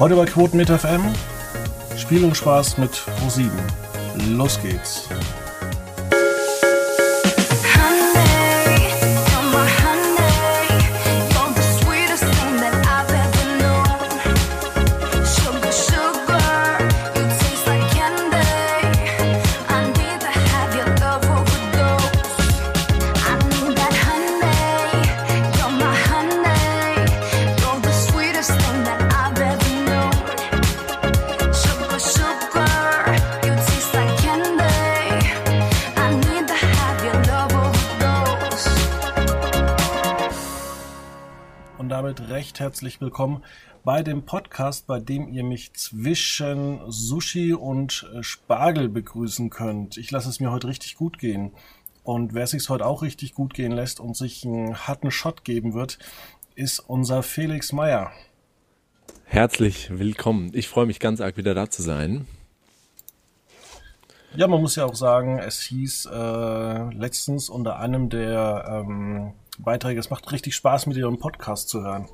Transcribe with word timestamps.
Heute 0.00 0.16
bei 0.16 0.24
Quoten 0.24 0.56
mit 0.56 0.70
FM. 0.70 1.02
Spiel 1.98 2.24
und 2.24 2.34
Spaß 2.34 2.78
mit 2.78 2.90
Pro7. 2.90 3.50
Los 4.30 4.58
geht's. 4.62 5.06
Herzlich 42.60 43.00
willkommen 43.00 43.42
bei 43.84 44.02
dem 44.02 44.26
Podcast, 44.26 44.86
bei 44.86 45.00
dem 45.00 45.28
ihr 45.28 45.44
mich 45.44 45.72
zwischen 45.72 46.78
Sushi 46.92 47.54
und 47.54 48.06
äh, 48.14 48.22
Spargel 48.22 48.90
begrüßen 48.90 49.48
könnt. 49.48 49.96
Ich 49.96 50.10
lasse 50.10 50.28
es 50.28 50.40
mir 50.40 50.52
heute 50.52 50.68
richtig 50.68 50.96
gut 50.96 51.18
gehen. 51.18 51.52
Und 52.04 52.34
wer 52.34 52.46
sich 52.46 52.68
heute 52.68 52.84
auch 52.84 53.00
richtig 53.00 53.32
gut 53.32 53.54
gehen 53.54 53.72
lässt 53.72 53.98
und 53.98 54.14
sich 54.14 54.44
einen 54.44 54.76
harten 54.86 55.10
Shot 55.10 55.42
geben 55.42 55.72
wird, 55.72 55.98
ist 56.54 56.80
unser 56.80 57.22
Felix 57.22 57.72
Meyer. 57.72 58.12
Herzlich 59.24 59.88
willkommen. 59.98 60.50
Ich 60.52 60.68
freue 60.68 60.84
mich 60.84 61.00
ganz 61.00 61.22
arg 61.22 61.38
wieder 61.38 61.54
da 61.54 61.70
zu 61.70 61.80
sein. 61.80 62.26
Ja, 64.36 64.46
man 64.48 64.60
muss 64.60 64.76
ja 64.76 64.84
auch 64.84 64.94
sagen, 64.94 65.38
es 65.38 65.62
hieß 65.62 66.10
äh, 66.12 66.94
letztens 66.94 67.48
unter 67.48 67.78
einem 67.78 68.10
der 68.10 68.84
ähm, 68.84 69.32
Beiträge, 69.58 69.98
es 69.98 70.10
macht 70.10 70.30
richtig 70.30 70.54
Spaß, 70.54 70.86
mit 70.86 70.98
ihrem 70.98 71.18
Podcast 71.18 71.70
zu 71.70 71.80
hören. 71.82 72.06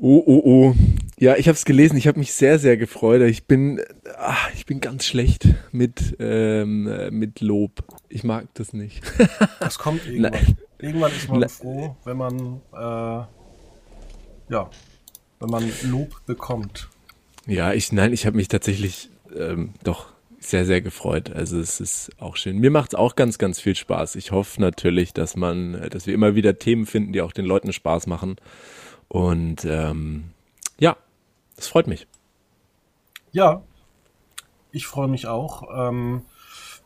Oh, 0.00 0.22
oh, 0.24 0.42
oh. 0.44 0.74
Ja, 1.18 1.36
ich 1.36 1.48
habe 1.48 1.56
es 1.56 1.64
gelesen. 1.64 1.96
Ich 1.96 2.06
habe 2.06 2.20
mich 2.20 2.32
sehr, 2.32 2.60
sehr 2.60 2.76
gefreut. 2.76 3.20
Ich 3.22 3.46
bin, 3.46 3.80
ach, 4.16 4.48
ich 4.54 4.64
bin 4.64 4.80
ganz 4.80 5.04
schlecht 5.04 5.48
mit, 5.72 6.16
ähm, 6.20 6.84
mit 7.10 7.40
Lob. 7.40 7.82
Ich 8.08 8.22
mag 8.22 8.46
das 8.54 8.72
nicht. 8.72 9.02
das 9.60 9.78
kommt 9.78 10.06
irgendwann. 10.06 10.32
Nein. 10.32 10.56
Irgendwann 10.78 11.10
ist 11.10 11.28
man 11.28 11.40
Nein. 11.40 11.48
froh, 11.48 11.96
wenn 12.04 12.16
man, 12.16 12.60
äh, 12.72 13.26
ja, 14.52 14.70
wenn 15.40 15.50
man 15.50 15.68
Lob 15.82 16.24
bekommt. 16.26 16.88
Ja, 17.48 17.72
ich, 17.72 17.90
nein, 17.90 18.12
ich 18.12 18.24
habe 18.24 18.36
mich 18.36 18.46
tatsächlich 18.46 19.10
ähm, 19.36 19.74
doch 19.82 20.12
sehr, 20.38 20.64
sehr 20.64 20.80
gefreut. 20.80 21.32
Also 21.32 21.58
es 21.58 21.80
ist 21.80 22.10
auch 22.20 22.36
schön. 22.36 22.58
Mir 22.58 22.70
macht 22.70 22.90
es 22.90 22.94
auch 22.94 23.16
ganz, 23.16 23.38
ganz 23.38 23.58
viel 23.58 23.74
Spaß. 23.74 24.14
Ich 24.14 24.30
hoffe 24.30 24.60
natürlich, 24.60 25.12
dass 25.12 25.34
man, 25.34 25.88
dass 25.90 26.06
wir 26.06 26.14
immer 26.14 26.36
wieder 26.36 26.60
Themen 26.60 26.86
finden, 26.86 27.12
die 27.12 27.20
auch 27.20 27.32
den 27.32 27.44
Leuten 27.44 27.72
Spaß 27.72 28.06
machen. 28.06 28.36
Und 29.08 29.64
ähm, 29.64 30.30
ja, 30.78 30.96
das 31.56 31.68
freut 31.68 31.86
mich. 31.86 32.06
Ja, 33.32 33.62
ich 34.70 34.86
freue 34.86 35.08
mich 35.08 35.26
auch. 35.26 35.62
Ähm, 35.74 36.22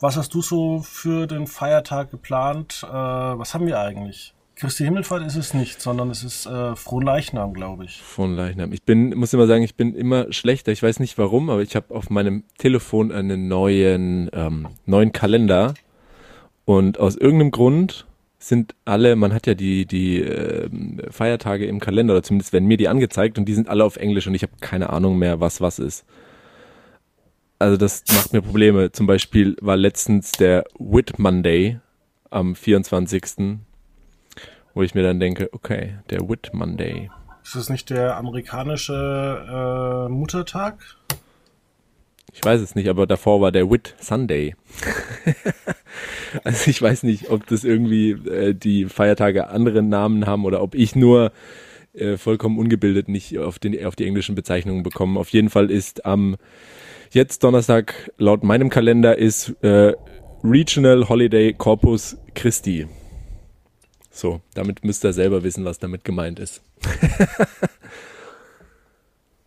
was 0.01 0.17
hast 0.17 0.35
du 0.35 0.43
so 0.43 0.81
für 0.83 1.27
den 1.27 1.47
Feiertag 1.47 2.11
geplant? 2.11 2.83
Äh, 2.85 2.93
was 2.93 3.55
haben 3.55 3.67
wir 3.67 3.81
eigentlich? 3.81 4.35
Christi 4.55 4.85
Himmelfahrt 4.85 5.25
ist 5.27 5.37
es 5.37 5.55
nicht, 5.55 5.81
sondern 5.81 6.11
es 6.11 6.23
ist 6.23 6.47
äh, 6.47 6.77
Fronleichnam, 6.77 7.55
glaube 7.55 7.85
ich. 7.85 8.01
Fronleichnam. 8.03 8.73
Ich 8.73 8.83
bin, 8.83 9.11
muss 9.11 9.33
immer 9.33 9.47
sagen, 9.47 9.63
ich 9.63 9.75
bin 9.75 9.95
immer 9.95 10.33
schlechter. 10.33 10.71
Ich 10.73 10.83
weiß 10.83 11.01
nicht 11.01 11.19
warum, 11.19 11.51
aber 11.51 11.63
ich 11.63 11.75
habe 11.75 11.95
auf 11.95 12.11
meinem 12.11 12.45
Telefon 12.59 13.11
einen 13.11 13.49
neuen, 13.49 14.31
ähm, 14.33 14.69
neuen 14.87 15.13
Kalender. 15.13 15.75
Und 16.65 16.99
aus 16.99 17.17
irgendeinem 17.17 17.51
Grund 17.51 18.07
sind 18.49 18.75
alle, 18.85 19.15
man 19.17 19.33
hat 19.33 19.47
ja 19.47 19.55
die, 19.55 19.87
die 19.87 20.21
äh, 20.21 20.69
Feiertage 21.11 21.67
im 21.67 21.81
Kalender, 21.81 22.15
oder 22.15 22.23
zumindest 22.23 22.53
werden 22.53 22.67
mir 22.67 22.77
die 22.77 22.89
angezeigt 22.89 23.39
und 23.39 23.45
die 23.47 23.55
sind 23.55 23.69
alle 23.69 23.85
auf 23.85 23.97
Englisch 23.97 24.27
und 24.27 24.35
ich 24.35 24.43
habe 24.43 24.53
keine 24.61 24.91
Ahnung 24.91 25.19
mehr, 25.19 25.41
was 25.41 25.61
was 25.61 25.79
ist. 25.79 26.05
Also 27.59 27.77
das 27.77 28.03
macht 28.13 28.33
mir 28.33 28.43
Probleme. 28.43 28.91
Zum 28.91 29.07
Beispiel 29.07 29.57
war 29.61 29.77
letztens 29.77 30.33
der 30.33 30.65
Whit 30.81 31.21
Monday 31.21 31.79
am 32.31 32.57
24., 32.57 33.59
wo 34.75 34.83
ich 34.83 34.95
mir 34.97 35.05
dann 35.05 35.21
denke, 35.21 35.49
okay, 35.53 35.99
der 36.11 36.29
Whit 36.29 36.51
Monday. 36.53 37.11
Ist 37.45 37.55
das 37.55 37.69
nicht 37.69 37.91
der 37.91 38.17
amerikanische 38.17 40.07
äh, 40.07 40.13
Muttertag? 40.13 40.79
Ich 42.33 42.43
weiß 42.43 42.61
es 42.61 42.75
nicht, 42.75 42.89
aber 42.89 43.07
davor 43.07 43.41
war 43.41 43.53
der 43.53 43.71
Whit 43.71 43.95
Sunday. 44.01 44.55
also 46.45 46.71
ich 46.71 46.81
weiß 46.81 47.03
nicht, 47.03 47.31
ob 47.31 47.47
das 47.47 47.63
irgendwie 47.63 48.13
äh, 48.13 48.55
die 48.55 48.87
Feiertage 48.87 49.49
andere 49.49 49.83
Namen 49.83 50.27
haben 50.27 50.45
oder 50.47 50.63
ob 50.63 50.75
ich 50.75 50.97
nur 50.97 51.33
äh, 51.93 52.17
vollkommen 52.17 52.59
ungebildet 52.59 53.09
nicht 53.09 53.39
auf, 53.39 53.59
den, 53.59 53.85
auf 53.85 53.97
die 53.97 54.07
englischen 54.07 54.35
Bezeichnungen 54.35 54.83
bekomme. 54.83 55.21
Auf 55.21 55.29
jeden 55.29 55.51
Fall 55.51 55.71
ist 55.71 56.07
am 56.07 56.37
jetzt 57.11 57.45
Donnerstag 57.45 58.11
laut 58.17 58.43
meinem 58.43 58.71
Kalender 58.71 59.19
ist 59.19 59.55
äh, 59.63 59.93
Regional 60.43 61.09
Holiday 61.09 61.53
Corpus 61.53 62.17
Christi. 62.35 62.87
So, 64.11 64.41
damit 64.55 64.85
müsst 64.85 65.05
ihr 65.05 65.13
selber 65.13 65.43
wissen, 65.43 65.65
was 65.65 65.79
damit 65.79 66.05
gemeint 66.05 66.39
ist. 66.39 66.63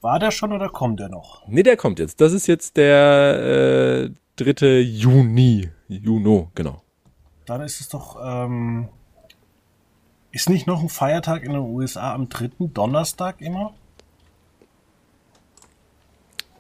War 0.06 0.20
der 0.20 0.30
schon 0.30 0.54
oder 0.54 0.70
kommt 0.70 1.00
der 1.00 1.10
noch? 1.10 1.48
Nee, 1.48 1.64
der 1.64 1.78
kommt 1.78 1.98
jetzt. 1.98 2.22
Das 2.22 2.32
ist 2.32 2.46
jetzt 2.46 2.78
der 2.78 4.12
äh, 4.38 4.44
3. 4.54 4.82
Juni. 4.82 5.72
Juno, 5.88 6.52
genau. 6.54 6.84
Dann 7.48 7.62
ist 7.62 7.82
es 7.82 7.90
doch, 7.90 8.16
ähm, 8.24 8.88
ist 10.32 10.48
nicht 10.48 10.68
noch 10.68 10.84
ein 10.84 10.90
Feiertag 10.90 11.42
in 11.42 11.54
den 11.54 11.62
USA 11.62 12.14
am 12.14 12.30
3. 12.30 12.52
Donnerstag 12.60 13.42
immer? 13.42 13.74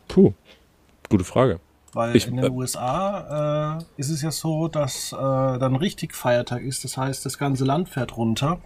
Puh, 0.07 0.33
gute 1.07 1.23
Frage. 1.23 1.59
Weil 1.93 2.15
ich, 2.15 2.25
in 2.25 2.37
den 2.37 2.45
äh, 2.45 2.49
USA 2.49 3.77
äh, 3.77 3.83
ist 3.97 4.09
es 4.09 4.23
ja 4.23 4.31
so, 4.31 4.69
dass 4.69 5.13
äh, 5.13 5.17
dann 5.17 5.75
richtig 5.75 6.15
Feiertag 6.15 6.63
ist. 6.63 6.83
Das 6.83 6.97
heißt, 6.97 7.23
das 7.23 7.37
ganze 7.37 7.63
Land 7.63 7.89
fährt 7.89 8.17
runter. 8.17 8.59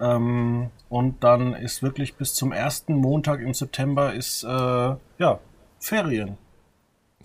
Ähm, 0.00 0.70
und 0.88 1.22
dann 1.22 1.54
ist 1.54 1.82
wirklich 1.82 2.14
bis 2.14 2.34
zum 2.34 2.52
ersten 2.52 2.94
Montag 2.94 3.40
im 3.40 3.54
September 3.54 4.14
ist 4.14 4.42
äh, 4.44 4.48
ja 4.48 5.38
Ferien. 5.78 6.38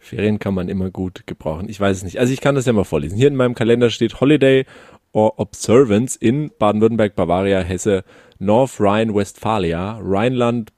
Ferien 0.00 0.38
kann 0.38 0.54
man 0.54 0.68
immer 0.68 0.90
gut 0.90 1.26
gebrauchen. 1.26 1.68
Ich 1.68 1.80
weiß 1.80 1.98
es 1.98 2.02
nicht. 2.02 2.18
Also 2.18 2.32
ich 2.32 2.40
kann 2.40 2.54
das 2.54 2.66
ja 2.66 2.72
mal 2.72 2.84
vorlesen. 2.84 3.16
Hier 3.16 3.28
in 3.28 3.36
meinem 3.36 3.54
Kalender 3.54 3.90
steht 3.90 4.20
Holiday 4.20 4.66
or 5.12 5.38
Observance 5.38 6.18
in 6.20 6.50
Baden-Württemberg, 6.58 7.14
Bavaria, 7.14 7.60
Hesse, 7.60 8.04
North 8.38 8.80
Rhine-Westphalia, 8.80 9.98
Rheinland, 10.02 10.72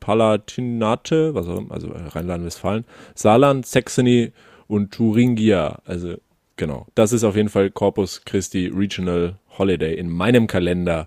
Palatinate, 0.00 1.32
also 1.34 1.66
Rheinland-Westfalen, 2.14 2.84
Saarland, 3.14 3.66
Saxony 3.66 4.32
und 4.68 4.92
Thuringia. 4.92 5.80
Also 5.84 6.16
genau. 6.56 6.86
Das 6.94 7.12
ist 7.12 7.24
auf 7.24 7.36
jeden 7.36 7.48
Fall 7.48 7.70
Corpus 7.70 8.24
Christi 8.24 8.66
Regional 8.66 9.38
Holiday 9.58 9.94
in 9.94 10.08
meinem 10.08 10.46
Kalender. 10.46 11.06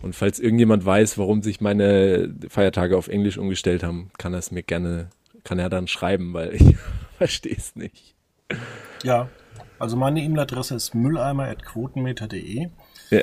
Und 0.00 0.14
falls 0.14 0.38
irgendjemand 0.38 0.84
weiß, 0.84 1.16
warum 1.18 1.42
sich 1.42 1.60
meine 1.60 2.34
Feiertage 2.48 2.96
auf 2.96 3.08
Englisch 3.08 3.38
umgestellt 3.38 3.82
haben, 3.82 4.10
kann 4.18 4.34
er 4.34 4.38
es 4.38 4.50
mir 4.50 4.62
gerne, 4.62 5.08
kann 5.44 5.58
er 5.58 5.70
dann 5.70 5.86
schreiben, 5.86 6.34
weil 6.34 6.54
ich 6.54 6.76
verstehe 7.18 7.56
es 7.56 7.74
nicht. 7.74 8.14
Ja, 9.02 9.28
also 9.78 9.96
meine 9.96 10.20
E-Mail-Adresse 10.22 10.74
ist 10.74 10.94
mülleimer.quotenmeter.de. 10.94 12.68
Ja. 13.10 13.22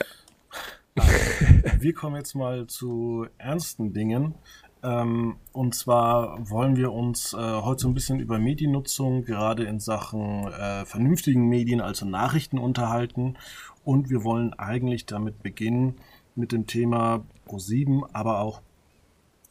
Wir 1.80 1.94
kommen 1.94 2.18
jetzt 2.18 2.36
mal 2.36 2.68
zu 2.68 3.26
ernsten 3.38 3.94
Dingen. 3.94 4.36
Ähm, 4.84 5.36
und 5.52 5.76
zwar 5.76 6.50
wollen 6.50 6.76
wir 6.76 6.92
uns 6.92 7.34
äh, 7.34 7.38
heute 7.38 7.84
so 7.84 7.88
ein 7.88 7.94
bisschen 7.94 8.20
über 8.20 8.40
Mediennutzung, 8.40 9.26
gerade 9.26 9.64
in 9.64 9.80
Sachen 9.80 10.48
äh, 10.48 10.86
vernünftigen 10.86 11.48
Medien, 11.48 11.82
also 11.82 12.06
Nachrichten 12.06 12.58
unterhalten. 12.58 13.38
Und 13.84 14.10
wir 14.10 14.24
wollen 14.24 14.54
eigentlich 14.54 15.06
damit 15.06 15.44
beginnen 15.44 15.96
mit 16.36 16.52
dem 16.52 16.66
Thema 16.66 17.24
Pro7, 17.48 18.04
aber 18.14 18.40
auch 18.40 18.62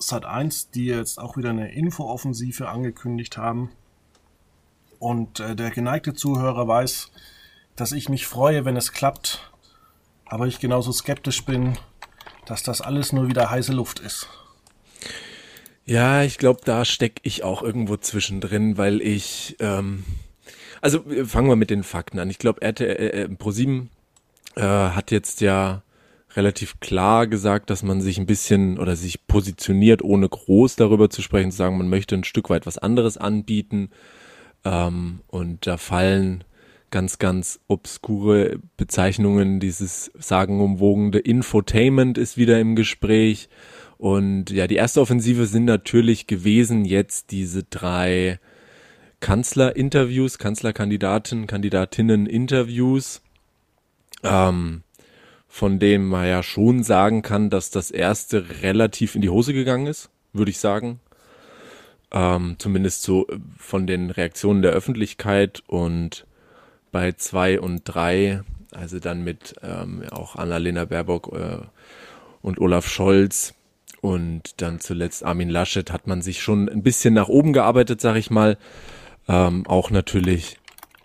Sat1, 0.01 0.71
die 0.73 0.87
jetzt 0.87 1.19
auch 1.19 1.37
wieder 1.37 1.51
eine 1.51 1.73
Infooffensive 1.73 2.69
angekündigt 2.69 3.37
haben. 3.37 3.71
Und 4.99 5.41
äh, 5.41 5.55
der 5.55 5.71
geneigte 5.71 6.15
Zuhörer 6.15 6.67
weiß, 6.67 7.13
dass 7.77 7.93
ich 7.93 8.09
mich 8.09 8.27
freue, 8.27 8.65
wenn 8.65 8.77
es 8.77 8.93
klappt, 8.93 9.51
aber 10.27 10.47
ich 10.47 10.59
genauso 10.59 10.93
skeptisch 10.93 11.45
bin, 11.45 11.79
dass 12.47 12.63
das 12.63 12.81
alles 12.81 13.13
nur 13.13 13.29
wieder 13.29 13.51
heiße 13.51 13.73
Luft 13.73 14.01
ist. 14.01 14.29
Ja, 15.91 16.23
ich 16.23 16.39
glaube, 16.39 16.61
da 16.65 16.85
stecke 16.85 17.21
ich 17.25 17.43
auch 17.43 17.65
irgendwo 17.65 17.97
zwischendrin, 17.97 18.79
weil 18.79 19.03
ich, 19.03 19.57
ähm, 19.59 20.05
also 20.81 21.03
fangen 21.25 21.49
wir 21.49 21.57
mit 21.57 21.71
den 21.71 21.83
Fakten 21.83 22.21
an. 22.21 22.31
Ich 22.31 22.39
glaube, 22.39 22.63
RTL 22.63 22.95
äh, 22.97 23.25
Pro7 23.25 23.89
äh, 24.55 24.61
hat 24.61 25.11
jetzt 25.11 25.41
ja 25.41 25.83
relativ 26.37 26.79
klar 26.79 27.27
gesagt, 27.27 27.71
dass 27.71 27.83
man 27.83 28.01
sich 28.01 28.19
ein 28.19 28.27
bisschen 28.27 28.79
oder 28.79 28.95
sich 28.95 29.27
positioniert, 29.27 30.01
ohne 30.01 30.29
groß 30.29 30.77
darüber 30.77 31.11
zu 31.11 31.23
sprechen, 31.23 31.51
zu 31.51 31.57
sagen, 31.57 31.77
man 31.77 31.89
möchte 31.89 32.15
ein 32.15 32.23
Stück 32.23 32.51
weit 32.51 32.67
was 32.67 32.79
anderes 32.79 33.17
anbieten. 33.17 33.91
Ähm, 34.65 35.23
und 35.27 35.67
da 35.67 35.77
fallen 35.77 36.45
ganz, 36.93 37.19
ganz 37.19 37.59
obskure 37.67 38.61
Bezeichnungen. 38.77 39.59
Dieses 39.59 40.13
sagenumwogene 40.17 41.19
Infotainment 41.19 42.17
ist 42.17 42.37
wieder 42.37 42.61
im 42.61 42.77
Gespräch. 42.77 43.49
Und 44.01 44.49
ja, 44.49 44.67
die 44.67 44.77
erste 44.77 45.03
Offensive 45.03 45.45
sind 45.45 45.67
natürlich 45.67 46.27
gewesen 46.27 46.87
jetzt 46.87 47.33
diese 47.33 47.65
drei 47.65 48.41
Kanzlerinterviews, 49.21 50.39
Kanzlerkandidaten, 50.39 51.47
Kandidatinnen-Interviews, 51.47 53.21
ähm, 54.23 54.85
von 55.49 55.79
dem 55.79 56.09
man 56.09 56.27
ja 56.27 56.43
schon 56.43 56.83
sagen 56.83 57.21
kann, 57.21 57.51
dass 57.51 57.69
das 57.69 57.91
erste 57.91 58.63
relativ 58.63 59.17
in 59.17 59.21
die 59.21 59.29
Hose 59.29 59.53
gegangen 59.53 59.87
ist, 59.87 60.09
würde 60.33 60.51
ich 60.51 60.61
sagen. 60.61 61.01
Ähm, 62.11 62.57
zumindest 62.57 63.03
so 63.03 63.27
von 63.59 63.87
den 63.87 64.09
Reaktionen 64.09 64.63
der 64.63 64.73
Öffentlichkeit 64.73 65.63
und 65.67 66.27
bei 66.91 67.13
zwei 67.13 67.61
und 67.61 67.83
drei, 67.85 68.41
also 68.71 68.99
dann 68.99 69.25
mit 69.25 69.57
ähm, 69.63 70.05
auch 70.11 70.37
Annalena 70.37 70.87
Baerbock 70.87 71.35
äh, 71.35 71.59
und 72.41 72.59
Olaf 72.59 72.89
Scholz 72.89 73.53
und 74.01 74.61
dann 74.61 74.81
zuletzt 74.81 75.25
Armin 75.25 75.51
Laschet 75.51 75.93
hat 75.93 76.07
man 76.07 76.23
sich 76.23 76.43
schon 76.43 76.69
ein 76.69 76.83
bisschen 76.83 77.15
nach 77.15 77.29
oben 77.29 77.53
gearbeitet, 77.53 78.01
sag 78.01 78.17
ich 78.17 78.31
mal. 78.31 78.57
Ähm, 79.29 79.67
auch 79.67 79.91
natürlich, 79.91 80.59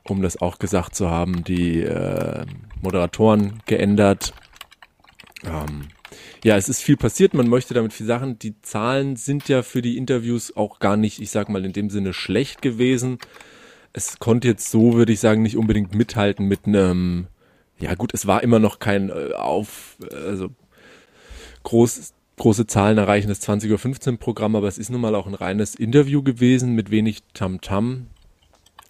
um 0.03 0.21
das 0.21 0.41
auch 0.41 0.59
gesagt 0.59 0.95
zu 0.95 1.09
haben, 1.09 1.43
die 1.43 1.81
äh, 1.81 2.45
Moderatoren 2.81 3.61
geändert. 3.65 4.33
Ähm, 5.43 5.89
ja, 6.43 6.55
es 6.55 6.69
ist 6.69 6.81
viel 6.81 6.97
passiert, 6.97 7.33
man 7.33 7.49
möchte 7.49 7.73
damit 7.73 7.91
viel 7.91 8.05
Sachen. 8.05 8.39
Die 8.39 8.61
Zahlen 8.61 9.15
sind 9.15 9.49
ja 9.49 9.63
für 9.63 9.81
die 9.81 9.97
Interviews 9.97 10.55
auch 10.55 10.79
gar 10.79 10.95
nicht, 10.95 11.21
ich 11.21 11.31
sag 11.31 11.49
mal, 11.49 11.65
in 11.65 11.73
dem 11.73 11.89
Sinne 11.89 12.13
schlecht 12.13 12.61
gewesen 12.61 13.19
es 13.95 14.19
konnte 14.19 14.49
jetzt 14.49 14.69
so, 14.69 14.95
würde 14.95 15.13
ich 15.13 15.21
sagen, 15.21 15.41
nicht 15.41 15.55
unbedingt 15.55 15.95
mithalten 15.95 16.47
mit 16.47 16.65
einem, 16.65 17.27
ja 17.79 17.95
gut, 17.95 18.13
es 18.13 18.27
war 18.27 18.43
immer 18.43 18.59
noch 18.59 18.79
kein 18.79 19.09
äh, 19.09 19.31
auf, 19.35 19.97
also 20.11 20.49
groß, 21.63 22.13
große 22.37 22.67
Zahlen 22.67 22.97
erreichendes 22.97 23.41
20.15 23.47 24.11
Uhr 24.11 24.17
Programm, 24.17 24.55
aber 24.55 24.67
es 24.67 24.77
ist 24.77 24.89
nun 24.89 25.01
mal 25.01 25.15
auch 25.15 25.27
ein 25.27 25.33
reines 25.33 25.75
Interview 25.75 26.21
gewesen 26.23 26.73
mit 26.73 26.91
wenig 26.91 27.23
Tamtam. 27.33 27.85
-Tam. 27.85 28.01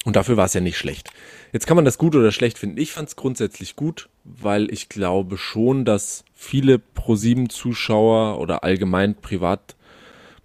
Und 0.06 0.15
dafür 0.15 0.38
war 0.38 0.45
es 0.45 0.53
ja 0.53 0.62
nicht 0.62 0.77
schlecht. 0.77 1.09
Jetzt 1.51 1.65
kann 1.65 1.75
man 1.75 1.83
das 1.83 1.97
gut 1.97 2.15
oder 2.15 2.31
schlecht 2.31 2.59
finden. 2.59 2.77
Ich 2.77 2.92
fand 2.92 3.09
es 3.09 3.15
grundsätzlich 3.15 3.75
gut, 3.75 4.07
weil 4.24 4.71
ich 4.71 4.88
glaube 4.88 5.38
schon, 5.38 5.83
dass 5.83 6.24
viele 6.36 6.80
Pro7-Zuschauer 6.95 8.39
oder 8.39 8.63
allgemein 8.63 9.15
Privat, 9.15 9.75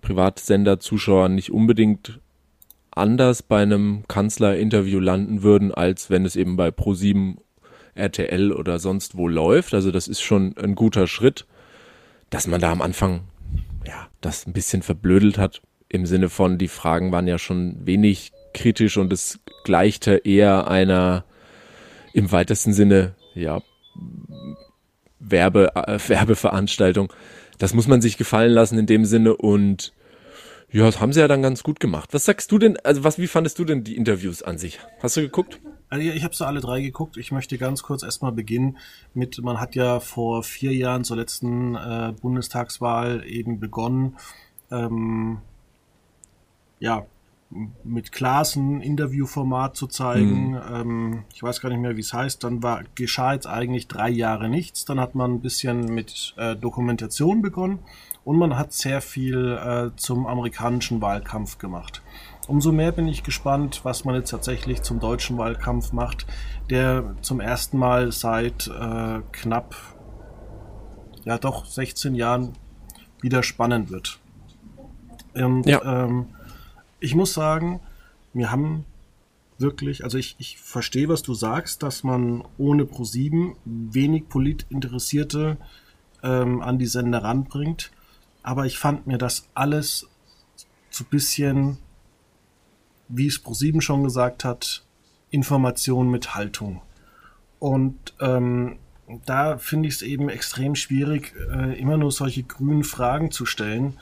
Privatsender-Zuschauer 0.00 1.28
nicht 1.28 1.52
unbedingt 1.52 2.20
anders 2.90 3.42
bei 3.42 3.62
einem 3.62 4.04
Kanzlerinterview 4.08 4.98
landen 4.98 5.42
würden, 5.42 5.72
als 5.72 6.08
wenn 6.08 6.24
es 6.24 6.36
eben 6.36 6.56
bei 6.56 6.68
Pro7, 6.68 7.36
RTL 7.94 8.52
oder 8.52 8.78
sonst 8.78 9.16
wo 9.16 9.28
läuft. 9.28 9.74
Also 9.74 9.90
das 9.90 10.08
ist 10.08 10.22
schon 10.22 10.56
ein 10.56 10.74
guter 10.74 11.06
Schritt, 11.06 11.44
dass 12.30 12.46
man 12.46 12.60
da 12.60 12.72
am 12.72 12.82
Anfang 12.82 13.22
ja 13.86 14.08
das 14.20 14.46
ein 14.46 14.52
bisschen 14.52 14.82
verblödelt 14.82 15.38
hat 15.38 15.62
im 15.88 16.06
Sinne 16.06 16.28
von 16.28 16.56
die 16.56 16.68
Fragen 16.68 17.12
waren 17.12 17.26
ja 17.26 17.38
schon 17.38 17.84
wenig 17.84 18.32
kritisch 18.54 18.96
und 18.96 19.12
es 19.12 19.40
gleichte 19.64 20.16
eher 20.24 20.68
einer 20.68 21.24
im 22.12 22.30
weitesten 22.32 22.72
Sinne 22.72 23.14
ja 23.34 23.60
Werbe, 25.18 25.74
äh, 25.74 25.98
Werbeveranstaltung. 26.08 27.12
Das 27.58 27.74
muss 27.74 27.86
man 27.86 28.00
sich 28.00 28.16
gefallen 28.16 28.52
lassen 28.52 28.78
in 28.78 28.86
dem 28.86 29.04
Sinne 29.04 29.36
und 29.36 29.92
ja, 30.72 30.86
das 30.86 31.00
haben 31.00 31.12
sie 31.12 31.20
ja 31.20 31.28
dann 31.28 31.42
ganz 31.42 31.62
gut 31.62 31.80
gemacht. 31.80 32.10
Was 32.12 32.24
sagst 32.24 32.52
du 32.52 32.58
denn, 32.58 32.78
also 32.84 33.04
was, 33.04 33.18
wie 33.18 33.26
fandest 33.26 33.58
du 33.58 33.64
denn 33.64 33.84
die 33.84 33.96
Interviews 33.96 34.42
an 34.42 34.56
sich? 34.56 34.78
Hast 35.02 35.16
du 35.16 35.20
geguckt? 35.20 35.60
Also 35.90 36.08
ich 36.08 36.22
habe 36.22 36.34
so 36.34 36.44
alle 36.44 36.60
drei 36.60 36.80
geguckt. 36.80 37.16
Ich 37.16 37.32
möchte 37.32 37.58
ganz 37.58 37.82
kurz 37.82 38.04
erstmal 38.04 38.32
beginnen 38.32 38.78
mit, 39.12 39.42
man 39.42 39.60
hat 39.60 39.74
ja 39.74 39.98
vor 39.98 40.44
vier 40.44 40.72
Jahren 40.72 41.02
zur 41.04 41.16
letzten 41.16 41.74
äh, 41.74 42.14
Bundestagswahl 42.20 43.24
eben 43.26 43.58
begonnen, 43.58 44.16
ähm, 44.70 45.38
ja, 46.78 47.04
mit 47.82 48.12
Klaas 48.12 48.54
ein 48.54 48.80
Interviewformat 48.80 49.74
zu 49.76 49.88
zeigen. 49.88 50.52
Mhm. 50.52 50.60
Ähm, 50.72 51.24
ich 51.34 51.42
weiß 51.42 51.60
gar 51.60 51.68
nicht 51.70 51.80
mehr, 51.80 51.96
wie 51.96 52.00
es 52.00 52.12
heißt. 52.12 52.44
Dann 52.44 52.62
war, 52.62 52.84
geschah 52.94 53.32
jetzt 53.32 53.46
eigentlich 53.46 53.88
drei 53.88 54.08
Jahre 54.08 54.48
nichts. 54.48 54.84
Dann 54.84 55.00
hat 55.00 55.16
man 55.16 55.34
ein 55.34 55.40
bisschen 55.40 55.92
mit 55.92 56.34
äh, 56.36 56.54
Dokumentation 56.54 57.42
begonnen 57.42 57.80
und 58.24 58.38
man 58.38 58.56
hat 58.56 58.72
sehr 58.72 59.00
viel 59.00 59.58
äh, 59.58 59.90
zum 59.96 60.26
amerikanischen 60.26 61.02
Wahlkampf 61.02 61.58
gemacht. 61.58 62.02
Umso 62.48 62.72
mehr 62.72 62.92
bin 62.92 63.06
ich 63.06 63.22
gespannt, 63.22 63.80
was 63.84 64.04
man 64.04 64.14
jetzt 64.14 64.30
tatsächlich 64.30 64.82
zum 64.82 64.98
deutschen 64.98 65.38
Wahlkampf 65.38 65.92
macht, 65.92 66.26
der 66.68 67.14
zum 67.20 67.40
ersten 67.40 67.78
Mal 67.78 68.12
seit 68.12 68.66
äh, 68.66 69.20
knapp, 69.32 69.76
ja 71.24 71.38
doch 71.38 71.66
16 71.66 72.14
Jahren 72.14 72.54
wieder 73.20 73.42
spannend 73.42 73.90
wird. 73.90 74.18
Und 75.34 75.66
ja. 75.66 75.82
ähm, 75.84 76.26
ich 76.98 77.14
muss 77.14 77.34
sagen, 77.34 77.80
wir 78.32 78.50
haben 78.50 78.84
wirklich, 79.58 80.02
also 80.02 80.18
ich, 80.18 80.34
ich 80.38 80.58
verstehe, 80.58 81.08
was 81.08 81.22
du 81.22 81.34
sagst, 81.34 81.82
dass 81.82 82.02
man 82.02 82.42
ohne 82.58 82.84
Pro7 82.84 83.54
wenig 83.64 84.28
Politinteressierte 84.28 85.58
ähm, 86.22 86.62
an 86.62 86.78
die 86.78 86.86
Sender 86.86 87.22
ranbringt 87.22 87.90
aber 88.42 88.66
ich 88.66 88.78
fand 88.78 89.06
mir 89.06 89.18
das 89.18 89.48
alles 89.54 90.08
so 90.90 91.04
bisschen, 91.04 91.78
wie 93.10 93.26
es 93.26 93.38
ProSieben 93.38 93.80
schon 93.80 94.04
gesagt 94.04 94.44
hat, 94.44 94.84
Information 95.30 96.10
mit 96.10 96.34
Haltung. 96.34 96.82
Und 97.58 98.14
ähm, 98.20 98.78
da 99.26 99.58
finde 99.58 99.88
ich 99.88 99.96
es 99.96 100.02
eben 100.02 100.28
extrem 100.28 100.74
schwierig, 100.74 101.34
äh, 101.52 101.78
immer 101.78 101.96
nur 101.96 102.12
solche 102.12 102.42
grünen 102.42 102.84
Fragen 102.84 103.30
zu 103.30 103.44
stellen 103.44 103.98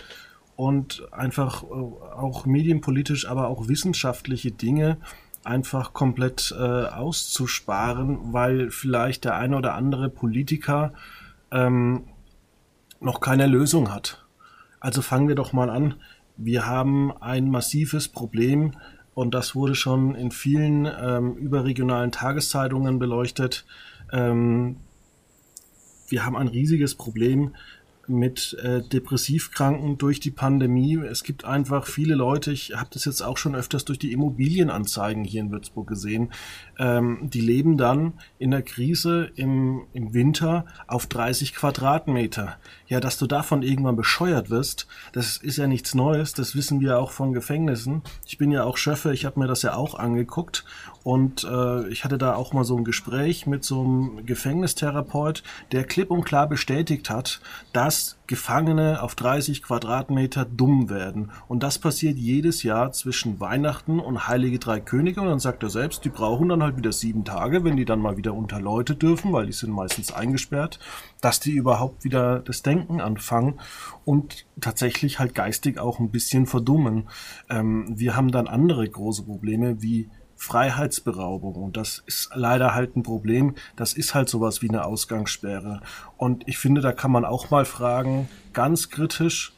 und 0.57 1.07
einfach 1.13 1.63
äh, 1.63 1.67
auch 1.67 2.47
medienpolitisch, 2.47 3.27
aber 3.29 3.49
auch 3.49 3.69
wissenschaftliche 3.69 4.51
Dinge 4.51 4.99
einfach 5.45 5.93
komplett 5.93 6.55
äh, 6.57 6.63
auszusparen, 6.63 8.33
weil 8.33 8.71
vielleicht 8.71 9.25
der 9.25 9.37
eine 9.37 9.57
oder 9.57 9.75
andere 9.75 10.11
Politiker 10.11 10.93
ähm, 11.51 12.05
noch 13.01 13.21
keine 13.21 13.47
Lösung 13.47 13.93
hat. 13.93 14.27
Also 14.81 15.03
fangen 15.03 15.29
wir 15.29 15.35
doch 15.35 15.53
mal 15.53 15.71
an. 15.71 15.95
Wir 16.37 16.67
haben 16.67 17.13
ein 17.21 17.51
massives 17.51 18.09
Problem 18.09 18.73
und 19.19 19.35
das 19.35 19.57
wurde 19.57 19.75
schon 19.75 20.15
in 20.15 20.31
vielen 20.31 20.87
ähm, 20.87 21.35
überregionalen 21.35 22.13
Tageszeitungen 22.13 23.01
beleuchtet. 23.01 23.67
Ähm, 24.13 24.77
wir 26.07 26.25
haben 26.25 26.37
ein 26.37 26.47
riesiges 26.47 26.95
Problem 26.95 27.57
mit 28.09 28.57
äh, 28.63 28.83
Depressivkranken 28.83 29.99
durch 29.99 30.21
die 30.21 30.31
Pandemie. 30.31 30.97
Es 30.97 31.23
gibt 31.23 31.45
einfach 31.45 31.87
viele 31.87 32.15
Leute, 32.15 32.53
ich 32.53 32.75
habe 32.75 32.89
das 32.93 33.05
jetzt 33.05 33.23
auch 33.23 33.37
schon 33.37 33.55
öfters 33.55 33.85
durch 33.85 33.99
die 33.99 34.13
Immobilienanzeigen 34.13 35.25
hier 35.25 35.43
in 35.43 35.51
Würzburg 35.51 35.87
gesehen, 35.89 36.33
ähm, 36.79 37.19
die 37.23 37.41
leben 37.41 37.77
dann 37.77 38.15
in 38.39 38.51
der 38.51 38.63
Krise 38.63 39.31
im, 39.35 39.83
im 39.93 40.15
Winter 40.15 40.67
auf 40.87 41.07
30 41.07 41.55
Quadratmeter. 41.55 42.57
Ja, 42.87 43.01
dass 43.01 43.19
du 43.19 43.27
davon 43.27 43.63
irgendwann 43.63 43.97
bescheuert 43.97 44.51
wirst, 44.51 44.87
das 45.13 45.37
ist 45.37 45.59
ja 45.59 45.67
nichts 45.67 45.95
Neues, 45.95 46.33
das 46.33 46.55
wissen 46.55 46.81
wir 46.81 46.99
auch 46.99 47.11
von 47.11 47.33
Gefängnissen. 47.33 48.03
Ich 48.27 48.39
bin 48.39 48.51
ja 48.51 48.65
auch 48.65 48.77
Schöffe, 48.77 49.13
ich 49.13 49.25
habe 49.25 49.41
mir 49.41 49.47
das 49.47 49.63
ja 49.63 49.75
auch 49.75 49.95
angeguckt 49.95 50.65
und 51.03 51.45
äh, 51.45 51.89
ich 51.89 52.05
hatte 52.05 52.19
da 52.19 52.35
auch 52.35 52.53
mal 52.53 52.65
so 52.65 52.77
ein 52.77 52.85
Gespräch 52.85 53.47
mit 53.47 53.65
so 53.65 53.83
einem 53.83 54.27
Gefängnistherapeut, 54.27 55.43
der 55.73 55.85
klipp 55.85 56.11
und 56.11 56.25
klar 56.25 56.49
bestätigt 56.49 57.11
hat, 57.11 57.41
dass 57.73 57.98
Gefangene 58.27 59.03
auf 59.03 59.15
30 59.15 59.63
Quadratmeter 59.63 60.45
dumm 60.45 60.91
werden. 60.91 61.31
Und 61.49 61.63
das 61.63 61.79
passiert 61.79 62.19
jedes 62.19 62.63
Jahr 62.63 62.93
zwischen 62.93 63.41
Weihnachten 63.41 64.01
und 64.01 64.29
Heilige 64.29 64.59
Drei 64.59 64.81
Könige. 64.81 65.21
Und 65.21 65.29
dann 65.29 65.39
sagt 65.39 65.63
er 65.63 65.71
selbst, 65.71 66.05
die 66.05 66.11
brauchen 66.11 66.49
dann 66.49 66.63
halt 66.63 66.77
wieder 66.77 66.93
sieben 66.93 67.25
Tage, 67.25 67.65
wenn 67.65 67.77
die 67.77 67.85
dann 67.85 68.01
mal 68.01 68.17
wieder 68.17 68.35
unter 68.35 68.61
Leute 68.61 68.95
dürfen, 68.95 69.33
weil 69.33 69.47
die 69.47 69.53
sind 69.53 69.71
meistens 69.71 70.13
eingesperrt, 70.13 70.79
dass 71.21 71.41
die 71.41 71.53
überhaupt 71.53 72.05
wieder 72.05 72.41
das 72.41 72.63
Denken 72.63 73.01
anfangen 73.01 73.61
und 74.05 74.47
tatsächlich 74.61 75.19
halt 75.19 75.35
geistig 75.35 75.79
auch 75.79 75.99
ein 75.99 76.11
bisschen 76.11 76.47
verdummen. 76.47 77.09
Ähm, 77.49 77.87
wir 77.99 78.15
haben 78.15 78.31
dann 78.31 78.47
andere 78.47 78.89
große 78.89 79.25
Probleme 79.25 79.83
wie 79.83 80.11
Freiheitsberaubung. 80.39 81.55
Und 81.55 81.77
das 81.77 82.03
ist 82.07 82.31
leider 82.35 82.75
halt 82.75 82.97
ein 82.97 83.03
Problem. 83.03 83.55
Das 83.77 83.93
ist 83.93 84.15
halt 84.15 84.31
sowas 84.31 84.63
wie 84.63 84.71
eine 84.71 84.85
Ausgangssperre. 84.85 85.83
Und 86.17 86.49
ich 86.49 86.57
finde, 86.57 86.81
da 86.81 86.93
kann 86.93 87.11
man 87.11 87.27
auch 87.27 87.51
mal 87.51 87.67
fragen, 87.67 88.29
ganz 88.55 88.89
kritisch, 88.89 89.53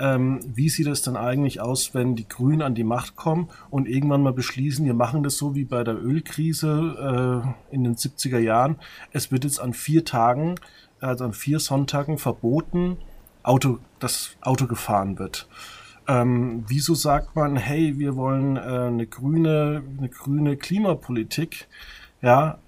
ähm, 0.00 0.40
wie 0.44 0.68
sieht 0.68 0.88
es 0.88 1.02
dann 1.02 1.16
eigentlich 1.16 1.60
aus, 1.60 1.94
wenn 1.94 2.16
die 2.16 2.26
Grünen 2.26 2.62
an 2.62 2.74
die 2.74 2.82
Macht 2.82 3.14
kommen 3.14 3.50
und 3.70 3.86
irgendwann 3.86 4.22
mal 4.22 4.32
beschließen, 4.32 4.84
wir 4.84 4.94
machen 4.94 5.22
das 5.22 5.36
so 5.36 5.54
wie 5.54 5.64
bei 5.64 5.84
der 5.84 6.02
Ölkrise 6.02 7.44
äh, 7.70 7.74
in 7.74 7.84
den 7.84 7.94
70er 7.94 8.38
Jahren. 8.38 8.76
Es 9.12 9.30
wird 9.30 9.44
jetzt 9.44 9.60
an 9.60 9.74
vier 9.74 10.04
Tagen 10.04 10.56
also 11.02 11.24
an 11.24 11.32
vier 11.32 11.58
Sonntagen 11.58 12.18
verboten, 12.18 12.96
Auto, 13.42 13.78
das 13.98 14.36
Auto 14.40 14.66
gefahren 14.66 15.18
wird. 15.18 15.48
Ähm, 16.08 16.64
wieso 16.66 16.94
sagt 16.94 17.36
man, 17.36 17.56
hey, 17.56 17.98
wir 17.98 18.16
wollen 18.16 18.56
äh, 18.56 18.60
eine 18.60 19.06
grüne, 19.06 19.82
eine 19.98 20.08
grüne 20.08 20.56
Klimapolitik, 20.56 21.68
ja, 22.20 22.58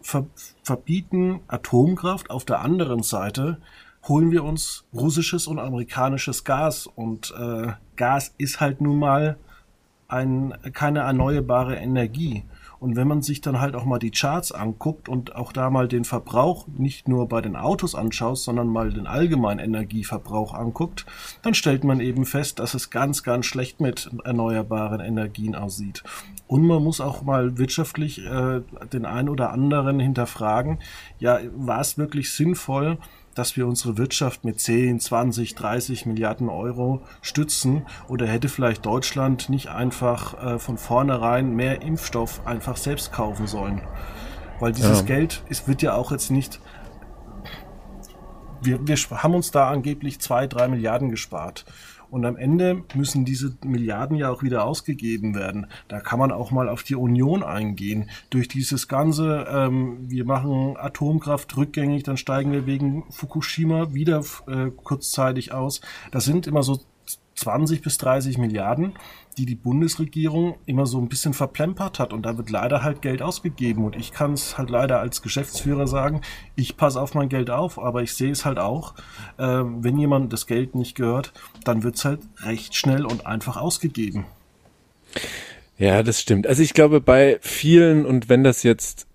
ver 0.00 0.26
verbieten 0.62 1.40
Atomkraft, 1.48 2.30
auf 2.30 2.44
der 2.44 2.60
anderen 2.60 3.02
Seite 3.02 3.58
holen 4.08 4.30
wir 4.30 4.44
uns 4.44 4.84
russisches 4.92 5.46
und 5.46 5.58
amerikanisches 5.58 6.44
Gas 6.44 6.86
und 6.86 7.32
äh, 7.38 7.72
Gas 7.96 8.34
ist 8.36 8.60
halt 8.60 8.80
nun 8.80 8.98
mal 8.98 9.36
ein, 10.08 10.54
keine 10.72 11.00
erneuerbare 11.00 11.76
Energie. 11.76 12.44
Und 12.82 12.96
wenn 12.96 13.06
man 13.06 13.22
sich 13.22 13.40
dann 13.40 13.60
halt 13.60 13.76
auch 13.76 13.84
mal 13.84 14.00
die 14.00 14.10
Charts 14.10 14.50
anguckt 14.50 15.08
und 15.08 15.36
auch 15.36 15.52
da 15.52 15.70
mal 15.70 15.86
den 15.86 16.04
Verbrauch 16.04 16.66
nicht 16.66 17.06
nur 17.06 17.28
bei 17.28 17.40
den 17.40 17.54
Autos 17.54 17.94
anschaut, 17.94 18.38
sondern 18.38 18.66
mal 18.66 18.92
den 18.92 19.06
allgemeinen 19.06 19.60
Energieverbrauch 19.60 20.52
anguckt, 20.52 21.06
dann 21.42 21.54
stellt 21.54 21.84
man 21.84 22.00
eben 22.00 22.26
fest, 22.26 22.58
dass 22.58 22.74
es 22.74 22.90
ganz, 22.90 23.22
ganz 23.22 23.46
schlecht 23.46 23.80
mit 23.80 24.10
erneuerbaren 24.24 24.98
Energien 24.98 25.54
aussieht. 25.54 26.02
Und 26.48 26.66
man 26.66 26.82
muss 26.82 27.00
auch 27.00 27.22
mal 27.22 27.56
wirtschaftlich 27.56 28.26
äh, 28.26 28.62
den 28.92 29.06
einen 29.06 29.28
oder 29.28 29.52
anderen 29.52 30.00
hinterfragen, 30.00 30.80
ja, 31.20 31.38
war 31.54 31.80
es 31.80 31.98
wirklich 31.98 32.32
sinnvoll, 32.32 32.98
dass 33.34 33.56
wir 33.56 33.66
unsere 33.66 33.98
Wirtschaft 33.98 34.44
mit 34.44 34.60
10, 34.60 35.00
20, 35.00 35.54
30 35.54 36.06
Milliarden 36.06 36.48
Euro 36.48 37.02
stützen? 37.20 37.86
Oder 38.08 38.26
hätte 38.26 38.48
vielleicht 38.48 38.84
Deutschland 38.84 39.48
nicht 39.48 39.68
einfach 39.68 40.42
äh, 40.42 40.58
von 40.58 40.78
vornherein 40.78 41.54
mehr 41.54 41.82
Impfstoff 41.82 42.46
einfach 42.46 42.76
selbst 42.76 43.12
kaufen 43.12 43.46
sollen? 43.46 43.82
Weil 44.60 44.72
dieses 44.72 45.00
ja. 45.00 45.06
Geld 45.06 45.42
es 45.48 45.66
wird 45.66 45.82
ja 45.82 45.94
auch 45.94 46.12
jetzt 46.12 46.30
nicht. 46.30 46.60
Wir, 48.60 48.86
wir 48.86 48.96
haben 49.22 49.34
uns 49.34 49.50
da 49.50 49.68
angeblich 49.70 50.20
zwei, 50.20 50.46
drei 50.46 50.68
Milliarden 50.68 51.10
gespart. 51.10 51.64
Und 52.12 52.26
am 52.26 52.36
Ende 52.36 52.84
müssen 52.94 53.24
diese 53.24 53.56
Milliarden 53.64 54.18
ja 54.18 54.28
auch 54.28 54.42
wieder 54.42 54.66
ausgegeben 54.66 55.34
werden. 55.34 55.66
Da 55.88 55.98
kann 55.98 56.18
man 56.18 56.30
auch 56.30 56.50
mal 56.50 56.68
auf 56.68 56.82
die 56.82 56.94
Union 56.94 57.42
eingehen. 57.42 58.10
Durch 58.28 58.48
dieses 58.48 58.86
ganze, 58.86 59.46
ähm, 59.50 59.96
wir 60.10 60.26
machen 60.26 60.76
Atomkraft 60.76 61.56
rückgängig, 61.56 62.02
dann 62.02 62.18
steigen 62.18 62.52
wir 62.52 62.66
wegen 62.66 63.04
Fukushima 63.10 63.94
wieder 63.94 64.22
äh, 64.46 64.70
kurzzeitig 64.76 65.54
aus. 65.54 65.80
Das 66.10 66.26
sind 66.26 66.46
immer 66.46 66.62
so 66.62 66.80
20 67.34 67.82
bis 67.82 67.98
30 67.98 68.38
Milliarden 68.38 68.94
die 69.38 69.46
die 69.46 69.54
Bundesregierung 69.54 70.56
immer 70.66 70.86
so 70.86 70.98
ein 70.98 71.08
bisschen 71.08 71.32
verplempert 71.34 71.98
hat 71.98 72.12
und 72.12 72.22
da 72.22 72.36
wird 72.36 72.50
leider 72.50 72.82
halt 72.82 73.02
Geld 73.02 73.22
ausgegeben 73.22 73.84
und 73.84 73.96
ich 73.96 74.12
kann 74.12 74.34
es 74.34 74.58
halt 74.58 74.70
leider 74.70 75.00
als 75.00 75.22
Geschäftsführer 75.22 75.86
sagen, 75.86 76.20
ich 76.54 76.76
passe 76.76 77.00
auf 77.00 77.14
mein 77.14 77.28
Geld 77.28 77.50
auf, 77.50 77.78
aber 77.78 78.02
ich 78.02 78.14
sehe 78.14 78.30
es 78.30 78.44
halt 78.44 78.58
auch, 78.58 78.94
äh, 79.38 79.44
wenn 79.44 79.98
jemand 79.98 80.32
das 80.32 80.46
Geld 80.46 80.74
nicht 80.74 80.94
gehört, 80.94 81.32
dann 81.64 81.82
wird 81.82 81.96
es 81.96 82.04
halt 82.04 82.20
recht 82.42 82.74
schnell 82.74 83.06
und 83.06 83.26
einfach 83.26 83.56
ausgegeben. 83.56 84.26
Ja, 85.78 86.02
das 86.02 86.20
stimmt. 86.20 86.46
Also 86.46 86.62
ich 86.62 86.74
glaube 86.74 87.00
bei 87.00 87.38
vielen 87.40 88.04
und 88.06 88.28
wenn 88.28 88.44
das 88.44 88.62
jetzt 88.62 89.06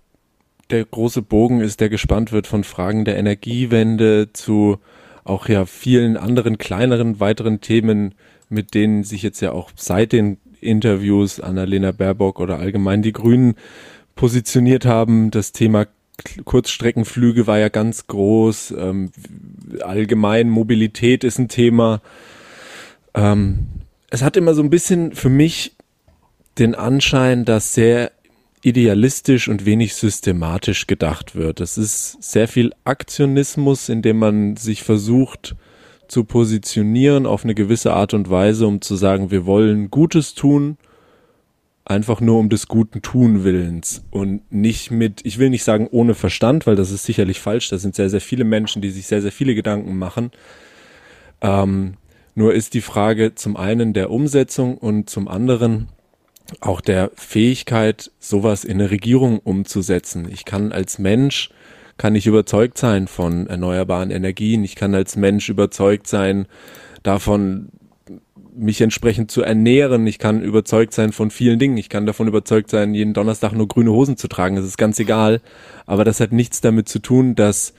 der 0.70 0.84
große 0.84 1.22
Bogen 1.22 1.60
ist, 1.60 1.80
der 1.80 1.88
gespannt 1.88 2.30
wird 2.32 2.46
von 2.46 2.62
Fragen 2.62 3.04
der 3.04 3.16
Energiewende 3.16 4.32
zu 4.32 4.78
auch 5.28 5.48
ja 5.48 5.66
vielen 5.66 6.16
anderen 6.16 6.58
kleineren 6.58 7.20
weiteren 7.20 7.60
Themen, 7.60 8.14
mit 8.48 8.74
denen 8.74 9.04
sich 9.04 9.22
jetzt 9.22 9.40
ja 9.40 9.52
auch 9.52 9.70
seit 9.76 10.12
den 10.12 10.38
Interviews 10.60 11.40
Annalena 11.40 11.92
Baerbock 11.92 12.40
oder 12.40 12.58
allgemein 12.58 13.02
die 13.02 13.12
Grünen 13.12 13.54
positioniert 14.16 14.84
haben. 14.84 15.30
Das 15.30 15.52
Thema 15.52 15.86
Kurzstreckenflüge 16.44 17.46
war 17.46 17.58
ja 17.58 17.68
ganz 17.68 18.06
groß. 18.06 18.74
Ähm, 18.76 19.12
allgemein 19.80 20.50
Mobilität 20.50 21.24
ist 21.24 21.38
ein 21.38 21.48
Thema. 21.48 22.00
Ähm, 23.14 23.66
es 24.10 24.22
hat 24.22 24.36
immer 24.36 24.54
so 24.54 24.62
ein 24.62 24.70
bisschen 24.70 25.12
für 25.12 25.28
mich 25.28 25.76
den 26.58 26.74
Anschein, 26.74 27.44
dass 27.44 27.74
sehr 27.74 28.10
idealistisch 28.62 29.48
und 29.48 29.64
wenig 29.64 29.94
systematisch 29.94 30.86
gedacht 30.86 31.34
wird. 31.34 31.60
Es 31.60 31.78
ist 31.78 32.22
sehr 32.22 32.48
viel 32.48 32.72
Aktionismus, 32.84 33.88
in 33.88 34.02
dem 34.02 34.18
man 34.18 34.56
sich 34.56 34.82
versucht, 34.82 35.56
zu 36.08 36.24
positionieren 36.24 37.26
auf 37.26 37.44
eine 37.44 37.54
gewisse 37.54 37.92
Art 37.92 38.14
und 38.14 38.30
Weise, 38.30 38.66
um 38.66 38.80
zu 38.80 38.96
sagen, 38.96 39.30
wir 39.30 39.46
wollen 39.46 39.90
Gutes 39.90 40.34
tun, 40.34 40.78
einfach 41.84 42.20
nur 42.20 42.38
um 42.38 42.48
des 42.48 42.68
guten 42.68 43.02
Tun 43.02 43.44
willens 43.44 44.04
und 44.10 44.40
nicht 44.52 44.90
mit, 44.90 45.24
ich 45.24 45.38
will 45.38 45.50
nicht 45.50 45.64
sagen 45.64 45.88
ohne 45.90 46.14
Verstand, 46.14 46.66
weil 46.66 46.76
das 46.76 46.90
ist 46.90 47.04
sicherlich 47.04 47.40
falsch, 47.40 47.68
da 47.68 47.78
sind 47.78 47.94
sehr, 47.94 48.10
sehr 48.10 48.20
viele 48.20 48.44
Menschen, 48.44 48.82
die 48.82 48.90
sich 48.90 49.06
sehr, 49.06 49.22
sehr 49.22 49.32
viele 49.32 49.54
Gedanken 49.54 49.96
machen. 49.96 50.30
Ähm, 51.40 51.94
nur 52.34 52.54
ist 52.54 52.74
die 52.74 52.82
Frage 52.82 53.34
zum 53.34 53.56
einen 53.56 53.94
der 53.94 54.10
Umsetzung 54.10 54.76
und 54.76 55.10
zum 55.10 55.28
anderen 55.28 55.88
auch 56.60 56.80
der 56.80 57.10
Fähigkeit, 57.14 58.10
sowas 58.18 58.64
in 58.64 58.80
eine 58.80 58.90
Regierung 58.90 59.38
umzusetzen. 59.38 60.28
Ich 60.30 60.44
kann 60.44 60.72
als 60.72 60.98
Mensch 60.98 61.50
kann 61.98 62.14
ich 62.14 62.26
überzeugt 62.26 62.78
sein 62.78 63.08
von 63.08 63.48
erneuerbaren 63.48 64.10
Energien. 64.10 64.62
Ich 64.64 64.76
kann 64.76 64.94
als 64.94 65.16
Mensch 65.16 65.48
überzeugt 65.48 66.06
sein 66.06 66.46
davon, 67.02 67.70
mich 68.54 68.80
entsprechend 68.80 69.30
zu 69.30 69.42
ernähren. 69.42 70.06
Ich 70.06 70.18
kann 70.18 70.42
überzeugt 70.42 70.94
sein 70.94 71.12
von 71.12 71.30
vielen 71.30 71.58
Dingen. 71.58 71.76
Ich 71.76 71.88
kann 71.88 72.06
davon 72.06 72.28
überzeugt 72.28 72.70
sein, 72.70 72.94
jeden 72.94 73.14
Donnerstag 73.14 73.52
nur 73.52 73.68
grüne 73.68 73.92
Hosen 73.92 74.16
zu 74.16 74.28
tragen. 74.28 74.56
Das 74.56 74.64
ist 74.64 74.78
ganz 74.78 74.98
egal. 75.00 75.40
Aber 75.86 76.04
das 76.04 76.20
hat 76.20 76.32
nichts 76.32 76.60
damit 76.60 76.88
zu 76.88 77.00
tun, 77.00 77.34
dass 77.34 77.74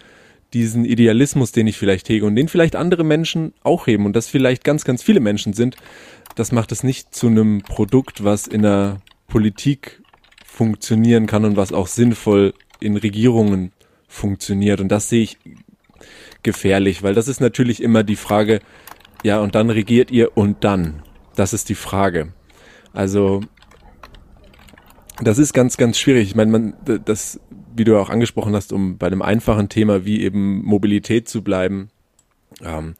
diesen 0.53 0.85
Idealismus, 0.85 1.51
den 1.51 1.67
ich 1.67 1.77
vielleicht 1.77 2.09
hege 2.09 2.25
und 2.25 2.35
den 2.35 2.47
vielleicht 2.47 2.75
andere 2.75 3.03
Menschen 3.03 3.53
auch 3.63 3.87
heben 3.87 4.05
und 4.05 4.15
das 4.15 4.27
vielleicht 4.27 4.63
ganz, 4.63 4.83
ganz 4.83 5.03
viele 5.03 5.19
Menschen 5.19 5.53
sind, 5.53 5.75
das 6.35 6.51
macht 6.51 6.71
es 6.71 6.83
nicht 6.83 7.13
zu 7.13 7.27
einem 7.27 7.61
Produkt, 7.61 8.23
was 8.23 8.47
in 8.47 8.61
der 8.61 9.01
Politik 9.27 10.01
funktionieren 10.45 11.27
kann 11.27 11.45
und 11.45 11.55
was 11.55 11.71
auch 11.71 11.87
sinnvoll 11.87 12.53
in 12.79 12.97
Regierungen 12.97 13.71
funktioniert. 14.07 14.81
Und 14.81 14.89
das 14.89 15.09
sehe 15.09 15.23
ich 15.23 15.37
gefährlich, 16.43 17.03
weil 17.03 17.13
das 17.13 17.27
ist 17.27 17.41
natürlich 17.41 17.81
immer 17.81 18.03
die 18.03 18.15
Frage, 18.15 18.59
ja, 19.23 19.39
und 19.39 19.55
dann 19.55 19.69
regiert 19.69 20.11
ihr 20.11 20.37
und 20.37 20.63
dann. 20.63 21.03
Das 21.35 21.53
ist 21.53 21.69
die 21.69 21.75
Frage. 21.75 22.33
Also, 22.93 23.41
das 25.21 25.37
ist 25.37 25.53
ganz, 25.53 25.77
ganz 25.77 25.99
schwierig. 25.99 26.29
Ich 26.29 26.35
meine, 26.35 26.51
man, 26.51 26.73
das, 27.05 27.39
wie 27.79 27.85
du 27.85 27.97
auch 27.97 28.09
angesprochen 28.09 28.55
hast, 28.55 28.71
um 28.71 28.97
bei 28.97 29.07
einem 29.07 29.21
einfachen 29.21 29.69
Thema 29.69 30.05
wie 30.05 30.21
eben 30.21 30.63
Mobilität 30.63 31.27
zu 31.27 31.41
bleiben. 31.43 31.89
Ähm, 32.63 32.95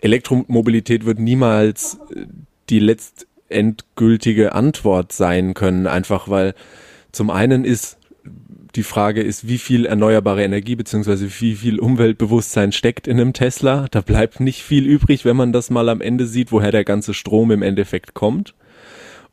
Elektromobilität 0.00 1.04
wird 1.04 1.18
niemals 1.18 1.98
äh, 2.14 2.26
die 2.70 2.78
letztendgültige 2.78 4.54
Antwort 4.54 5.12
sein 5.12 5.54
können, 5.54 5.86
einfach 5.86 6.28
weil 6.28 6.54
zum 7.10 7.30
einen 7.30 7.64
ist 7.64 7.98
die 8.74 8.82
Frage 8.82 9.22
ist, 9.22 9.48
wie 9.48 9.58
viel 9.58 9.86
erneuerbare 9.86 10.44
Energie 10.44 10.76
beziehungsweise 10.76 11.28
wie 11.40 11.54
viel 11.54 11.80
Umweltbewusstsein 11.80 12.70
steckt 12.72 13.08
in 13.08 13.18
einem 13.18 13.32
Tesla. 13.32 13.86
Da 13.90 14.02
bleibt 14.02 14.40
nicht 14.40 14.62
viel 14.62 14.86
übrig, 14.86 15.24
wenn 15.24 15.36
man 15.36 15.52
das 15.52 15.70
mal 15.70 15.88
am 15.88 16.00
Ende 16.00 16.26
sieht, 16.26 16.52
woher 16.52 16.70
der 16.70 16.84
ganze 16.84 17.14
Strom 17.14 17.50
im 17.50 17.62
Endeffekt 17.62 18.14
kommt. 18.14 18.54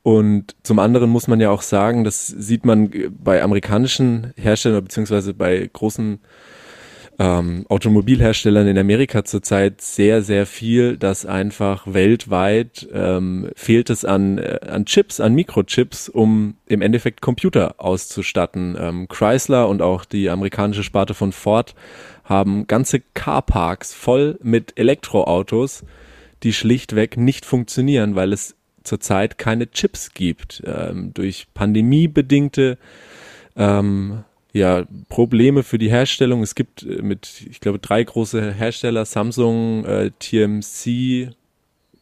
Und 0.06 0.56
zum 0.62 0.78
anderen 0.78 1.10
muss 1.10 1.28
man 1.28 1.40
ja 1.40 1.50
auch 1.50 1.64
sagen, 1.64 2.04
das 2.04 2.28
sieht 2.28 2.64
man 2.64 2.92
bei 3.24 3.42
amerikanischen 3.42 4.34
Herstellern 4.36 4.84
beziehungsweise 4.84 5.34
bei 5.34 5.68
großen 5.74 6.20
ähm, 7.18 7.66
Automobilherstellern 7.70 8.68
in 8.68 8.78
Amerika 8.78 9.26
zurzeit 9.26 9.82
sehr, 9.82 10.22
sehr 10.22 10.46
viel, 10.46 10.98
dass 10.98 11.26
einfach 11.26 11.88
weltweit 11.92 12.88
ähm, 12.94 13.50
fehlt 13.56 13.90
es 13.90 14.06
an, 14.06 14.38
äh, 14.38 14.60
an 14.70 14.86
Chips, 14.86 15.20
an 15.20 15.34
Mikrochips, 15.34 16.08
um 16.08 16.54
im 16.68 16.84
Endeffekt 16.84 17.22
Computer 17.22 17.74
auszustatten. 17.80 18.78
Ähm, 18.80 19.08
Chrysler 19.08 19.68
und 19.68 19.82
auch 19.82 20.06
die 20.06 20.30
amerikanische 20.30 20.84
Sparte 20.84 21.16
von 21.16 21.32
Ford 21.32 21.74
haben 22.24 22.68
ganze 22.68 23.02
Carparks 23.16 23.92
voll 23.92 24.38
mit 24.44 24.78
Elektroautos, 24.78 25.84
die 26.44 26.54
schlichtweg 26.54 27.18
nicht 27.18 27.44
funktionieren, 27.44 28.14
weil 28.14 28.34
es 28.34 28.55
zurzeit 28.86 29.38
keine 29.38 29.70
Chips 29.70 30.14
gibt. 30.14 30.64
Ähm, 30.66 31.14
durch 31.14 31.48
pandemiebedingte 31.54 32.78
ähm, 33.56 34.24
ja, 34.54 34.86
Probleme 35.10 35.64
für 35.64 35.78
die 35.78 35.90
Herstellung. 35.90 36.42
Es 36.42 36.56
gibt 36.56 36.84
äh, 36.84 37.02
mit, 37.02 37.46
ich 37.50 37.60
glaube, 37.60 37.80
drei 37.80 38.04
große 38.04 38.54
Hersteller, 38.54 39.06
Samsung, 39.06 39.84
äh, 39.84 40.12
TMC 40.18 41.36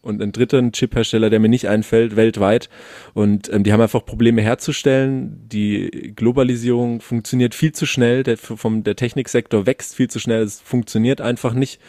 und 0.03 0.21
einen 0.21 0.33
dritten 0.33 0.71
Chip-Hersteller, 0.71 1.29
der 1.29 1.39
mir 1.39 1.49
nicht 1.49 1.67
einfällt, 1.67 2.15
weltweit. 2.15 2.69
Und 3.13 3.51
ähm, 3.51 3.63
die 3.63 3.73
haben 3.73 3.81
einfach 3.81 4.05
Probleme 4.05 4.41
herzustellen. 4.41 5.47
Die 5.49 6.13
Globalisierung 6.15 7.01
funktioniert 7.01 7.55
viel 7.55 7.71
zu 7.71 7.85
schnell. 7.85 8.21
Der, 8.21 8.37
vom, 8.37 8.83
der 8.83 8.97
Techniksektor 8.97 9.65
wächst 9.65 9.95
viel 9.95 10.09
zu 10.09 10.19
schnell. 10.19 10.43
Es 10.43 10.59
funktioniert 10.61 11.21
einfach 11.21 11.53
nicht. 11.53 11.79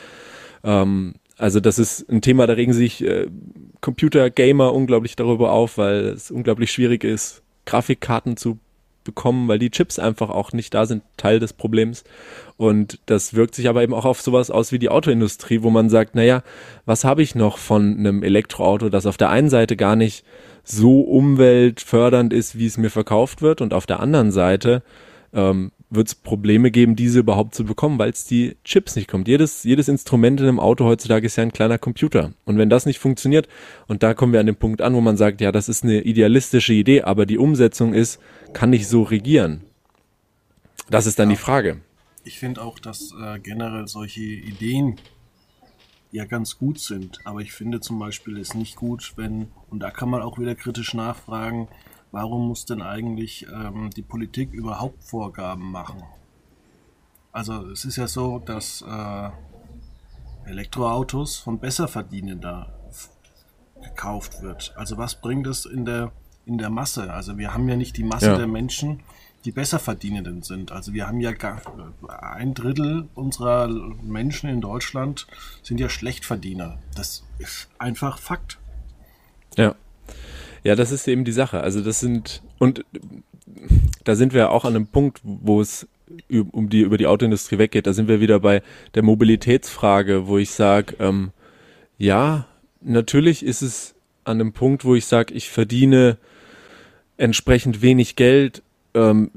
Ähm, 0.63 1.17
also 1.37 1.61
das 1.61 1.79
ist 1.79 2.09
ein 2.11 2.21
Thema, 2.21 2.47
da 2.47 2.55
regen 2.55 2.73
sich 2.73 3.03
äh, 3.05 3.27
Computer-Gamer 3.81 4.73
unglaublich 4.73 5.17
darüber 5.17 5.53
auf, 5.53 5.79
weil 5.79 6.07
es 6.07 6.31
unglaublich 6.31 6.73
schwierig 6.73 7.05
ist, 7.05 7.43
Grafikkarten 7.67 8.37
zu 8.37 8.59
bekommen, 9.05 9.49
weil 9.49 9.59
die 9.59 9.71
Chips 9.71 9.99
einfach 9.99 10.31
auch 10.31 10.53
nicht 10.53 10.73
da 10.75 10.87
sind, 10.87 11.03
Teil 11.17 11.39
des 11.39 11.53
Problems. 11.53 12.05
Und 12.57 12.99
das 13.07 13.35
wirkt 13.35 13.55
sich 13.55 13.69
aber 13.69 13.83
eben 13.83 13.95
auch 13.95 14.07
auf 14.07 14.21
sowas 14.21 14.51
aus 14.51 14.73
wie 14.73 14.79
die 14.79 14.89
Autoindustrie, 14.89 15.63
wo 15.63 15.71
man 15.71 15.91
sagt, 15.91 16.15
naja, 16.15 16.43
was 16.87 17.05
habe 17.05 17.23
ich 17.23 17.35
noch 17.35 17.59
von 17.59 17.99
einem 17.99 18.23
Elektroauto, 18.23 18.89
das 18.89 19.07
auf 19.07 19.19
der 19.19 19.31
einen 19.31 19.51
Seite 19.51 19.77
gar 19.77 19.97
nicht 19.97 20.25
so 20.65 21.03
umweltfördernd 21.03 22.33
ist, 22.33 22.59
wie 22.59 22.67
es 22.67 22.79
mir 22.79 22.91
verkauft 22.91 23.43
wird, 23.43 23.61
und 23.61 23.75
auf 23.75 23.85
der 23.85 24.01
anderen 24.01 24.33
Seite 24.33 24.83
ähm, 25.35 25.73
wird 25.95 26.09
es 26.09 26.15
Probleme 26.15 26.71
geben, 26.71 26.97
diese 26.97 27.21
überhaupt 27.21 27.55
zu 27.55 27.65
bekommen, 27.65 27.99
weil 27.99 28.11
es 28.11 28.25
die 28.25 28.57
Chips 28.65 28.97
nicht 28.97 29.09
kommt. 29.09 29.29
Jedes, 29.29 29.65
jedes 29.65 29.89
Instrument 29.89 30.41
in 30.41 30.47
einem 30.47 30.61
Auto 30.61 30.85
heutzutage 30.85 31.27
ist 31.27 31.37
ja 31.37 31.43
ein 31.43 31.53
kleiner 31.53 31.79
Computer. 31.79 32.33
Und 32.45 32.59
wenn 32.59 32.71
das 32.71 32.87
nicht 32.87 32.99
funktioniert, 32.99 33.49
und 33.87 34.03
da 34.03 34.15
kommen 34.15 34.33
wir 34.33 34.41
an 34.41 34.47
den 34.47 34.57
Punkt 34.57 34.83
an, 34.83 34.95
wo 34.95 35.01
man 35.01 35.17
sagt, 35.17 35.41
ja, 35.41 35.53
das 35.53 35.69
ist 35.69 35.85
eine 35.85 36.03
idealistische 36.03 36.73
Idee, 36.73 37.03
aber 37.03 37.27
die 37.27 37.39
Umsetzung 37.39 37.95
ist, 37.95 38.21
kann 38.53 38.73
ich 38.73 38.89
so 38.89 39.03
regieren? 39.03 39.63
Das 40.91 41.07
ist 41.07 41.19
dann 41.19 41.31
ja, 41.31 41.37
die 41.37 41.43
Frage. 41.43 41.81
Ich 42.25 42.39
finde 42.39 42.63
auch, 42.63 42.79
dass 42.79 43.13
äh, 43.21 43.39
generell 43.39 43.89
solche 43.89 44.23
Ideen 44.23 44.97
ja 46.15 46.25
ganz 46.25 46.59
gut 46.59 46.79
sind. 46.79 47.19
Aber 47.25 47.41
ich 47.41 47.53
finde 47.53 47.81
zum 47.81 47.99
Beispiel 47.99 48.39
es 48.39 48.55
nicht 48.55 48.77
gut, 48.77 49.15
wenn, 49.17 49.49
und 49.69 49.81
da 49.81 49.91
kann 49.91 50.09
man 50.09 50.23
auch 50.23 50.39
wieder 50.39 50.55
kritisch 50.55 50.95
nachfragen, 50.95 51.69
warum 52.15 52.49
muss 52.49 52.65
denn 52.65 52.81
eigentlich 52.81 53.47
ähm, 53.53 53.91
die 53.91 54.03
Politik 54.03 54.53
überhaupt 54.53 55.03
Vorgaben 55.05 55.71
machen? 55.71 56.03
Also 57.33 57.71
es 57.71 57.85
ist 57.85 57.97
ja 57.97 58.07
so, 58.07 58.39
dass 58.39 58.83
äh, 58.83 59.31
Elektroautos 60.49 61.37
von 61.37 61.59
Besserverdienender 61.59 62.73
gekauft 63.83 64.43
wird. 64.43 64.73
Also 64.77 64.97
was 64.97 65.21
bringt 65.21 65.47
es 65.47 65.67
in 65.67 65.85
der 65.85 66.13
in 66.47 66.59
der 66.59 66.71
Masse? 66.71 67.13
Also 67.13 67.37
wir 67.37 67.53
haben 67.53 67.69
ja 67.69 67.77
nicht 67.77 67.97
die 67.97 68.05
Masse 68.05 68.27
ja. 68.27 68.37
der 68.37 68.47
Menschen, 68.47 69.01
die 69.45 69.53
Besserverdienenden 69.53 70.43
sind. 70.43 70.73
Also 70.73 70.95
wir 70.95 71.07
haben 71.09 71.21
ja 71.21 71.33
gar, 71.33 71.61
ein 72.09 72.55
Drittel 72.55 73.09
unserer 73.15 73.69
Menschen 74.03 74.49
in 74.49 74.61
Deutschland 74.61 75.27
sind 75.63 75.81
ja 75.81 75.89
Schlechtverdiener. 75.89 76.79
Das 76.95 77.25
ist 77.39 77.69
einfach 77.79 78.19
Fakt. 78.19 78.59
Ja. 79.57 79.75
Ja, 80.65 80.75
das 80.75 80.91
ist 80.93 81.07
eben 81.07 81.25
die 81.25 81.33
Sache. 81.33 81.61
Also 81.61 81.83
das 81.83 82.01
sind, 82.01 82.43
und 82.59 82.85
da 84.03 84.17
sind 84.17 84.33
wir 84.33 84.51
auch 84.51 84.65
an 84.65 84.75
einem 84.75 84.87
Punkt, 84.87 85.21
wo 85.23 85.61
es 85.61 85.87
um 86.53 86.69
die, 86.69 86.81
über 86.81 86.97
die 86.97 87.07
Autoindustrie 87.07 87.59
weggeht. 87.59 87.87
Da 87.87 87.93
sind 87.93 88.09
wir 88.09 88.21
wieder 88.21 88.41
bei 88.41 88.63
der 88.95 89.03
Mobilitätsfrage, 89.03 90.27
wo 90.27 90.39
ich 90.39 90.51
sage, 90.51 90.97
ähm, 90.99 91.31
ja, 91.99 92.47
natürlich 92.81 93.45
ist 93.45 93.63
es 93.63 93.95
an 94.25 94.41
einem 94.41 94.53
Punkt, 94.53 94.85
wo 94.85 94.95
ich 94.95 95.07
sage, 95.07 95.35
ich 95.35 95.51
verdiene 95.51 96.19
entsprechend 97.17 97.83
wenig 97.83 98.17
Geld, 98.17 98.63
ähm, 98.95 99.31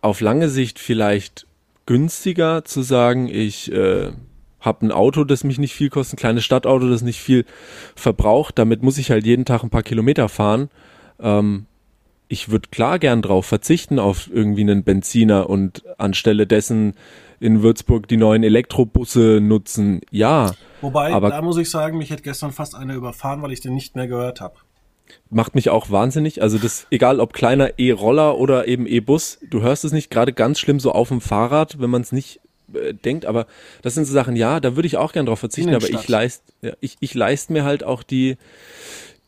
auf 0.00 0.20
lange 0.20 0.48
Sicht 0.48 0.78
vielleicht 0.78 1.46
günstiger 1.86 2.64
zu 2.64 2.82
sagen, 2.82 3.28
ich 3.28 3.70
äh, 3.72 4.12
habe 4.62 4.86
ein 4.86 4.92
Auto, 4.92 5.24
das 5.24 5.44
mich 5.44 5.58
nicht 5.58 5.74
viel 5.74 5.90
kostet, 5.90 6.14
ein 6.14 6.20
kleines 6.20 6.44
Stadtauto, 6.44 6.88
das 6.88 7.02
nicht 7.02 7.20
viel 7.20 7.44
verbraucht. 7.94 8.58
Damit 8.58 8.82
muss 8.82 8.98
ich 8.98 9.10
halt 9.10 9.26
jeden 9.26 9.44
Tag 9.44 9.62
ein 9.62 9.70
paar 9.70 9.82
Kilometer 9.82 10.28
fahren. 10.28 10.70
Ähm, 11.20 11.66
ich 12.28 12.48
würde 12.48 12.68
klar 12.70 12.98
gern 12.98 13.20
drauf 13.20 13.44
verzichten 13.44 13.98
auf 13.98 14.30
irgendwie 14.32 14.62
einen 14.62 14.84
Benziner 14.84 15.50
und 15.50 15.84
anstelle 15.98 16.46
dessen 16.46 16.94
in 17.40 17.62
Würzburg 17.62 18.08
die 18.08 18.16
neuen 18.16 18.42
Elektrobusse 18.42 19.40
nutzen. 19.42 20.00
Ja. 20.10 20.52
Wobei, 20.80 21.12
aber 21.12 21.28
da 21.28 21.42
muss 21.42 21.58
ich 21.58 21.68
sagen, 21.68 21.98
mich 21.98 22.10
hätte 22.10 22.22
gestern 22.22 22.52
fast 22.52 22.74
einer 22.74 22.94
überfahren, 22.94 23.42
weil 23.42 23.52
ich 23.52 23.60
den 23.60 23.74
nicht 23.74 23.96
mehr 23.96 24.06
gehört 24.06 24.40
habe. 24.40 24.54
Macht 25.28 25.54
mich 25.54 25.68
auch 25.68 25.90
wahnsinnig. 25.90 26.40
Also 26.40 26.56
das, 26.56 26.86
egal 26.90 27.20
ob 27.20 27.34
kleiner 27.34 27.78
E-Roller 27.78 28.38
oder 28.38 28.66
eben 28.66 28.86
E-Bus, 28.86 29.38
du 29.50 29.60
hörst 29.60 29.84
es 29.84 29.92
nicht 29.92 30.10
gerade 30.10 30.32
ganz 30.32 30.58
schlimm 30.58 30.80
so 30.80 30.92
auf 30.92 31.08
dem 31.08 31.20
Fahrrad, 31.20 31.80
wenn 31.80 31.90
man 31.90 32.00
es 32.00 32.12
nicht 32.12 32.40
äh, 32.74 32.94
denkt, 32.94 33.26
aber 33.26 33.46
das 33.82 33.94
sind 33.94 34.04
so 34.04 34.12
Sachen, 34.12 34.36
ja, 34.36 34.60
da 34.60 34.76
würde 34.76 34.86
ich 34.86 34.96
auch 34.96 35.12
gern 35.12 35.26
drauf 35.26 35.40
verzichten, 35.40 35.74
aber 35.74 35.88
ich 35.88 36.08
leist, 36.08 36.42
ja, 36.62 36.72
ich, 36.80 36.96
ich 37.00 37.14
leist 37.14 37.50
mir 37.50 37.64
halt 37.64 37.84
auch 37.84 38.02
die, 38.02 38.36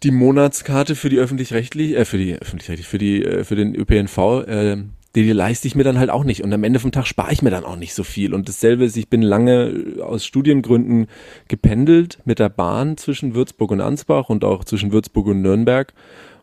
die 0.03 0.11
Monatskarte 0.11 0.95
für 0.95 1.09
die 1.09 1.19
öffentlich-rechtlich, 1.19 1.97
äh, 1.97 2.05
für 2.05 2.19
die 2.19 2.35
öffentlich-rechtlich, 2.35 2.87
für 2.87 2.99
die, 2.99 3.25
äh, 3.25 3.45
für 3.45 3.57
den 3.57 3.75
ÖPNV, 3.75 4.19
äh, 4.47 4.77
die, 5.15 5.23
die 5.23 5.33
leiste 5.33 5.69
ich 5.69 5.75
mir 5.75 5.85
dann 5.85 5.99
halt 5.99 6.11
auch 6.11 6.25
nicht. 6.25 6.43
Und 6.43 6.53
am 6.53 6.65
Ende 6.65 6.81
vom 6.81 6.93
Tag 6.93 7.07
spare 7.07 7.33
ich 7.33 7.43
mir 7.43 7.51
dann 7.51 7.65
auch 7.65 7.77
nicht 7.77 7.95
so 7.95 8.03
viel. 8.03 8.35
Und 8.35 8.49
dasselbe 8.49 8.85
ist, 8.85 8.97
ich 8.97 9.09
bin 9.09 9.23
lange 9.23 9.97
aus 10.03 10.25
Studiengründen 10.25 11.07
gependelt 11.49 12.19
mit 12.25 12.39
der 12.39 12.49
Bahn 12.49 12.97
zwischen 12.97 13.35
Würzburg 13.35 13.71
und 13.71 13.81
Ansbach 13.81 14.29
und 14.29 14.45
auch 14.45 14.65
zwischen 14.65 14.93
Würzburg 14.93 15.27
und 15.27 15.43
Nürnberg, 15.43 15.95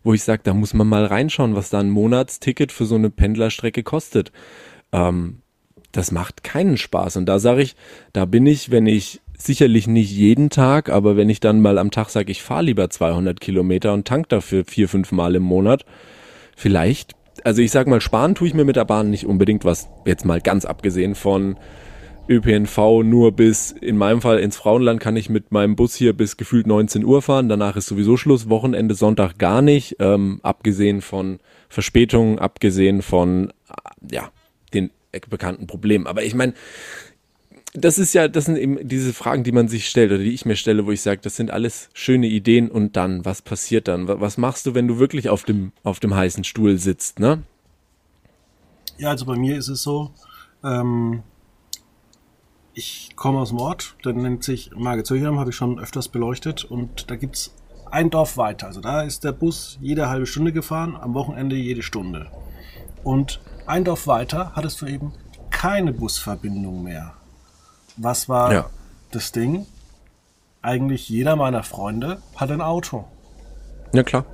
wo 0.04 0.14
ich 0.14 0.24
sage, 0.24 0.42
da 0.44 0.54
muss 0.54 0.74
man 0.74 0.88
mal 0.88 1.06
reinschauen, 1.06 1.56
was 1.56 1.70
da 1.70 1.80
ein 1.80 1.90
Monatsticket 1.90 2.72
für 2.72 2.86
so 2.86 2.96
eine 2.96 3.10
Pendlerstrecke 3.10 3.84
kostet. 3.84 4.32
Ähm, 4.94 5.41
das 5.92 6.12
macht 6.12 6.44
keinen 6.44 6.78
Spaß. 6.78 7.18
Und 7.18 7.26
da 7.26 7.40
sage 7.40 7.62
ich, 7.62 7.76
da 8.14 8.26
bin 8.26 8.46
ich, 8.46 8.72
wenn 8.72 8.88
ich 8.88 9.22
sicherlich 9.38 9.88
nicht 9.88 10.12
jeden 10.12 10.50
Tag, 10.50 10.90
aber 10.90 11.18
wenn 11.18 11.30
ich 11.30 11.40
dann 11.40 11.62
mal 11.62 11.78
am 11.78 11.92
Tag 11.92 12.10
sage, 12.10 12.32
ich 12.32 12.44
fahre 12.44 12.64
lieber 12.64 12.90
200 12.90 13.40
Kilometer 13.40 13.94
und 13.94 14.08
tank 14.08 14.30
dafür 14.30 14.66
vier, 14.66 14.88
fünf 14.88 15.12
Mal 15.12 15.36
im 15.36 15.44
Monat, 15.44 15.86
vielleicht, 16.56 17.16
also 17.44 17.62
ich 17.62 17.72
sag 17.72 17.88
mal, 17.88 18.02
sparen 18.02 18.36
tue 18.36 18.48
ich 18.48 18.54
mir 18.54 18.66
mit 18.66 18.76
der 18.76 18.86
Bahn 18.86 19.10
nicht 19.10 19.26
unbedingt 19.26 19.66
was, 19.66 19.90
jetzt 20.06 20.26
mal 20.26 20.42
ganz 20.42 20.66
abgesehen 20.66 21.16
von 21.16 21.58
ÖPNV 22.30 23.04
nur 23.04 23.32
bis, 23.32 23.72
in 23.72 23.98
meinem 23.98 24.22
Fall 24.22 24.40
ins 24.40 24.58
Frauenland 24.58 25.00
kann 25.00 25.16
ich 25.16 25.30
mit 25.30 25.52
meinem 25.52 25.76
Bus 25.76 25.96
hier 25.96 26.14
bis 26.14 26.38
gefühlt 26.38 26.68
19 26.68 27.04
Uhr 27.04 27.22
fahren, 27.22 27.50
danach 27.50 27.76
ist 27.76 27.88
sowieso 27.88 28.16
Schluss, 28.16 28.48
Wochenende, 28.48 28.94
Sonntag 28.94 29.38
gar 29.38 29.62
nicht, 29.62 29.96
ähm, 30.00 30.40
abgesehen 30.44 31.02
von 31.02 31.40
Verspätungen, 31.68 32.38
abgesehen 32.38 33.02
von, 33.02 33.52
ja, 34.10 34.30
bekannten 35.30 35.68
Problemen. 35.68 36.08
Aber 36.08 36.24
ich 36.24 36.34
meine, 36.34 36.54
das 37.74 37.98
ist 37.98 38.14
ja, 38.14 38.28
das 38.28 38.46
sind 38.46 38.58
eben 38.58 38.88
diese 38.88 39.14
Fragen, 39.14 39.44
die 39.44 39.52
man 39.52 39.68
sich 39.68 39.88
stellt 39.88 40.12
oder 40.12 40.22
die 40.22 40.34
ich 40.34 40.46
mir 40.46 40.56
stelle, 40.56 40.86
wo 40.86 40.92
ich 40.92 41.02
sage, 41.02 41.22
das 41.24 41.36
sind 41.36 41.52
alles 41.52 41.90
schöne 41.94 42.28
Ideen 42.28 42.70
und 42.70 42.98
dann, 42.98 43.24
was 43.24 43.42
passiert 43.42 43.88
dann? 43.88 44.08
Was 44.08 44.38
machst 44.38 44.66
du, 44.66 44.76
wenn 44.76 44.88
du 44.88 45.00
wirklich 45.00 45.30
auf 45.30 45.44
dem, 45.44 45.72
auf 45.84 46.00
dem 46.00 46.14
heißen 46.14 46.44
Stuhl 46.44 46.78
sitzt, 46.78 47.20
ne? 47.20 47.44
Ja, 48.98 49.10
also 49.10 49.26
bei 49.26 49.38
mir 49.38 49.58
ist 49.58 49.70
es 49.70 49.82
so, 49.82 50.12
ähm, 50.64 51.24
ich 52.74 53.12
komme 53.16 53.40
aus 53.40 53.50
dem 53.50 53.60
Ort, 53.60 53.96
der 54.06 54.14
nennt 54.14 54.44
sich 54.44 54.72
Margezöchern, 54.76 55.40
habe 55.40 55.52
ich 55.52 55.56
schon 55.56 55.80
öfters 55.80 56.10
beleuchtet 56.10 56.66
und 56.66 57.10
da 57.10 57.16
gibt 57.16 57.36
es 57.36 57.54
ein 57.90 58.10
Dorf 58.10 58.38
weiter. 58.38 58.68
Also 58.68 58.82
da 58.82 59.02
ist 59.02 59.24
der 59.24 59.32
Bus 59.32 59.78
jede 59.82 60.10
halbe 60.10 60.26
Stunde 60.26 60.52
gefahren, 60.52 60.96
am 60.96 61.14
Wochenende 61.14 61.56
jede 61.56 61.84
Stunde. 61.84 62.28
Und 63.04 63.42
ein 63.72 63.86
Dorf 63.86 64.06
weiter 64.06 64.52
hattest 64.54 64.82
du 64.82 64.86
eben 64.86 65.14
keine 65.50 65.94
Busverbindung 65.94 66.84
mehr. 66.84 67.14
Was 67.96 68.28
war 68.28 68.52
ja. 68.52 68.70
das 69.12 69.32
Ding? 69.32 69.66
Eigentlich 70.62 71.08
jeder 71.08 71.38
meiner 71.38 71.64
Freunde 71.64 72.22
hat 72.36 72.52
ein 72.52 72.60
Auto. 72.60 73.06
Ja, 73.94 74.04
klar. 74.04 74.26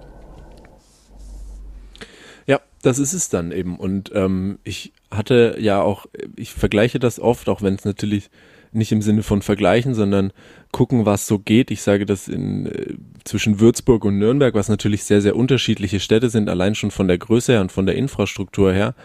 Ja, 2.48 2.60
das 2.82 2.98
ist 2.98 3.14
es 3.14 3.30
dann 3.30 3.52
eben. 3.52 3.78
Und 3.78 4.12
ähm, 4.16 4.58
ich 4.64 4.92
hatte 5.12 5.58
ja 5.60 5.84
auch, 5.84 6.08
ich 6.36 6.56
vergleiche 6.56 6.98
das 6.98 7.20
oft, 7.20 7.48
auch 7.48 7.62
wenn 7.62 7.76
es 7.76 7.86
natürlich 7.86 8.32
nicht 8.72 8.92
im 8.92 9.02
Sinne 9.02 9.24
von 9.24 9.42
vergleichen, 9.42 9.94
sondern 9.94 10.32
gucken, 10.72 11.06
was 11.06 11.28
so 11.28 11.40
geht. 11.40 11.72
Ich 11.72 11.82
sage 11.82 12.06
das 12.06 12.28
in, 12.28 12.66
äh, 12.68 12.96
zwischen 13.24 13.60
Würzburg 13.60 14.06
und 14.06 14.18
Nürnberg, 14.18 14.54
was 14.54 14.70
natürlich 14.70 15.04
sehr, 15.04 15.22
sehr 15.22 15.36
unterschiedliche 15.36 16.00
Städte 16.00 16.30
sind, 16.30 16.50
allein 16.50 16.76
schon 16.76 16.92
von 16.92 17.08
der 17.08 17.18
Größe 17.18 17.54
her 17.54 17.62
und 17.62 17.72
von 17.72 17.86
der 17.86 17.96
Infrastruktur 17.96 18.74
her. 18.74 18.96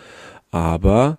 Aber 0.51 1.18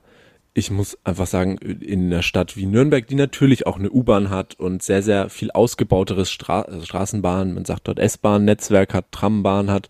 ich 0.53 0.69
muss 0.69 0.97
einfach 1.03 1.25
sagen, 1.25 1.58
in 1.58 2.06
einer 2.06 2.21
Stadt 2.21 2.56
wie 2.56 2.67
Nürnberg, 2.67 3.08
die 3.08 3.15
natürlich 3.15 3.65
auch 3.65 3.79
eine 3.79 3.89
U-Bahn 3.89 4.29
hat 4.29 4.60
und 4.60 4.84
sehr, 4.84 5.01
sehr 5.01 5.29
viel 5.29 5.49
ausgebauteres 5.51 6.29
Stra 6.29 6.67
Straßenbahn, 6.84 7.53
man 7.53 7.65
sagt 7.65 7.88
dort 7.88 7.97
S-Bahn-Netzwerk 7.97 8.93
hat, 8.93 9.12
Trambahn 9.12 9.71
hat, 9.71 9.89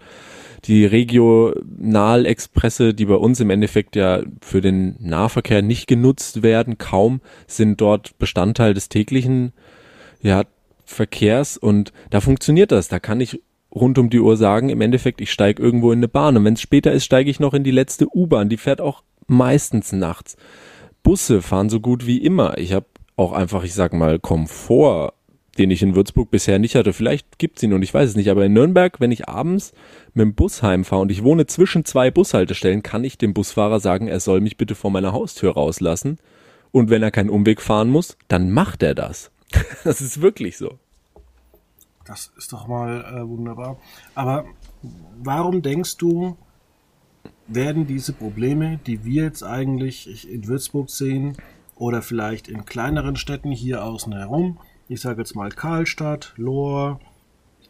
die 0.65 0.86
Regionalexpresse, 0.86 2.93
die 2.93 3.06
bei 3.06 3.15
uns 3.15 3.39
im 3.39 3.49
Endeffekt 3.49 3.95
ja 3.95 4.21
für 4.41 4.62
den 4.62 4.95
Nahverkehr 4.99 5.62
nicht 5.62 5.88
genutzt 5.88 6.43
werden, 6.43 6.78
kaum 6.78 7.21
sind 7.47 7.82
dort 7.82 8.17
Bestandteil 8.17 8.73
des 8.73 8.89
täglichen 8.89 9.54
ja, 10.21 10.43
Verkehrs 10.86 11.58
und 11.58 11.91
da 12.10 12.21
funktioniert 12.21 12.71
das. 12.71 12.88
Da 12.88 12.99
kann 12.99 13.19
ich 13.19 13.41
rund 13.73 13.97
um 13.97 14.10
die 14.10 14.19
Uhr 14.19 14.38
sagen, 14.38 14.69
im 14.69 14.82
Endeffekt, 14.82 15.19
ich 15.19 15.32
steige 15.32 15.62
irgendwo 15.62 15.91
in 15.91 15.99
eine 15.99 16.08
Bahn 16.08 16.38
und 16.38 16.45
wenn 16.45 16.54
es 16.54 16.62
später 16.62 16.91
ist, 16.91 17.06
steige 17.06 17.30
ich 17.30 17.39
noch 17.39 17.54
in 17.54 17.63
die 17.63 17.71
letzte 17.71 18.08
U-Bahn. 18.15 18.49
Die 18.49 18.58
fährt 18.58 18.82
auch 18.82 19.04
meistens 19.28 19.91
nachts. 19.91 20.38
Busse 21.02 21.41
fahren 21.41 21.69
so 21.69 21.80
gut 21.80 22.08
wie 22.08 22.19
immer. 22.19 22.58
Ich 22.58 22.73
habe 22.73 22.86
auch 23.15 23.34
einfach, 23.34 23.63
ich 23.63 23.73
sag 23.73 23.93
mal, 23.93 24.19
Komfort, 24.19 25.13
den 25.58 25.72
ich 25.72 25.84
in 25.84 25.96
Würzburg 25.96 26.32
bisher 26.32 26.60
nicht 26.60 26.76
hatte. 26.76 26.94
Vielleicht 26.94 27.38
gibt's 27.38 27.62
ihn 27.63 27.74
und 27.74 27.84
ich 27.84 27.94
weiß 27.94 28.10
es 28.10 28.16
nicht. 28.16 28.30
Aber 28.30 28.46
in 28.46 28.54
Nürnberg, 28.54 29.00
wenn 29.00 29.12
ich 29.12 29.28
abends 29.28 29.74
mit 30.13 30.24
dem 30.24 30.36
Bus 30.36 30.63
heimfahre 30.63 31.02
und 31.02 31.12
ich 31.12 31.24
wohne 31.24 31.46
zwischen 31.46 31.86
zwei 31.86 32.12
Bushaltestellen, 32.12 32.84
kann 32.84 33.04
ich 33.04 33.18
dem 33.18 33.34
Busfahrer 33.34 33.80
sagen, 33.80 34.08
er 34.08 34.20
soll 34.20 34.42
mich 34.42 34.58
bitte 34.58 34.76
vor 34.76 34.92
meiner 34.92 35.13
Haustür 35.13 35.54
rauslassen. 35.54 36.18
Und 36.72 36.89
wenn 36.89 37.04
er 37.04 37.12
keinen 37.12 37.30
Umweg 37.30 37.62
fahren 37.62 37.89
muss, 37.89 38.18
dann 38.28 38.52
macht 38.52 38.82
er 38.82 38.96
das. 38.96 39.32
das 39.84 40.02
ist 40.02 40.22
wirklich 40.22 40.58
so. 40.58 40.80
Das 42.06 42.32
ist 42.38 42.52
doch 42.52 42.68
mal 42.68 43.02
äh, 43.02 43.28
wunderbar. 43.28 43.78
Aber 44.16 44.46
warum 45.22 45.62
denkst 45.62 45.98
du, 45.98 46.36
werden 47.48 47.88
diese 47.88 48.13
Probleme, 48.13 48.80
die 48.86 49.06
wir 49.06 49.24
jetzt 49.24 49.44
eigentlich 49.44 50.30
in 50.30 50.48
Würzburg 50.48 50.89
sehen 50.89 51.38
oder 51.76 52.02
vielleicht 52.02 52.48
in 52.48 52.66
kleineren 52.66 53.16
Städten 53.16 53.52
hier 53.52 53.84
außen 53.84 54.13
herum, 54.13 54.58
ich 54.88 55.02
sage 55.02 55.22
jetzt 55.22 55.36
mal 55.36 55.50
Karlstadt, 55.50 56.34
Lohr, 56.38 57.00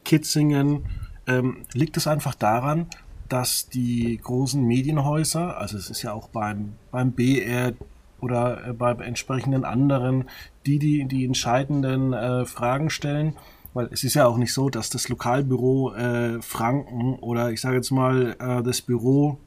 Kitzingen, 0.04 0.86
ähm, 1.28 1.66
liegt 1.74 1.98
es 1.98 2.08
einfach 2.08 2.36
daran, 2.36 2.88
dass 3.30 3.70
die 3.70 4.20
großen 4.22 4.62
Medienhäuser, 4.62 5.58
also 5.58 5.78
es 5.78 5.90
ist 5.90 6.02
ja 6.02 6.14
auch 6.14 6.28
beim, 6.28 6.74
beim 6.92 7.12
BR 7.12 7.74
oder 8.20 8.68
äh, 8.68 8.74
bei 8.74 8.92
entsprechenden 8.94 9.66
anderen, 9.66 10.30
die 10.66 10.80
die, 10.80 11.06
die 11.06 11.26
entscheidenden 11.26 12.14
äh, 12.14 12.46
Fragen 12.46 12.90
stellen, 12.90 13.36
weil 13.74 13.90
es 13.92 14.04
ist 14.04 14.14
ja 14.14 14.28
auch 14.28 14.38
nicht 14.38 14.54
so, 14.54 14.70
dass 14.70 14.90
das 14.90 15.10
Lokalbüro 15.10 15.94
äh, 15.96 16.42
Franken 16.42 17.16
oder 17.16 17.52
ich 17.52 17.62
sage 17.62 17.78
jetzt 17.78 17.92
mal 17.92 18.36
äh, 18.40 18.62
das 18.64 18.82
Büro 18.82 19.40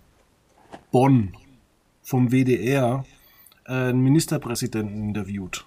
Bonn 0.90 1.37
vom 2.02 2.31
WDR 2.33 3.05
äh, 3.66 3.72
einen 3.72 4.00
Ministerpräsidenten 4.00 5.09
interviewt. 5.09 5.66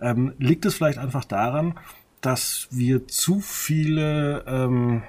Ähm, 0.00 0.34
liegt 0.38 0.66
es 0.66 0.74
vielleicht 0.74 0.98
einfach 0.98 1.24
daran, 1.24 1.78
dass 2.20 2.68
wir 2.70 3.06
zu 3.06 3.40
viele 3.40 4.44
ähm, 4.46 5.02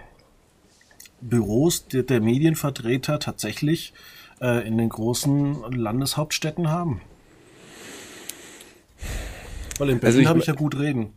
Büros 1.22 1.88
der, 1.88 2.04
der, 2.04 2.22
Medienvertreter 2.22 3.20
tatsächlich 3.20 3.94
äh, 4.40 4.68
in 4.68 4.78
den 4.78 4.90
großen 4.90 5.72
Landeshauptstädten 5.72 6.70
haben? 6.70 7.02
Weil 9.80 9.90
in 9.90 10.00
Berlin 10.00 10.20
also 10.20 10.30
habe 10.30 10.40
ich 10.40 10.46
ja 10.48 10.54
gut 10.54 10.78
reden. 10.78 11.14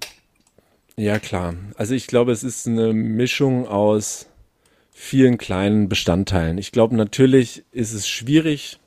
Ja, 0.96 1.18
klar. 1.18 1.54
Also 1.76 1.94
ich 1.94 2.06
glaube, 2.06 2.32
es 2.32 2.44
ist 2.44 2.66
eine 2.66 2.92
Mischung 2.92 3.66
aus 3.66 4.26
vielen 4.92 5.38
kleinen 5.38 5.88
Bestandteilen. 5.88 6.58
Ich 6.58 6.72
glaube, 6.72 6.94
natürlich 6.94 7.64
ist 7.72 7.94
es 7.94 8.06
schwierig, 8.06 8.78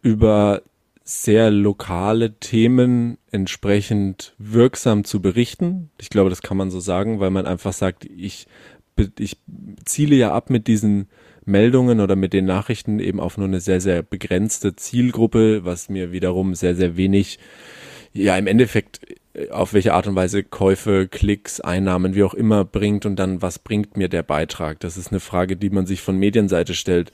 über 0.00 0.62
sehr 1.08 1.52
lokale 1.52 2.34
Themen 2.40 3.16
entsprechend 3.30 4.34
wirksam 4.38 5.04
zu 5.04 5.22
berichten. 5.22 5.90
Ich 6.00 6.10
glaube, 6.10 6.30
das 6.30 6.42
kann 6.42 6.56
man 6.56 6.72
so 6.72 6.80
sagen, 6.80 7.20
weil 7.20 7.30
man 7.30 7.46
einfach 7.46 7.72
sagt, 7.72 8.04
ich, 8.04 8.48
ich 9.16 9.38
ziele 9.84 10.16
ja 10.16 10.32
ab 10.32 10.50
mit 10.50 10.66
diesen 10.66 11.08
Meldungen 11.44 12.00
oder 12.00 12.16
mit 12.16 12.32
den 12.32 12.44
Nachrichten 12.44 12.98
eben 12.98 13.20
auf 13.20 13.38
nur 13.38 13.46
eine 13.46 13.60
sehr, 13.60 13.80
sehr 13.80 14.02
begrenzte 14.02 14.74
Zielgruppe, 14.74 15.64
was 15.64 15.88
mir 15.88 16.10
wiederum 16.10 16.56
sehr, 16.56 16.74
sehr 16.74 16.96
wenig, 16.96 17.38
ja, 18.12 18.36
im 18.36 18.48
Endeffekt 18.48 18.98
auf 19.50 19.74
welche 19.74 19.94
Art 19.94 20.08
und 20.08 20.16
Weise 20.16 20.42
Käufe, 20.42 21.06
Klicks, 21.06 21.60
Einnahmen, 21.60 22.16
wie 22.16 22.24
auch 22.24 22.34
immer 22.34 22.64
bringt 22.64 23.06
und 23.06 23.14
dann, 23.16 23.42
was 23.42 23.60
bringt 23.60 23.96
mir 23.96 24.08
der 24.08 24.24
Beitrag? 24.24 24.80
Das 24.80 24.96
ist 24.96 25.12
eine 25.12 25.20
Frage, 25.20 25.56
die 25.56 25.70
man 25.70 25.86
sich 25.86 26.00
von 26.00 26.18
Medienseite 26.18 26.74
stellt. 26.74 27.12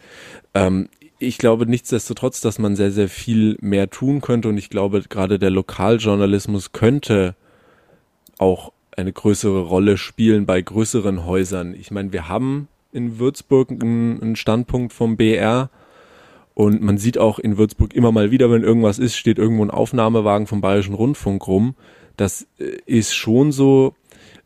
Ähm, 0.54 0.88
ich 1.22 1.38
glaube 1.38 1.66
nichtsdestotrotz, 1.66 2.40
dass 2.40 2.58
man 2.58 2.76
sehr, 2.76 2.90
sehr 2.90 3.08
viel 3.08 3.56
mehr 3.60 3.90
tun 3.90 4.20
könnte 4.20 4.48
und 4.48 4.58
ich 4.58 4.70
glaube, 4.70 5.02
gerade 5.08 5.38
der 5.38 5.50
Lokaljournalismus 5.50 6.72
könnte 6.72 7.34
auch 8.38 8.72
eine 8.96 9.12
größere 9.12 9.62
Rolle 9.62 9.96
spielen 9.96 10.46
bei 10.46 10.60
größeren 10.60 11.24
Häusern. 11.24 11.74
Ich 11.74 11.90
meine, 11.90 12.12
wir 12.12 12.28
haben 12.28 12.68
in 12.92 13.18
Würzburg 13.18 13.70
einen, 13.70 14.36
Standpunkt 14.36 14.92
vom 14.92 15.16
BR, 15.16 15.70
und 16.54 16.82
man 16.82 16.98
sieht 16.98 17.16
auch 17.16 17.38
in 17.38 17.56
Würzburg 17.56 17.94
immer 17.94 18.12
mal 18.12 18.30
wieder, 18.30 18.50
wenn 18.50 18.62
irgendwas 18.62 18.98
ist, 18.98 19.16
steht 19.16 19.38
irgendwo 19.38 19.64
ein 19.64 19.70
Aufnahmewagen 19.70 20.46
vom 20.46 20.60
Bayerischen 20.60 20.94
Rundfunk 20.94 21.46
rum. 21.46 21.74
Das 22.18 22.46
äh, 22.58 22.76
ist 22.84 23.14
schon 23.14 23.52
so. 23.52 23.94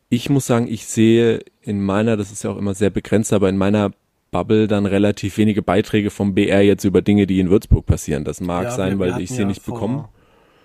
Ich 0.08 0.30
muss 0.30 0.46
sagen, 0.46 0.68
ich 0.68 0.86
sehe 0.86 1.40
in 1.62 1.82
meiner, 1.82 2.16
das 2.16 2.30
ist 2.30 2.44
ja 2.44 2.50
auch 2.50 2.58
immer 2.58 2.74
sehr 2.74 2.90
begrenzt, 2.90 3.32
aber 3.32 3.48
in 3.48 3.56
meiner 3.56 3.90
Bubble 4.30 4.66
dann 4.66 4.86
relativ 4.86 5.38
wenige 5.38 5.62
Beiträge 5.62 6.10
vom 6.10 6.34
BR 6.34 6.62
jetzt 6.62 6.84
über 6.84 7.02
Dinge, 7.02 7.26
die 7.26 7.40
in 7.40 7.50
Würzburg 7.50 7.86
passieren. 7.86 8.24
Das 8.24 8.40
mag 8.40 8.64
ja, 8.64 8.70
sein, 8.70 8.98
weil 8.98 9.20
ich 9.20 9.30
sie 9.30 9.40
ja 9.40 9.46
nicht 9.46 9.62
vor, 9.62 9.74
bekomme. 9.74 10.08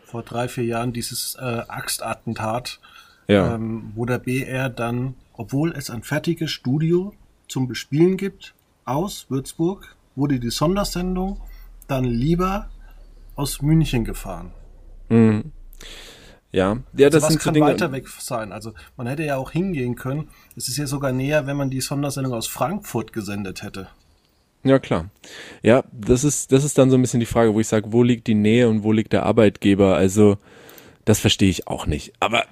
Vor 0.05 0.23
drei, 0.23 0.47
vier 0.47 0.65
Jahren 0.65 0.93
dieses 0.93 1.35
äh, 1.39 1.61
Axtattentat, 1.67 2.79
ja. 3.27 3.55
ähm, 3.55 3.91
wo 3.95 4.05
der 4.05 4.19
BR 4.19 4.69
dann, 4.69 5.15
obwohl 5.33 5.71
es 5.71 5.89
ein 5.89 6.03
fertiges 6.03 6.51
Studio 6.51 7.13
zum 7.47 7.67
Bespielen 7.67 8.17
gibt, 8.17 8.53
aus 8.85 9.27
Würzburg, 9.29 9.95
wurde 10.15 10.39
die 10.39 10.49
Sondersendung 10.49 11.39
dann 11.87 12.03
lieber 12.03 12.69
aus 13.35 13.61
München 13.61 14.03
gefahren. 14.03 14.51
Mhm. 15.09 15.51
Ja, 16.51 16.77
ja, 16.97 17.09
das 17.09 17.23
also 17.23 17.33
sind 17.33 17.41
kann 17.41 17.53
Dinge. 17.53 17.67
weiter 17.67 17.91
weg 17.91 18.07
sein. 18.09 18.51
Also 18.51 18.73
man 18.97 19.07
hätte 19.07 19.23
ja 19.23 19.37
auch 19.37 19.51
hingehen 19.51 19.95
können. 19.95 20.27
Es 20.55 20.67
ist 20.67 20.77
ja 20.77 20.85
sogar 20.85 21.13
näher, 21.13 21.47
wenn 21.47 21.55
man 21.55 21.69
die 21.69 21.81
Sondersendung 21.81 22.33
aus 22.33 22.47
Frankfurt 22.47 23.13
gesendet 23.13 23.63
hätte. 23.63 23.87
Ja, 24.63 24.77
klar. 24.77 25.09
Ja, 25.63 25.83
das 25.91 26.23
ist, 26.23 26.51
das 26.51 26.63
ist 26.63 26.77
dann 26.77 26.89
so 26.89 26.97
ein 26.97 27.01
bisschen 27.01 27.19
die 27.19 27.25
Frage, 27.25 27.53
wo 27.53 27.59
ich 27.59 27.67
sage, 27.67 27.91
wo 27.91 28.03
liegt 28.03 28.27
die 28.27 28.35
Nähe 28.35 28.69
und 28.69 28.83
wo 28.83 28.91
liegt 28.91 29.13
der 29.13 29.23
Arbeitgeber? 29.23 29.95
Also, 29.95 30.37
das 31.05 31.19
verstehe 31.19 31.49
ich 31.49 31.67
auch 31.67 31.87
nicht. 31.87 32.13
Aber 32.19 32.45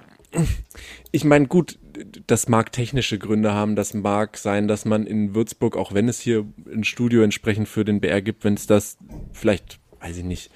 ich 1.12 1.24
meine, 1.24 1.46
gut, 1.46 1.78
das 2.26 2.48
mag 2.48 2.72
technische 2.72 3.18
Gründe 3.18 3.52
haben, 3.52 3.76
das 3.76 3.94
mag 3.94 4.36
sein, 4.38 4.66
dass 4.66 4.84
man 4.84 5.06
in 5.06 5.34
Würzburg, 5.34 5.76
auch 5.76 5.92
wenn 5.92 6.08
es 6.08 6.18
hier 6.20 6.46
ein 6.72 6.84
Studio 6.84 7.22
entsprechend 7.22 7.68
für 7.68 7.84
den 7.84 8.00
BR 8.00 8.22
gibt, 8.22 8.44
wenn 8.44 8.54
es 8.54 8.66
das 8.66 8.96
vielleicht, 9.32 9.78
weiß 10.00 10.16
ich 10.16 10.24
nicht, 10.24 10.50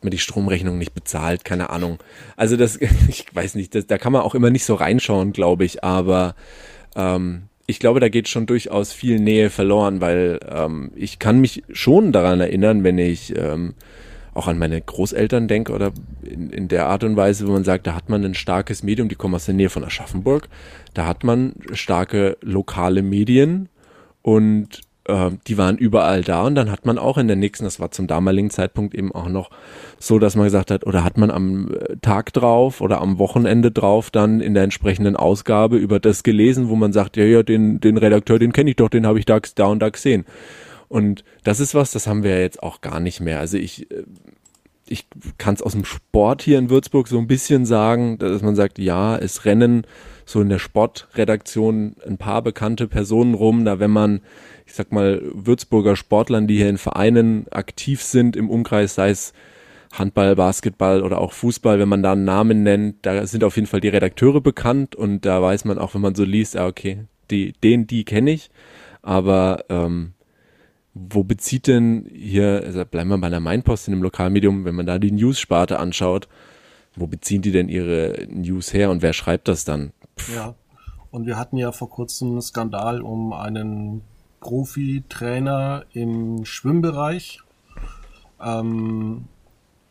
hat 0.00 0.04
man 0.04 0.12
die 0.12 0.18
Stromrechnung 0.18 0.78
nicht 0.78 0.94
bezahlt, 0.94 1.44
keine 1.44 1.68
Ahnung. 1.68 1.98
Also 2.34 2.56
das, 2.56 2.76
ich 3.08 3.26
weiß 3.34 3.54
nicht, 3.54 3.74
das, 3.74 3.86
da 3.86 3.98
kann 3.98 4.14
man 4.14 4.22
auch 4.22 4.34
immer 4.34 4.48
nicht 4.48 4.64
so 4.64 4.74
reinschauen, 4.74 5.32
glaube 5.32 5.66
ich, 5.66 5.84
aber 5.84 6.34
ähm, 6.96 7.42
ich 7.66 7.80
glaube, 7.80 8.00
da 8.00 8.08
geht 8.08 8.26
schon 8.26 8.46
durchaus 8.46 8.94
viel 8.94 9.20
Nähe 9.20 9.50
verloren, 9.50 10.00
weil 10.00 10.40
ähm, 10.50 10.90
ich 10.96 11.18
kann 11.18 11.38
mich 11.38 11.62
schon 11.70 12.12
daran 12.12 12.40
erinnern, 12.40 12.82
wenn 12.82 12.96
ich 12.96 13.36
ähm, 13.36 13.74
auch 14.32 14.48
an 14.48 14.58
meine 14.58 14.80
Großeltern 14.80 15.48
denke 15.48 15.74
oder 15.74 15.92
in, 16.22 16.48
in 16.48 16.68
der 16.68 16.86
Art 16.86 17.04
und 17.04 17.16
Weise, 17.16 17.46
wo 17.46 17.52
man 17.52 17.64
sagt, 17.64 17.86
da 17.86 17.94
hat 17.94 18.08
man 18.08 18.24
ein 18.24 18.34
starkes 18.34 18.82
Medium, 18.82 19.10
die 19.10 19.16
kommen 19.16 19.34
aus 19.34 19.44
der 19.44 19.54
Nähe 19.54 19.68
von 19.68 19.84
Aschaffenburg, 19.84 20.48
da 20.94 21.04
hat 21.04 21.24
man 21.24 21.52
starke 21.74 22.38
lokale 22.40 23.02
Medien 23.02 23.68
und 24.22 24.80
äh, 25.10 25.30
die 25.46 25.58
waren 25.58 25.76
überall 25.76 26.22
da 26.22 26.42
und 26.42 26.54
dann 26.54 26.70
hat 26.70 26.86
man 26.86 26.98
auch 26.98 27.18
in 27.18 27.26
der 27.26 27.36
nächsten, 27.36 27.64
das 27.64 27.80
war 27.80 27.90
zum 27.90 28.06
damaligen 28.06 28.50
Zeitpunkt 28.50 28.94
eben 28.94 29.12
auch 29.12 29.28
noch 29.28 29.50
so, 29.98 30.18
dass 30.18 30.36
man 30.36 30.44
gesagt 30.44 30.70
hat, 30.70 30.86
oder 30.86 31.04
hat 31.04 31.18
man 31.18 31.30
am 31.30 31.72
äh, 31.72 31.96
Tag 32.00 32.32
drauf 32.32 32.80
oder 32.80 33.00
am 33.00 33.18
Wochenende 33.18 33.70
drauf 33.70 34.10
dann 34.10 34.40
in 34.40 34.54
der 34.54 34.64
entsprechenden 34.64 35.16
Ausgabe 35.16 35.76
über 35.76 36.00
das 36.00 36.22
gelesen, 36.22 36.68
wo 36.68 36.76
man 36.76 36.92
sagt, 36.92 37.16
ja, 37.16 37.24
ja, 37.24 37.42
den, 37.42 37.80
den 37.80 37.96
Redakteur, 37.96 38.38
den 38.38 38.52
kenne 38.52 38.70
ich 38.70 38.76
doch, 38.76 38.88
den 38.88 39.06
habe 39.06 39.18
ich 39.18 39.26
da, 39.26 39.40
da 39.54 39.66
und 39.66 39.80
da 39.80 39.88
gesehen. 39.88 40.24
Und 40.88 41.24
das 41.44 41.60
ist 41.60 41.74
was, 41.74 41.92
das 41.92 42.06
haben 42.06 42.24
wir 42.24 42.40
jetzt 42.40 42.62
auch 42.62 42.80
gar 42.80 42.98
nicht 42.98 43.20
mehr. 43.20 43.38
Also 43.38 43.56
ich, 43.56 43.90
äh, 43.90 44.04
ich 44.88 45.06
kann 45.38 45.54
es 45.54 45.62
aus 45.62 45.72
dem 45.72 45.84
Sport 45.84 46.42
hier 46.42 46.58
in 46.58 46.68
Würzburg 46.68 47.06
so 47.06 47.18
ein 47.18 47.28
bisschen 47.28 47.64
sagen, 47.64 48.18
dass 48.18 48.42
man 48.42 48.56
sagt, 48.56 48.78
ja, 48.80 49.16
es 49.16 49.44
rennen 49.44 49.86
so 50.24 50.40
in 50.40 50.48
der 50.48 50.58
Sportredaktion 50.58 51.94
ein 52.06 52.18
paar 52.18 52.42
bekannte 52.42 52.88
Personen 52.88 53.34
rum, 53.34 53.64
da 53.64 53.78
wenn 53.78 53.90
man, 53.90 54.20
ich 54.70 54.76
sag 54.76 54.92
mal, 54.92 55.20
Würzburger 55.34 55.96
Sportlern, 55.96 56.46
die 56.46 56.56
hier 56.56 56.68
in 56.68 56.78
Vereinen 56.78 57.46
aktiv 57.50 58.02
sind 58.02 58.36
im 58.36 58.48
Umkreis, 58.48 58.94
sei 58.94 59.10
es 59.10 59.32
Handball, 59.92 60.36
Basketball 60.36 61.02
oder 61.02 61.18
auch 61.18 61.32
Fußball, 61.32 61.80
wenn 61.80 61.88
man 61.88 62.04
da 62.04 62.12
einen 62.12 62.24
Namen 62.24 62.62
nennt, 62.62 63.04
da 63.04 63.26
sind 63.26 63.42
auf 63.42 63.56
jeden 63.56 63.66
Fall 63.66 63.80
die 63.80 63.88
Redakteure 63.88 64.40
bekannt 64.40 64.94
und 64.94 65.26
da 65.26 65.42
weiß 65.42 65.64
man 65.64 65.78
auch, 65.78 65.94
wenn 65.94 66.00
man 66.00 66.14
so 66.14 66.22
liest, 66.22 66.56
ah, 66.56 66.68
okay, 66.68 67.04
die, 67.32 67.52
den, 67.64 67.88
die 67.88 68.04
kenne 68.04 68.30
ich, 68.30 68.50
aber 69.02 69.64
ähm, 69.70 70.12
wo 70.94 71.24
bezieht 71.24 71.66
denn 71.66 72.08
hier, 72.12 72.62
also 72.64 72.84
bleiben 72.84 73.10
wir 73.10 73.18
bei 73.18 73.28
der 73.28 73.40
Mainpost 73.40 73.88
in 73.88 73.94
dem 73.94 74.02
Lokalmedium, 74.04 74.64
wenn 74.64 74.76
man 74.76 74.86
da 74.86 75.00
die 75.00 75.10
News-Sparte 75.10 75.80
anschaut, 75.80 76.28
wo 76.94 77.08
beziehen 77.08 77.42
die 77.42 77.50
denn 77.50 77.68
ihre 77.68 78.28
News 78.28 78.72
her 78.72 78.92
und 78.92 79.02
wer 79.02 79.14
schreibt 79.14 79.48
das 79.48 79.64
dann? 79.64 79.92
Pff. 80.16 80.36
Ja, 80.36 80.54
und 81.10 81.26
wir 81.26 81.36
hatten 81.36 81.56
ja 81.56 81.72
vor 81.72 81.90
kurzem 81.90 82.30
einen 82.30 82.42
Skandal 82.42 83.02
um 83.02 83.32
einen 83.32 84.02
Profi-Trainer 84.40 85.84
im 85.92 86.44
Schwimmbereich. 86.44 87.40
Ähm, 88.42 89.26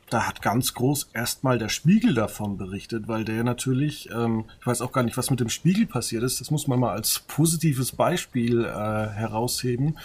da 0.09 0.27
hat 0.27 0.41
ganz 0.41 0.73
groß 0.73 1.11
erstmal 1.13 1.59
der 1.59 1.69
Spiegel 1.69 2.15
davon 2.15 2.57
berichtet, 2.57 3.07
weil 3.07 3.23
der 3.25 3.43
natürlich, 3.43 4.09
ähm, 4.11 4.45
ich 4.59 4.65
weiß 4.65 4.81
auch 4.81 4.91
gar 4.91 5.03
nicht, 5.03 5.17
was 5.17 5.29
mit 5.29 5.39
dem 5.39 5.49
Spiegel 5.49 5.85
passiert 5.85 6.23
ist, 6.23 6.41
das 6.41 6.49
muss 6.49 6.67
man 6.67 6.79
mal 6.79 6.91
als 6.91 7.19
positives 7.19 7.91
Beispiel 7.91 8.65
äh, 8.65 8.67
herausheben 8.67 9.95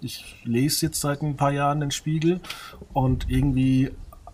ich 0.00 0.36
lese 0.44 0.86
jetzt 0.86 1.00
seit 1.00 1.22
ein 1.22 1.36
paar 1.36 1.52
Jahren 1.52 1.80
den 1.80 1.90
Spiegel 1.90 2.40
und 2.92 3.28
irgendwie 3.28 3.90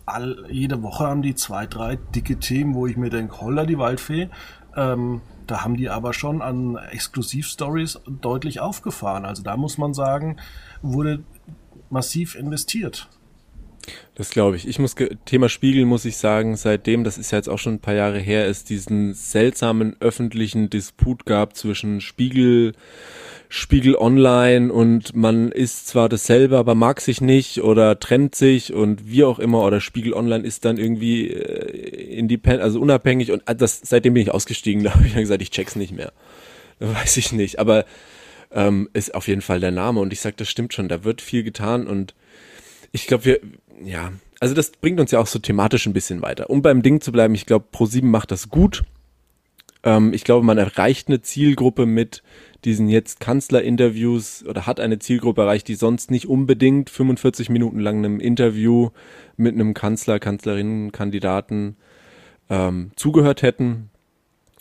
all, 0.07 0.47
jede 0.51 0.83
Woche 0.83 1.05
haben 1.05 1.23
die 1.23 1.35
zwei, 1.35 1.67
drei 1.67 1.97
dicke 1.97 2.39
Themen, 2.39 2.75
wo 2.75 2.87
ich 2.87 2.97
mir 2.97 3.11
denke, 3.11 3.41
holla 3.41 3.65
die 3.65 3.79
Waldfee. 3.79 4.29
Ähm, 4.77 5.21
da 5.47 5.63
haben 5.63 5.77
die 5.77 5.91
aber 5.91 6.13
schon 6.13 6.43
an 6.43 6.77
Exklusivstories 6.77 8.01
deutlich 8.07 8.61
aufgefahren. 8.61 9.25
Also 9.25 9.43
da 9.43 9.57
muss 9.57 9.79
man 9.79 9.95
sagen, 9.95 10.37
wurde 10.83 11.23
massiv 11.91 12.35
investiert. 12.35 13.09
Das 14.15 14.31
glaube 14.31 14.57
ich. 14.57 14.69
Ich 14.69 14.79
muss 14.79 14.95
Thema 15.25 15.49
Spiegel 15.49 15.85
muss 15.87 16.05
ich 16.05 16.17
sagen, 16.17 16.57
seitdem, 16.57 17.03
das 17.03 17.19
ist 17.19 17.33
ja 17.33 17.39
jetzt 17.39 17.49
auch 17.49 17.59
schon 17.59 17.75
ein 17.75 17.81
paar 17.81 17.95
Jahre 17.95 18.19
her, 18.19 18.47
es 18.47 18.65
diesen 18.65 19.15
seltsamen 19.15 19.97
öffentlichen 20.01 20.71
Disput 20.71 21.27
gab 21.27 21.57
zwischen 21.57 22.01
Spiegel 22.01 22.73
Spiegel 23.49 23.95
Online 23.95 24.73
und 24.73 25.15
man 25.15 25.53
ist 25.53 25.87
zwar 25.87 26.09
dasselbe, 26.09 26.59
aber 26.59 26.75
mag 26.75 27.01
sich 27.01 27.21
nicht 27.21 27.63
oder 27.63 28.01
trennt 28.01 28.35
sich 28.35 28.73
und 28.73 29.09
wie 29.09 29.23
auch 29.23 29.39
immer 29.39 29.63
oder 29.65 29.81
Spiegel 29.81 30.13
Online 30.13 30.45
ist 30.45 30.65
dann 30.65 30.77
irgendwie 30.77 31.29
äh, 31.29 32.19
independent, 32.19 32.65
also 32.65 32.81
unabhängig 32.81 33.31
und 33.31 33.43
äh, 33.47 33.55
das 33.55 33.81
seitdem 33.85 34.15
bin 34.15 34.23
ich 34.23 34.33
ausgestiegen, 34.33 34.83
da 34.85 34.95
habe 34.95 35.07
ich 35.07 35.13
dann 35.13 35.23
gesagt, 35.23 35.43
ich 35.43 35.51
check's 35.51 35.77
nicht 35.77 35.93
mehr. 35.93 36.13
Weiß 36.81 37.17
ich 37.17 37.33
nicht, 37.33 37.61
aber 37.61 37.85
ähm, 38.51 38.89
ist 38.93 39.15
auf 39.15 39.29
jeden 39.29 39.43
Fall 39.43 39.61
der 39.61 39.71
Name 39.71 40.01
und 40.01 40.13
ich 40.13 40.21
sag, 40.21 40.37
das 40.37 40.49
stimmt 40.49 40.75
schon, 40.75 40.89
da 40.89 41.05
wird 41.05 41.21
viel 41.21 41.45
getan 41.45 41.87
und 41.87 42.15
ich 42.91 43.07
glaube, 43.07 43.25
wir 43.25 43.41
ja, 43.83 44.13
also 44.41 44.55
das 44.55 44.71
bringt 44.71 45.01
uns 45.01 45.11
ja 45.11 45.21
auch 45.21 45.27
so 45.27 45.39
thematisch 45.39 45.87
ein 45.87 45.93
bisschen 45.93 46.23
weiter. 46.23 46.51
Um 46.51 46.63
beim 46.63 46.83
Ding 46.83 47.01
zu 47.01 47.13
bleiben, 47.13 47.35
ich 47.35 47.47
glaube, 47.47 47.67
Pro7 47.73 48.05
macht 48.05 48.31
das 48.31 48.49
gut. 48.51 48.85
Ähm, 49.83 50.13
ich 50.13 50.25
glaube, 50.25 50.45
man 50.45 50.59
erreicht 50.59 51.09
eine 51.09 51.23
Zielgruppe 51.23 51.87
mit 51.87 52.23
diesen 52.65 52.89
jetzt 52.89 53.21
Kanzlerinterviews 53.21 54.45
oder 54.47 54.67
hat 54.67 54.81
eine 54.81 54.99
Zielgruppe 54.99 55.43
erreicht, 55.43 55.69
die 55.69 55.75
sonst 55.75 56.11
nicht 56.11 56.29
unbedingt 56.29 56.91
45 56.91 57.51
Minuten 57.51 57.79
lang 57.79 57.99
einem 57.99 58.21
Interview 58.21 58.91
mit 59.37 59.55
einem 59.55 59.75
Kanzler, 59.75 60.19
Kanzlerinnenkandidaten 60.19 61.77
ähm, 62.49 62.91
zugehört 62.97 63.43
hätten. 63.43 63.91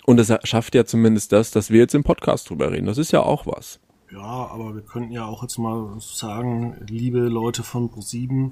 Und 0.06 0.20
es 0.20 0.34
schafft 0.44 0.76
ja 0.76 0.84
zumindest 0.86 1.32
das, 1.32 1.52
dass 1.52 1.72
wir 1.72 1.80
jetzt 1.80 1.96
im 1.96 2.04
Podcast 2.04 2.50
drüber 2.50 2.72
reden. 2.72 2.88
Das 2.88 2.98
ist 2.98 3.14
ja 3.14 3.22
auch 3.22 3.48
was. 3.48 3.80
Ja, 4.12 4.20
aber 4.20 4.76
wir 4.76 4.82
könnten 4.82 5.12
ja 5.12 5.26
auch 5.26 5.42
jetzt 5.42 5.58
mal 5.58 5.96
sagen, 6.00 6.76
liebe 6.88 7.20
Leute 7.20 7.64
von 7.64 7.90
Pro7, 7.90 8.52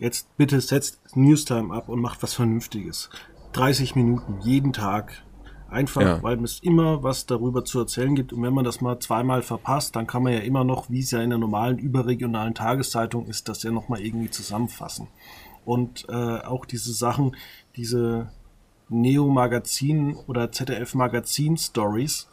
jetzt 0.00 0.36
bitte 0.36 0.60
setzt 0.60 1.16
Newstime 1.16 1.72
ab 1.72 1.88
und 1.88 2.00
macht 2.00 2.22
was 2.22 2.34
Vernünftiges. 2.34 3.10
30 3.52 3.94
Minuten 3.94 4.40
jeden 4.40 4.72
Tag 4.72 5.22
Einfach, 5.70 6.02
ja. 6.02 6.22
weil 6.22 6.42
es 6.42 6.58
immer 6.60 7.04
was 7.04 7.26
darüber 7.26 7.64
zu 7.64 7.78
erzählen 7.78 8.16
gibt. 8.16 8.32
Und 8.32 8.42
wenn 8.42 8.52
man 8.52 8.64
das 8.64 8.80
mal 8.80 8.98
zweimal 8.98 9.42
verpasst, 9.42 9.94
dann 9.94 10.06
kann 10.06 10.24
man 10.24 10.32
ja 10.32 10.40
immer 10.40 10.64
noch, 10.64 10.90
wie 10.90 10.98
es 10.98 11.12
ja 11.12 11.20
in 11.22 11.30
der 11.30 11.38
normalen 11.38 11.78
überregionalen 11.78 12.54
Tageszeitung 12.54 13.26
ist, 13.26 13.48
das 13.48 13.62
ja 13.62 13.70
nochmal 13.70 14.00
irgendwie 14.00 14.30
zusammenfassen. 14.30 15.06
Und 15.64 16.06
äh, 16.08 16.40
auch 16.40 16.64
diese 16.64 16.92
Sachen, 16.92 17.36
diese 17.76 18.30
Neo-Magazin 18.88 20.16
oder 20.26 20.50
ZDF-Magazin-Stories, 20.50 22.28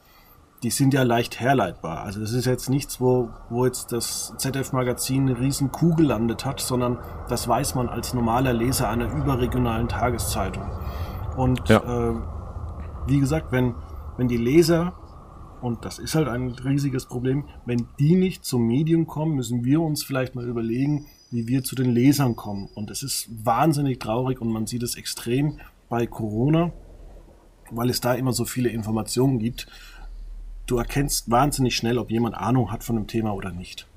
die 0.63 0.71
sind 0.71 0.93
ja 0.93 1.03
leicht 1.03 1.39
herleitbar. 1.39 2.03
Also 2.03 2.19
das 2.19 2.33
ist 2.33 2.45
jetzt 2.45 2.69
nichts, 2.69 2.99
wo, 2.99 3.29
wo 3.49 3.65
jetzt 3.65 3.91
das 3.91 4.33
ZDF-Magazin 4.37 5.29
eine 5.29 5.39
riesen 5.39 5.71
Kuh 5.71 5.93
gelandet 5.93 6.45
hat, 6.45 6.59
sondern 6.59 6.97
das 7.29 7.47
weiß 7.47 7.75
man 7.75 7.89
als 7.89 8.13
normaler 8.13 8.53
Leser 8.53 8.89
einer 8.89 9.11
überregionalen 9.13 9.87
Tageszeitung. 9.87 10.63
Und 11.35 11.69
ja. 11.69 11.77
äh, 11.77 12.15
wie 13.05 13.19
gesagt, 13.19 13.51
wenn, 13.51 13.75
wenn 14.17 14.27
die 14.27 14.37
Leser, 14.37 14.93
und 15.61 15.85
das 15.85 15.99
ist 15.99 16.15
halt 16.15 16.27
ein 16.27 16.49
riesiges 16.49 17.05
Problem, 17.05 17.45
wenn 17.65 17.87
die 17.99 18.15
nicht 18.15 18.43
zum 18.43 18.65
Medium 18.65 19.05
kommen, 19.05 19.35
müssen 19.35 19.63
wir 19.63 19.81
uns 19.81 20.03
vielleicht 20.03 20.33
mal 20.33 20.45
überlegen, 20.45 21.05
wie 21.29 21.47
wir 21.47 21.63
zu 21.63 21.75
den 21.75 21.91
Lesern 21.91 22.35
kommen. 22.35 22.67
Und 22.73 22.89
es 22.89 23.03
ist 23.03 23.29
wahnsinnig 23.45 23.99
traurig 23.99 24.41
und 24.41 24.49
man 24.49 24.65
sieht 24.65 24.81
es 24.81 24.95
extrem 24.95 25.59
bei 25.89 26.07
Corona, 26.07 26.71
weil 27.69 27.89
es 27.89 28.01
da 28.01 28.13
immer 28.13 28.33
so 28.33 28.45
viele 28.45 28.69
Informationen 28.69 29.39
gibt. 29.39 29.67
Du 30.67 30.77
erkennst 30.77 31.31
wahnsinnig 31.31 31.75
schnell, 31.75 31.97
ob 31.97 32.11
jemand 32.11 32.35
Ahnung 32.35 32.71
hat 32.71 32.83
von 32.83 32.97
einem 32.97 33.07
Thema 33.07 33.33
oder 33.33 33.51
nicht. 33.51 33.87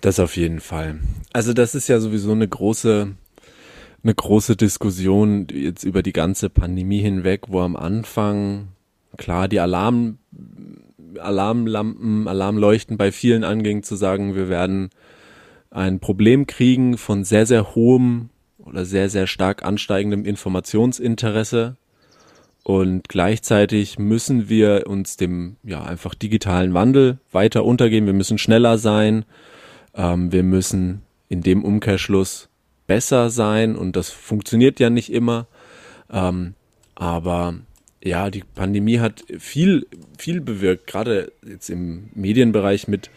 Das 0.00 0.20
auf 0.20 0.36
jeden 0.36 0.60
Fall. 0.60 1.00
Also 1.32 1.52
das 1.52 1.74
ist 1.74 1.88
ja 1.88 2.00
sowieso 2.00 2.32
eine 2.32 2.46
große 2.46 3.14
eine 4.06 4.14
große 4.14 4.56
Diskussion 4.56 5.48
jetzt 5.52 5.82
über 5.82 6.02
die 6.02 6.12
ganze 6.12 6.48
Pandemie 6.48 7.00
hinweg, 7.00 7.46
wo 7.48 7.60
am 7.60 7.74
Anfang 7.74 8.68
klar 9.16 9.48
die 9.48 9.58
Alarm, 9.58 10.18
Alarmlampen, 11.18 12.28
Alarmleuchten 12.28 12.98
bei 12.98 13.10
vielen 13.10 13.42
anging 13.42 13.82
zu 13.82 13.96
sagen, 13.96 14.36
wir 14.36 14.48
werden 14.48 14.90
ein 15.70 15.98
Problem 15.98 16.46
kriegen 16.46 16.98
von 16.98 17.24
sehr, 17.24 17.46
sehr 17.46 17.74
hohem 17.74 18.30
oder 18.58 18.84
sehr, 18.84 19.10
sehr 19.10 19.26
stark 19.26 19.64
ansteigendem 19.64 20.24
Informationsinteresse. 20.24 21.76
Und 22.66 23.08
gleichzeitig 23.08 23.96
müssen 23.96 24.48
wir 24.48 24.88
uns 24.88 25.16
dem, 25.16 25.54
ja, 25.62 25.84
einfach 25.84 26.16
digitalen 26.16 26.74
Wandel 26.74 27.18
weiter 27.30 27.64
untergehen. 27.64 28.06
Wir 28.06 28.12
müssen 28.12 28.38
schneller 28.38 28.76
sein. 28.76 29.24
Ähm, 29.94 30.32
wir 30.32 30.42
müssen 30.42 31.02
in 31.28 31.42
dem 31.42 31.62
Umkehrschluss 31.62 32.48
besser 32.88 33.30
sein 33.30 33.76
und 33.76 33.94
das 33.94 34.10
funktioniert 34.10 34.80
ja 34.80 34.90
nicht 34.90 35.12
immer. 35.12 35.46
Ähm, 36.10 36.54
aber 36.96 37.54
ja, 38.02 38.30
die 38.30 38.42
Pandemie 38.42 38.98
hat 38.98 39.22
viel, 39.38 39.86
viel 40.18 40.40
bewirkt, 40.40 40.88
gerade 40.88 41.30
jetzt 41.48 41.70
im 41.70 42.08
Medienbereich 42.16 42.88
mit, 42.88 43.10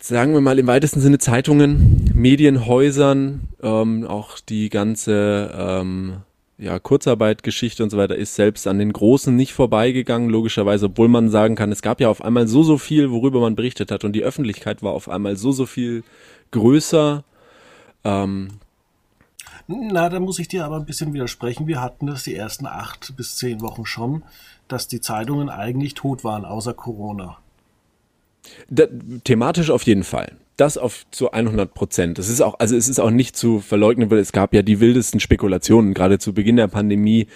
sagen 0.00 0.32
wir 0.32 0.40
mal 0.40 0.58
im 0.58 0.66
weitesten 0.66 1.02
Sinne 1.02 1.18
Zeitungen, 1.18 2.10
Medienhäusern, 2.14 3.48
ähm, 3.62 4.06
auch 4.06 4.38
die 4.38 4.70
ganze 4.70 5.54
ähm, 5.54 6.22
ja, 6.56 6.78
Kurzarbeitgeschichte 6.78 7.82
und 7.82 7.90
so 7.90 7.96
weiter 7.96 8.16
ist 8.16 8.34
selbst 8.34 8.66
an 8.66 8.78
den 8.78 8.92
Großen 8.92 9.34
nicht 9.34 9.52
vorbeigegangen, 9.52 10.30
logischerweise, 10.30 10.86
obwohl 10.86 11.08
man 11.08 11.28
sagen 11.28 11.56
kann, 11.56 11.72
es 11.72 11.82
gab 11.82 12.00
ja 12.00 12.08
auf 12.08 12.22
einmal 12.22 12.46
so, 12.46 12.62
so 12.62 12.78
viel, 12.78 13.10
worüber 13.10 13.40
man 13.40 13.56
berichtet 13.56 13.90
hat 13.90 14.04
und 14.04 14.12
die 14.12 14.22
Öffentlichkeit 14.22 14.82
war 14.82 14.92
auf 14.92 15.08
einmal 15.08 15.36
so, 15.36 15.52
so 15.52 15.66
viel 15.66 16.04
größer 16.52 17.24
ähm, 18.04 18.48
Na, 19.66 20.08
da 20.08 20.20
muss 20.20 20.38
ich 20.38 20.48
dir 20.48 20.64
aber 20.64 20.76
ein 20.76 20.86
bisschen 20.86 21.12
widersprechen. 21.12 21.66
Wir 21.66 21.80
hatten 21.80 22.06
das 22.06 22.22
die 22.22 22.36
ersten 22.36 22.66
acht 22.66 23.16
bis 23.16 23.36
zehn 23.36 23.60
Wochen 23.60 23.86
schon, 23.86 24.22
dass 24.68 24.86
die 24.88 25.00
Zeitungen 25.00 25.48
eigentlich 25.48 25.94
tot 25.94 26.22
waren, 26.22 26.44
außer 26.44 26.74
Corona. 26.74 27.38
Da, 28.68 28.84
thematisch 29.24 29.70
auf 29.70 29.82
jeden 29.84 30.04
Fall. 30.04 30.36
Das 30.56 30.78
auf 30.78 31.04
zu 31.10 31.32
100 31.32 31.74
Prozent. 31.74 32.18
Es 32.18 32.28
ist 32.28 32.40
auch, 32.40 32.58
also 32.60 32.76
es 32.76 32.88
ist 32.88 33.00
auch 33.00 33.10
nicht 33.10 33.36
zu 33.36 33.60
verleugnen, 33.60 34.10
weil 34.10 34.18
es 34.18 34.32
gab 34.32 34.54
ja 34.54 34.62
die 34.62 34.78
wildesten 34.78 35.18
Spekulationen, 35.18 35.94
gerade 35.94 36.18
zu 36.18 36.32
Beginn 36.32 36.56
der 36.56 36.68
Pandemie, 36.68 37.26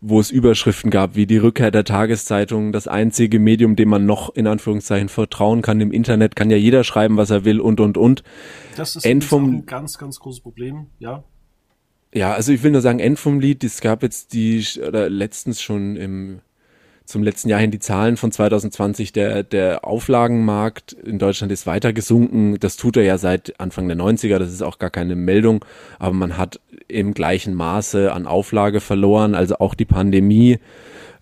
wo 0.00 0.20
es 0.20 0.30
Überschriften 0.30 0.90
gab, 0.90 1.16
wie 1.16 1.26
die 1.26 1.38
Rückkehr 1.38 1.70
der 1.70 1.84
Tageszeitung, 1.84 2.72
das 2.72 2.86
einzige 2.86 3.38
Medium, 3.38 3.76
dem 3.76 3.88
man 3.88 4.06
noch 4.06 4.34
in 4.34 4.46
Anführungszeichen 4.46 5.08
vertrauen 5.08 5.62
kann 5.62 5.80
im 5.80 5.92
Internet, 5.92 6.36
kann 6.36 6.50
ja 6.50 6.56
jeder 6.56 6.84
schreiben, 6.84 7.16
was 7.16 7.30
er 7.30 7.44
will 7.44 7.60
und 7.60 7.80
und 7.80 7.96
und. 7.96 8.22
Das 8.76 8.96
ist 8.96 9.04
End 9.04 9.24
vom, 9.24 9.58
ein 9.58 9.66
ganz, 9.66 9.98
ganz 9.98 10.18
großes 10.20 10.40
Problem, 10.40 10.86
ja. 10.98 11.24
Ja, 12.14 12.32
also 12.32 12.52
ich 12.52 12.62
will 12.62 12.70
nur 12.70 12.80
sagen, 12.80 13.00
End 13.00 13.18
vom 13.18 13.38
Lied, 13.40 13.62
es 13.64 13.80
gab 13.80 14.02
jetzt 14.02 14.32
die, 14.32 14.64
oder 14.86 15.10
letztens 15.10 15.60
schon 15.60 15.96
im 15.96 16.40
zum 17.08 17.22
letzten 17.22 17.48
Jahr 17.48 17.60
hin 17.60 17.70
die 17.70 17.78
Zahlen 17.78 18.18
von 18.18 18.30
2020. 18.30 19.12
Der, 19.12 19.42
der 19.42 19.84
Auflagenmarkt 19.86 20.92
in 20.92 21.18
Deutschland 21.18 21.50
ist 21.50 21.66
weiter 21.66 21.94
gesunken. 21.94 22.58
Das 22.60 22.76
tut 22.76 22.98
er 22.98 23.02
ja 23.02 23.16
seit 23.16 23.58
Anfang 23.58 23.88
der 23.88 23.96
90er. 23.96 24.38
Das 24.38 24.52
ist 24.52 24.62
auch 24.62 24.78
gar 24.78 24.90
keine 24.90 25.16
Meldung. 25.16 25.64
Aber 25.98 26.12
man 26.12 26.36
hat 26.36 26.60
im 26.86 27.14
gleichen 27.14 27.54
Maße 27.54 28.12
an 28.12 28.26
Auflage 28.26 28.80
verloren. 28.80 29.34
Also 29.34 29.58
auch 29.58 29.74
die 29.74 29.86
Pandemie 29.86 30.58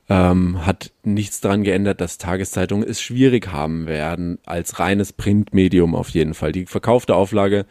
ähm, 0.09 0.67
hat 0.67 0.91
nichts 1.05 1.41
daran 1.41 1.63
geändert, 1.63 2.01
dass 2.01 2.19
Tageszeitungen 2.19 2.87
es 2.89 3.01
schwierig 3.01 3.53
haben 3.53 3.87
werden 3.87 4.39
als 4.45 4.81
reines 4.81 5.13
Printmedium 5.13 5.95
auf 5.95 6.09
jeden 6.09 6.35
Fall. 6.35 6.51
Die 6.51 6.67
verkaufte 6.67 7.15
Auflage 7.15 7.65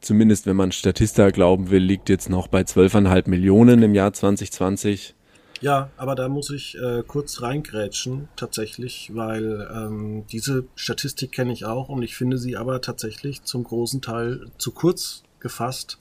zumindest 0.00 0.46
wenn 0.46 0.56
man 0.56 0.72
Statista 0.72 1.30
glauben 1.30 1.70
will, 1.70 1.82
liegt 1.82 2.08
jetzt 2.08 2.28
noch 2.28 2.48
bei 2.48 2.60
12,5 2.60 3.28
Millionen 3.28 3.82
im 3.82 3.94
Jahr 3.94 4.12
2020. 4.12 5.14
Ja, 5.64 5.88
aber 5.96 6.14
da 6.14 6.28
muss 6.28 6.50
ich 6.50 6.76
äh, 6.76 7.02
kurz 7.06 7.40
reingrätschen, 7.40 8.28
tatsächlich, 8.36 9.12
weil 9.14 9.66
ähm, 9.74 10.26
diese 10.26 10.66
Statistik 10.74 11.32
kenne 11.32 11.54
ich 11.54 11.64
auch 11.64 11.88
und 11.88 12.02
ich 12.02 12.16
finde 12.16 12.36
sie 12.36 12.58
aber 12.58 12.82
tatsächlich 12.82 13.44
zum 13.44 13.64
großen 13.64 14.02
Teil 14.02 14.50
zu 14.58 14.72
kurz 14.72 15.22
gefasst, 15.40 15.98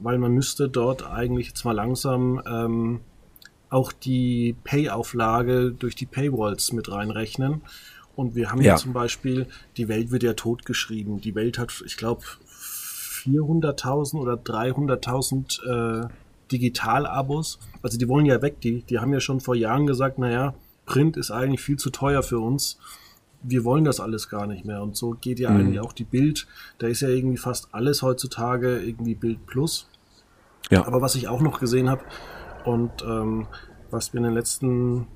weil 0.00 0.18
man 0.18 0.32
müsste 0.32 0.68
dort 0.68 1.02
eigentlich 1.02 1.46
jetzt 1.46 1.64
mal 1.64 1.72
langsam 1.72 2.42
ähm, 2.46 3.00
auch 3.70 3.90
die 3.90 4.54
Pay-Auflage 4.64 5.72
durch 5.72 5.94
die 5.94 6.04
Paywalls 6.04 6.72
mit 6.72 6.92
reinrechnen. 6.92 7.62
Und 8.16 8.34
wir 8.34 8.50
haben 8.50 8.60
ja. 8.60 8.76
zum 8.76 8.92
Beispiel, 8.92 9.46
die 9.78 9.88
Welt 9.88 10.10
wird 10.10 10.24
ja 10.24 10.34
totgeschrieben. 10.34 11.22
Die 11.22 11.34
Welt 11.34 11.56
hat, 11.58 11.72
ich 11.86 11.96
glaube, 11.96 12.20
400.000 13.24 14.18
oder 14.18 14.34
300.000 14.34 16.04
äh, 16.04 16.08
Digital-Abos. 16.52 17.58
Also 17.82 17.98
die 17.98 18.08
wollen 18.08 18.26
ja 18.26 18.42
weg, 18.42 18.60
die, 18.60 18.82
die 18.82 18.98
haben 18.98 19.12
ja 19.12 19.20
schon 19.20 19.40
vor 19.40 19.54
Jahren 19.54 19.86
gesagt, 19.86 20.18
naja, 20.18 20.54
Print 20.86 21.16
ist 21.16 21.30
eigentlich 21.30 21.60
viel 21.60 21.76
zu 21.76 21.90
teuer 21.90 22.22
für 22.22 22.40
uns. 22.40 22.78
Wir 23.42 23.64
wollen 23.64 23.84
das 23.84 24.00
alles 24.00 24.28
gar 24.28 24.46
nicht 24.46 24.64
mehr. 24.64 24.82
Und 24.82 24.96
so 24.96 25.16
geht 25.20 25.38
ja 25.38 25.50
mhm. 25.50 25.60
eigentlich 25.60 25.80
auch 25.80 25.92
die 25.92 26.04
Bild. 26.04 26.46
Da 26.78 26.88
ist 26.88 27.00
ja 27.00 27.08
irgendwie 27.08 27.38
fast 27.38 27.68
alles 27.72 28.02
heutzutage 28.02 28.80
irgendwie 28.80 29.14
Bild 29.14 29.46
Plus. 29.46 29.88
Ja. 30.70 30.86
Aber 30.86 31.00
was 31.00 31.14
ich 31.14 31.28
auch 31.28 31.40
noch 31.40 31.60
gesehen 31.60 31.88
habe 31.88 32.02
und 32.64 32.90
ähm, 33.02 33.46
was 33.90 34.12
mir 34.12 34.18
in 34.18 34.24
den 34.24 34.34
letzten 34.34 35.06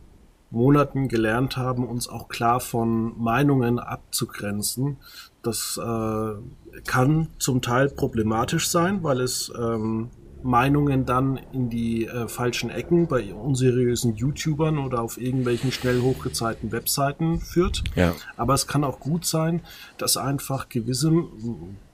Monaten 0.54 1.08
gelernt 1.08 1.56
haben, 1.56 1.86
uns 1.86 2.08
auch 2.08 2.28
klar 2.28 2.60
von 2.60 3.20
Meinungen 3.20 3.78
abzugrenzen. 3.78 4.96
Das 5.42 5.78
äh, 5.82 6.82
kann 6.86 7.28
zum 7.38 7.60
Teil 7.60 7.88
problematisch 7.88 8.68
sein, 8.68 9.02
weil 9.02 9.20
es 9.20 9.52
ähm, 9.58 10.10
Meinungen 10.44 11.06
dann 11.06 11.40
in 11.52 11.70
die 11.70 12.04
äh, 12.04 12.28
falschen 12.28 12.68
Ecken 12.68 13.08
bei 13.08 13.32
unseriösen 13.32 14.14
YouTubern 14.14 14.78
oder 14.78 15.00
auf 15.00 15.18
irgendwelchen 15.20 15.72
schnell 15.72 16.02
hochgezeigten 16.02 16.70
Webseiten 16.70 17.40
führt. 17.40 17.82
Ja. 17.96 18.14
Aber 18.36 18.52
es 18.52 18.66
kann 18.66 18.84
auch 18.84 19.00
gut 19.00 19.24
sein, 19.24 19.62
dass 19.96 20.18
einfach 20.18 20.68
gewisse 20.68 21.10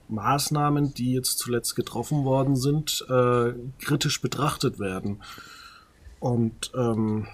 Maßnahmen, 0.08 0.94
die 0.94 1.12
jetzt 1.12 1.38
zuletzt 1.38 1.76
getroffen 1.76 2.24
worden 2.24 2.56
sind, 2.56 3.06
äh, 3.08 3.52
kritisch 3.78 4.20
betrachtet 4.20 4.80
werden. 4.80 5.22
Und 6.18 6.72
ähm, 6.74 7.28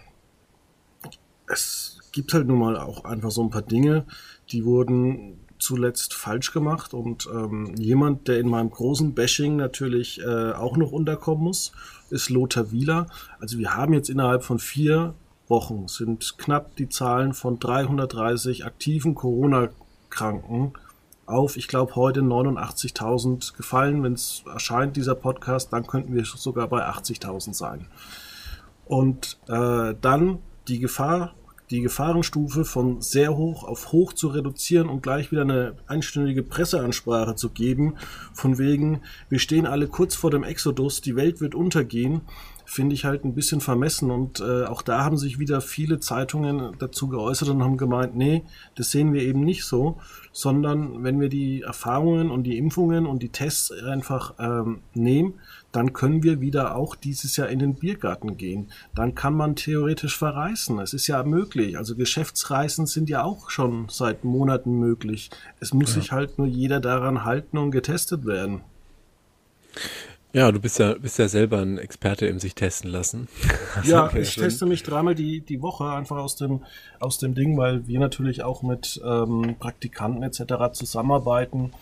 es 1.49 1.99
gibt 2.13 2.35
halt 2.35 2.47
nun 2.47 2.59
mal 2.59 2.77
auch 2.77 3.05
einfach 3.05 3.31
so 3.31 3.43
ein 3.43 3.51
paar 3.51 3.63
Dinge, 3.63 4.05
die 4.53 4.67
wurden 4.67 5.39
zuletzt 5.59 6.15
falsch 6.15 6.53
gemacht 6.53 6.95
und 6.95 7.29
ähm, 7.33 7.75
jemand, 7.77 8.29
der 8.29 8.39
in 8.39 8.49
meinem 8.49 8.71
großen 8.71 9.15
Bashing 9.15 9.57
natürlich 9.57 10.21
äh, 10.21 10.53
auch 10.53 10.77
noch 10.77 10.93
unterkommen 10.93 11.45
muss, 11.45 11.73
ist 12.11 12.31
Lothar 12.31 12.71
Wieler. 12.73 13.07
Also 13.41 13.59
wir 13.59 13.75
haben 13.75 13.93
jetzt 13.93 14.11
innerhalb 14.11 14.45
von 14.45 14.59
vier 14.59 15.15
Wochen 15.49 15.87
sind 15.89 16.39
knapp 16.39 16.75
die 16.77 16.89
Zahlen 16.89 17.33
von 17.33 17.59
330 17.59 18.65
aktiven 18.65 19.15
Corona-Kranken 19.15 20.73
auf, 21.27 21.57
ich 21.57 21.69
glaube, 21.69 21.97
heute 21.97 22.21
89.000 22.21 23.57
gefallen. 23.57 24.03
Wenn 24.03 24.13
es 24.13 24.45
erscheint, 24.47 24.97
dieser 24.97 25.15
Podcast, 25.15 25.73
dann 25.73 25.87
könnten 25.87 26.15
wir 26.15 26.25
sogar 26.25 26.69
bei 26.69 26.87
80.000 26.87 27.53
sein. 27.53 27.89
Und 28.85 29.39
äh, 29.49 29.95
dann 30.01 30.39
die 30.69 30.79
Gefahr 30.79 31.35
die 31.71 31.81
Gefahrenstufe 31.81 32.65
von 32.65 33.01
sehr 33.01 33.37
hoch 33.37 33.65
auf 33.65 33.93
hoch 33.93 34.13
zu 34.13 34.29
reduzieren 34.29 34.89
und 34.89 35.03
gleich 35.03 35.33
wieder 35.33 35.43
eine 35.43 35.75
einstündige 35.87 36.43
Presseansprache 36.43 37.35
zu 37.35 37.51
geben, 37.51 37.95
von 38.33 38.59
wegen, 38.59 39.01
wir 39.29 39.39
stehen 39.39 39.67
alle 39.67 39.89
kurz 39.89 40.15
vor 40.15 40.31
dem 40.31 40.45
Exodus, 40.45 41.01
die 41.01 41.17
Welt 41.17 41.41
wird 41.41 41.55
untergehen, 41.55 42.23
finde 42.67 42.95
ich 42.95 43.05
halt 43.05 43.25
ein 43.25 43.35
bisschen 43.35 43.61
vermessen. 43.61 44.11
Und 44.11 44.41
äh, 44.41 44.65
auch 44.65 44.83
da 44.83 45.05
haben 45.05 45.17
sich 45.17 45.39
wieder 45.39 45.61
viele 45.61 46.01
Zeitungen 46.01 46.73
dazu 46.79 47.09
geäußert 47.09 47.49
und 47.49 47.63
haben 47.63 47.79
gemeint, 47.79 48.17
nee, 48.17 48.43
das 48.75 48.91
sehen 48.91 49.13
wir 49.13 49.23
eben 49.23 49.41
nicht 49.41 49.65
so, 49.65 49.99
sondern 50.33 51.03
wenn 51.03 51.21
wir 51.21 51.29
die 51.29 51.63
Erfahrungen 51.63 52.31
und 52.31 52.43
die 52.43 52.59
Impfungen 52.59 53.07
und 53.07 53.23
die 53.23 53.31
Tests 53.31 53.71
einfach 53.71 54.35
ähm, 54.39 54.81
nehmen, 54.95 55.35
dann 55.77 55.93
können 55.93 56.23
wir 56.23 56.41
wieder 56.41 56.75
auch 56.75 56.97
dieses 56.97 57.37
Jahr 57.37 57.51
in 57.51 57.59
den 57.59 57.75
Biergarten 57.75 58.39
gehen. 58.39 58.73
Dann 58.95 59.15
kann 59.15 59.35
man 59.35 59.57
theoretisch 59.57 60.17
verreisen. 60.17 60.79
Es 60.79 60.95
ist 60.95 61.07
ja 61.07 61.23
möglich. 61.23 61.77
Also 61.77 61.97
Geschäftsreisen 61.97 62.87
sind 62.87 63.11
ja 63.11 63.23
auch 63.23 63.51
schon 63.51 63.87
seit 63.91 64.25
Monaten 64.25 64.79
möglich. 64.79 65.29
Es 65.61 65.75
muss 65.75 65.95
ja. 65.95 66.01
sich 66.01 66.13
halt 66.13 66.39
nur 66.39 66.47
jeder 66.47 66.81
daran 66.81 67.25
halten 67.25 67.59
und 67.59 67.73
getestet 67.73 68.25
werden. 68.25 68.63
Ja, 70.33 70.51
du 70.51 70.61
bist 70.61 70.79
ja, 70.79 70.95
bist 70.95 71.19
ja 71.19 71.29
selber 71.29 71.59
ein 71.59 71.77
Experte 71.77 72.27
im 72.27 72.39
sich 72.39 72.55
testen 72.55 72.91
lassen. 72.91 73.29
ja, 73.85 74.11
ich 74.15 74.35
teste 74.35 74.65
mich 74.65 74.83
dreimal 74.83 75.15
die, 75.15 75.43
die 75.43 75.61
Woche 75.61 75.91
einfach 75.91 76.17
aus 76.17 76.37
dem, 76.37 76.65
aus 77.01 77.19
dem 77.19 77.35
Ding, 77.35 77.59
weil 77.59 77.87
wir 77.87 78.01
natürlich 78.01 78.43
auch 78.43 78.63
mit 78.63 78.99
ähm, 79.05 79.57
Praktikanten 79.59 80.23
etc. 80.23 80.73
zusammenarbeiten. 80.73 81.73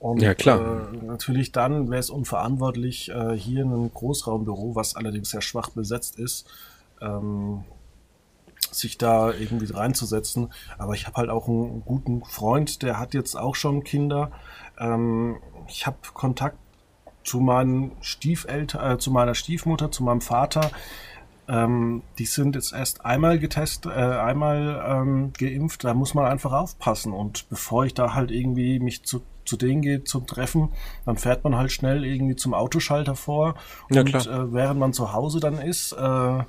Und 0.00 0.22
ja, 0.22 0.34
klar. 0.34 0.88
Äh, 0.92 0.96
natürlich 1.04 1.52
dann 1.52 1.90
wäre 1.90 2.00
es 2.00 2.10
unverantwortlich, 2.10 3.10
äh, 3.10 3.36
hier 3.36 3.62
in 3.62 3.72
einem 3.72 3.92
Großraumbüro, 3.92 4.74
was 4.74 4.96
allerdings 4.96 5.30
sehr 5.30 5.42
schwach 5.42 5.70
besetzt 5.70 6.18
ist, 6.18 6.48
ähm, 7.02 7.64
sich 8.72 8.96
da 8.96 9.30
irgendwie 9.30 9.70
reinzusetzen. 9.70 10.52
Aber 10.78 10.94
ich 10.94 11.06
habe 11.06 11.18
halt 11.18 11.28
auch 11.28 11.48
einen 11.48 11.84
guten 11.84 12.24
Freund, 12.24 12.82
der 12.82 12.98
hat 12.98 13.12
jetzt 13.12 13.36
auch 13.36 13.54
schon 13.54 13.84
Kinder. 13.84 14.32
Ähm, 14.78 15.36
ich 15.68 15.86
habe 15.86 15.98
Kontakt 16.14 16.56
zu 17.22 17.40
meinen 17.40 17.92
Stiefeltern, 18.00 18.94
äh, 18.94 18.98
zu 18.98 19.10
meiner 19.10 19.34
Stiefmutter, 19.34 19.90
zu 19.90 20.02
meinem 20.02 20.22
Vater. 20.22 20.70
Ähm, 21.46 22.02
die 22.18 22.26
sind 22.26 22.54
jetzt 22.54 22.72
erst 22.72 23.04
einmal 23.04 23.38
getestet, 23.38 23.92
äh, 23.92 23.98
einmal 23.98 24.82
ähm, 24.86 25.32
geimpft. 25.36 25.84
Da 25.84 25.92
muss 25.92 26.14
man 26.14 26.24
einfach 26.24 26.52
aufpassen. 26.52 27.12
Und 27.12 27.48
bevor 27.50 27.84
ich 27.84 27.92
da 27.92 28.14
halt 28.14 28.30
irgendwie 28.30 28.78
mich 28.78 29.04
zu, 29.04 29.22
zu 29.50 29.56
denen 29.56 29.82
gehe 29.82 30.04
zum 30.04 30.28
Treffen, 30.28 30.68
dann 31.04 31.16
fährt 31.16 31.42
man 31.42 31.56
halt 31.56 31.72
schnell 31.72 32.04
irgendwie 32.04 32.36
zum 32.36 32.54
Autoschalter 32.54 33.16
vor. 33.16 33.56
Ja, 33.90 34.02
und 34.02 34.14
äh, 34.14 34.52
während 34.52 34.78
man 34.78 34.92
zu 34.92 35.12
Hause 35.12 35.40
dann 35.40 35.58
ist, 35.58 35.92
äh, 35.92 36.44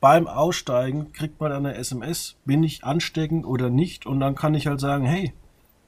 beim 0.00 0.26
Aussteigen 0.26 1.12
kriegt 1.12 1.38
man 1.38 1.52
eine 1.52 1.74
SMS, 1.74 2.36
bin 2.46 2.64
ich 2.64 2.82
ansteckend 2.82 3.44
oder 3.44 3.68
nicht? 3.68 4.06
Und 4.06 4.20
dann 4.20 4.34
kann 4.34 4.54
ich 4.54 4.66
halt 4.66 4.80
sagen, 4.80 5.04
hey, 5.04 5.34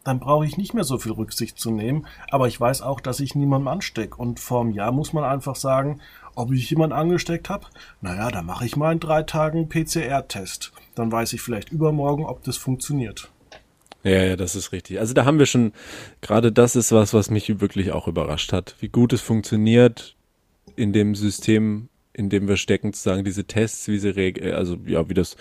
dann 0.04 0.20
brauche 0.20 0.44
ich 0.44 0.58
nicht 0.58 0.74
mehr 0.74 0.85
so 0.85 0.98
viel 0.98 1.12
Rücksicht 1.12 1.58
zu 1.58 1.70
nehmen. 1.70 2.06
Aber 2.30 2.46
ich 2.46 2.61
weiß 2.61 2.82
auch, 2.82 3.00
dass 3.00 3.20
ich 3.20 3.35
niemanden 3.35 3.68
anstecke. 3.68 4.16
Und 4.16 4.40
vor 4.40 4.61
einem 4.61 4.72
Jahr 4.72 4.92
muss 4.92 5.14
man 5.14 5.24
einfach 5.24 5.56
sagen, 5.56 6.00
ob 6.35 6.52
ich 6.52 6.68
jemanden 6.68 6.94
angesteckt 6.94 7.48
habe. 7.48 7.66
Naja, 8.02 8.30
dann 8.30 8.44
mache 8.44 8.66
ich 8.66 8.76
mal 8.76 8.92
in 8.92 9.00
drei 9.00 9.22
Tagen 9.22 9.70
PCR-Test. 9.70 10.72
Dann 10.94 11.11
weiß 11.11 11.32
ich 11.32 11.40
vielleicht 11.40 11.70
übermorgen, 11.70 12.26
ob 12.26 12.42
das 12.44 12.58
funktioniert. 12.58 13.31
Ja, 14.04 14.22
ja, 14.22 14.36
das 14.36 14.56
ist 14.56 14.72
richtig. 14.72 14.98
Also 14.98 15.14
da 15.14 15.24
haben 15.24 15.38
wir 15.38 15.46
schon, 15.46 15.72
gerade 16.20 16.50
das 16.50 16.74
ist 16.74 16.90
was, 16.92 17.14
was 17.14 17.30
mich 17.30 17.60
wirklich 17.60 17.92
auch 17.92 18.08
überrascht 18.08 18.52
hat, 18.52 18.74
wie 18.80 18.88
gut 18.88 19.12
es 19.12 19.20
funktioniert 19.20 20.16
in 20.74 20.92
dem 20.92 21.14
System, 21.14 21.88
in 22.12 22.28
dem 22.28 22.48
wir 22.48 22.56
stecken, 22.56 22.92
zu 22.92 23.02
sagen, 23.02 23.24
diese 23.24 23.44
Tests, 23.44 23.88
wie 23.88 23.98
sie, 23.98 24.52
also 24.52 24.76
ja, 24.86 25.08
wie 25.08 25.14
das 25.14 25.36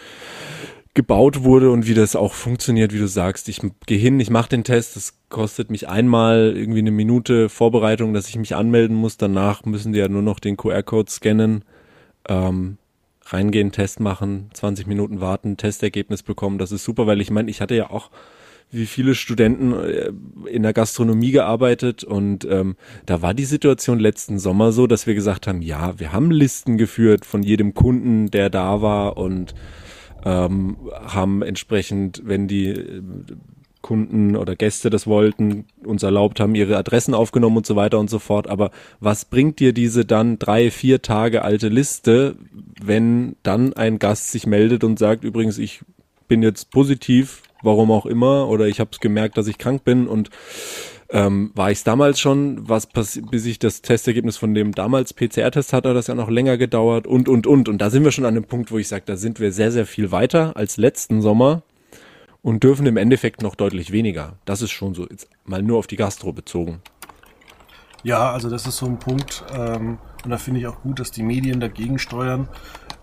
gebaut 0.93 1.43
wurde 1.43 1.71
und 1.71 1.87
wie 1.87 1.93
das 1.93 2.15
auch 2.15 2.33
funktioniert, 2.33 2.93
wie 2.93 2.99
du 2.99 3.07
sagst. 3.07 3.47
Ich 3.49 3.61
gehe 3.85 3.97
hin, 3.97 4.19
ich 4.19 4.29
mache 4.29 4.49
den 4.49 4.63
Test, 4.63 4.95
das 4.95 5.17
kostet 5.29 5.71
mich 5.71 5.87
einmal 5.87 6.53
irgendwie 6.55 6.79
eine 6.79 6.91
Minute 6.91 7.47
Vorbereitung, 7.49 8.13
dass 8.13 8.27
ich 8.27 8.37
mich 8.37 8.55
anmelden 8.55 8.95
muss. 8.95 9.17
Danach 9.17 9.63
müssen 9.63 9.93
die 9.93 9.99
ja 9.99 10.09
nur 10.09 10.21
noch 10.21 10.39
den 10.39 10.57
QR-Code 10.57 11.09
scannen, 11.09 11.63
ähm, 12.27 12.77
reingehen, 13.25 13.71
Test 13.71 14.01
machen, 14.01 14.49
20 14.53 14.85
Minuten 14.85 15.21
warten, 15.21 15.55
Testergebnis 15.55 16.23
bekommen. 16.23 16.57
Das 16.57 16.73
ist 16.73 16.83
super, 16.83 17.07
weil 17.07 17.21
ich 17.21 17.31
meine, 17.31 17.49
ich 17.49 17.61
hatte 17.61 17.75
ja 17.75 17.89
auch 17.89 18.09
wie 18.71 18.85
viele 18.85 19.15
Studenten 19.15 19.73
äh, 19.73 20.11
in 20.49 20.63
der 20.63 20.73
Gastronomie 20.73 21.31
gearbeitet 21.31 22.03
und 22.03 22.45
ähm, 22.45 22.75
da 23.05 23.21
war 23.21 23.33
die 23.33 23.45
Situation 23.45 23.99
letzten 23.99 24.39
Sommer 24.39 24.71
so, 24.71 24.87
dass 24.87 25.07
wir 25.07 25.13
gesagt 25.13 25.47
haben, 25.47 25.61
ja, 25.61 25.99
wir 25.99 26.13
haben 26.13 26.31
Listen 26.31 26.77
geführt 26.77 27.25
von 27.25 27.43
jedem 27.43 27.73
Kunden, 27.73 28.31
der 28.31 28.49
da 28.49 28.81
war 28.81 29.17
und 29.17 29.53
ähm, 30.23 30.77
haben 30.91 31.41
entsprechend, 31.41 32.21
wenn 32.25 32.47
die 32.47 32.67
äh, 32.67 33.01
Kunden 33.81 34.35
oder 34.35 34.55
Gäste 34.55 34.89
das 34.89 35.07
wollten, 35.07 35.65
uns 35.83 36.03
erlaubt 36.03 36.39
haben, 36.39 36.53
ihre 36.53 36.77
Adressen 36.77 37.13
aufgenommen 37.13 37.57
und 37.57 37.65
so 37.65 37.75
weiter 37.75 37.99
und 37.99 38.09
so 38.09 38.19
fort. 38.19 38.47
Aber 38.47 38.71
was 38.99 39.25
bringt 39.25 39.59
dir 39.59 39.73
diese 39.73 40.05
dann 40.05 40.37
drei, 40.37 40.69
vier 40.69 41.01
Tage 41.01 41.43
alte 41.43 41.67
Liste, 41.67 42.35
wenn 42.81 43.35
dann 43.43 43.73
ein 43.73 43.97
Gast 43.97 44.31
sich 44.31 44.45
meldet 44.45 44.83
und 44.83 44.99
sagt, 44.99 45.23
übrigens, 45.23 45.57
ich 45.57 45.81
bin 46.27 46.43
jetzt 46.43 46.69
positiv, 46.69 47.41
warum 47.61 47.91
auch 47.91 48.05
immer, 48.05 48.47
oder 48.47 48.67
ich 48.67 48.79
habe 48.79 48.91
gemerkt, 48.99 49.37
dass 49.37 49.47
ich 49.47 49.57
krank 49.57 49.83
bin 49.83 50.07
und 50.07 50.29
ähm, 51.09 51.51
war 51.55 51.71
ich 51.71 51.79
es 51.79 51.83
damals 51.83 52.19
schon, 52.19 52.69
was 52.69 52.87
bis 52.87 53.45
ich 53.45 53.59
das 53.59 53.81
Testergebnis 53.81 54.37
von 54.37 54.53
dem 54.53 54.73
damals 54.73 55.13
PCR-Test 55.13 55.73
hatte, 55.73 55.89
hat 55.89 55.95
das 55.95 56.07
ja 56.07 56.15
noch 56.15 56.29
länger 56.29 56.57
gedauert 56.57 57.05
und, 57.05 57.27
und, 57.27 57.47
und. 57.47 57.67
Und 57.67 57.79
da 57.79 57.89
sind 57.89 58.03
wir 58.03 58.11
schon 58.11 58.25
an 58.25 58.35
dem 58.35 58.45
Punkt, 58.45 58.71
wo 58.71 58.77
ich 58.77 58.87
sage, 58.87 59.03
da 59.05 59.17
sind 59.17 59.39
wir 59.39 59.51
sehr, 59.51 59.71
sehr 59.71 59.85
viel 59.85 60.11
weiter 60.11 60.55
als 60.55 60.77
letzten 60.77 61.21
Sommer 61.21 61.63
und 62.41 62.63
dürfen 62.63 62.85
im 62.85 62.97
Endeffekt 62.97 63.41
noch 63.41 63.55
deutlich 63.55 63.91
weniger. 63.91 64.37
Das 64.45 64.61
ist 64.61 64.71
schon 64.71 64.93
so, 64.93 65.05
jetzt 65.09 65.29
mal 65.43 65.61
nur 65.61 65.77
auf 65.79 65.87
die 65.87 65.97
Gastro 65.97 66.31
bezogen. 66.31 66.81
Ja, 68.03 68.31
also 68.31 68.49
das 68.49 68.65
ist 68.65 68.77
so 68.77 68.87
ein 68.87 68.97
Punkt, 68.97 69.43
ähm, 69.53 69.99
und 70.23 70.29
da 70.29 70.37
finde 70.37 70.59
ich 70.59 70.67
auch 70.67 70.81
gut, 70.81 70.99
dass 70.99 71.11
die 71.11 71.23
Medien 71.23 71.59
dagegen 71.59 71.99
steuern. 71.99 72.47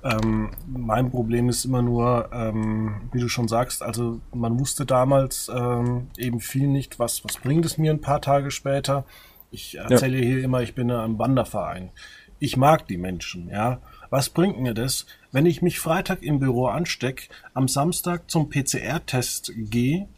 Ähm, 0.05 0.51
mein 0.67 1.11
Problem 1.11 1.49
ist 1.49 1.65
immer 1.65 1.83
nur, 1.83 2.31
ähm, 2.33 3.09
wie 3.13 3.21
du 3.21 3.29
schon 3.29 3.49
sagst, 3.49 3.83
also 3.83 4.21
man 4.33 4.59
wusste 4.59 4.87
damals 4.87 5.51
ähm, 5.55 6.09
eben 6.17 6.41
viel 6.41 6.69
nicht, 6.69 6.99
was, 6.99 7.25
was 7.25 7.39
bringt 7.39 7.65
es 7.67 7.79
mir 7.79 7.93
ein 7.93 8.01
paar 8.01 8.21
Tage 8.21 8.51
später. 8.51 9.05
Ich 9.51 9.77
erzähle 9.77 10.19
ja. 10.19 10.25
hier 10.25 10.45
immer, 10.45 10.63
ich 10.63 10.75
bin 10.75 10.91
ein 10.91 11.19
Wanderverein. 11.19 11.91
Ich 12.39 12.57
mag 12.57 12.87
die 12.87 12.99
Menschen, 12.99 13.49
ja. 13.49 13.81
Was 14.11 14.31
bringt 14.31 14.61
mir 14.61 14.73
das, 14.73 15.07
wenn 15.33 15.47
ich 15.47 15.61
mich 15.61 15.81
Freitag 15.81 16.23
im 16.23 16.39
Büro 16.39 16.67
anstecke, 16.67 17.29
am 17.53 17.67
Samstag 17.69 18.31
zum 18.31 18.49
PCR-Test 18.49 19.53
gehe, 19.57 20.09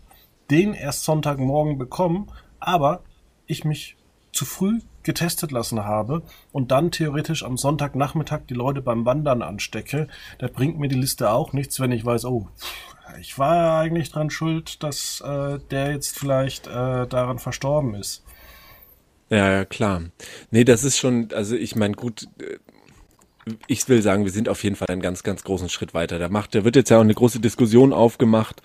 den 0.50 0.74
erst 0.74 1.04
Sonntagmorgen 1.04 1.78
bekomme, 1.78 2.26
aber 2.58 3.02
ich 3.46 3.64
mich 3.64 3.96
zu 4.32 4.44
früh 4.44 4.80
getestet 5.02 5.50
lassen 5.52 5.84
habe 5.84 6.22
und 6.52 6.70
dann 6.70 6.90
theoretisch 6.90 7.44
am 7.44 7.56
Sonntagnachmittag 7.56 8.40
die 8.48 8.54
Leute 8.54 8.82
beim 8.82 9.04
Wandern 9.04 9.42
anstecke, 9.42 10.08
da 10.38 10.48
bringt 10.48 10.78
mir 10.78 10.88
die 10.88 10.96
Liste 10.96 11.30
auch 11.30 11.52
nichts, 11.52 11.80
wenn 11.80 11.92
ich 11.92 12.04
weiß, 12.04 12.24
oh, 12.26 12.48
ich 13.20 13.38
war 13.38 13.80
eigentlich 13.80 14.10
dran 14.10 14.30
schuld, 14.30 14.82
dass 14.82 15.20
äh, 15.20 15.58
der 15.70 15.92
jetzt 15.92 16.18
vielleicht 16.18 16.66
äh, 16.66 17.06
daran 17.06 17.38
verstorben 17.38 17.94
ist. 17.94 18.22
Ja, 19.30 19.50
ja, 19.50 19.64
klar. 19.64 20.02
Nee, 20.50 20.64
das 20.64 20.84
ist 20.84 20.98
schon, 20.98 21.28
also 21.32 21.54
ich 21.54 21.76
meine, 21.76 21.94
gut, 21.94 22.28
äh, 22.40 22.58
ich 23.66 23.88
will 23.88 24.02
sagen, 24.02 24.24
wir 24.24 24.32
sind 24.32 24.48
auf 24.48 24.62
jeden 24.62 24.76
Fall 24.76 24.88
einen 24.88 25.02
ganz, 25.02 25.22
ganz 25.22 25.44
großen 25.44 25.68
Schritt 25.68 25.94
weiter. 25.94 26.18
Da 26.18 26.28
macht, 26.28 26.54
da 26.54 26.64
wird 26.64 26.76
jetzt 26.76 26.90
ja 26.90 26.98
auch 26.98 27.02
eine 27.02 27.14
große 27.14 27.40
Diskussion 27.40 27.92
aufgemacht. 27.92 28.62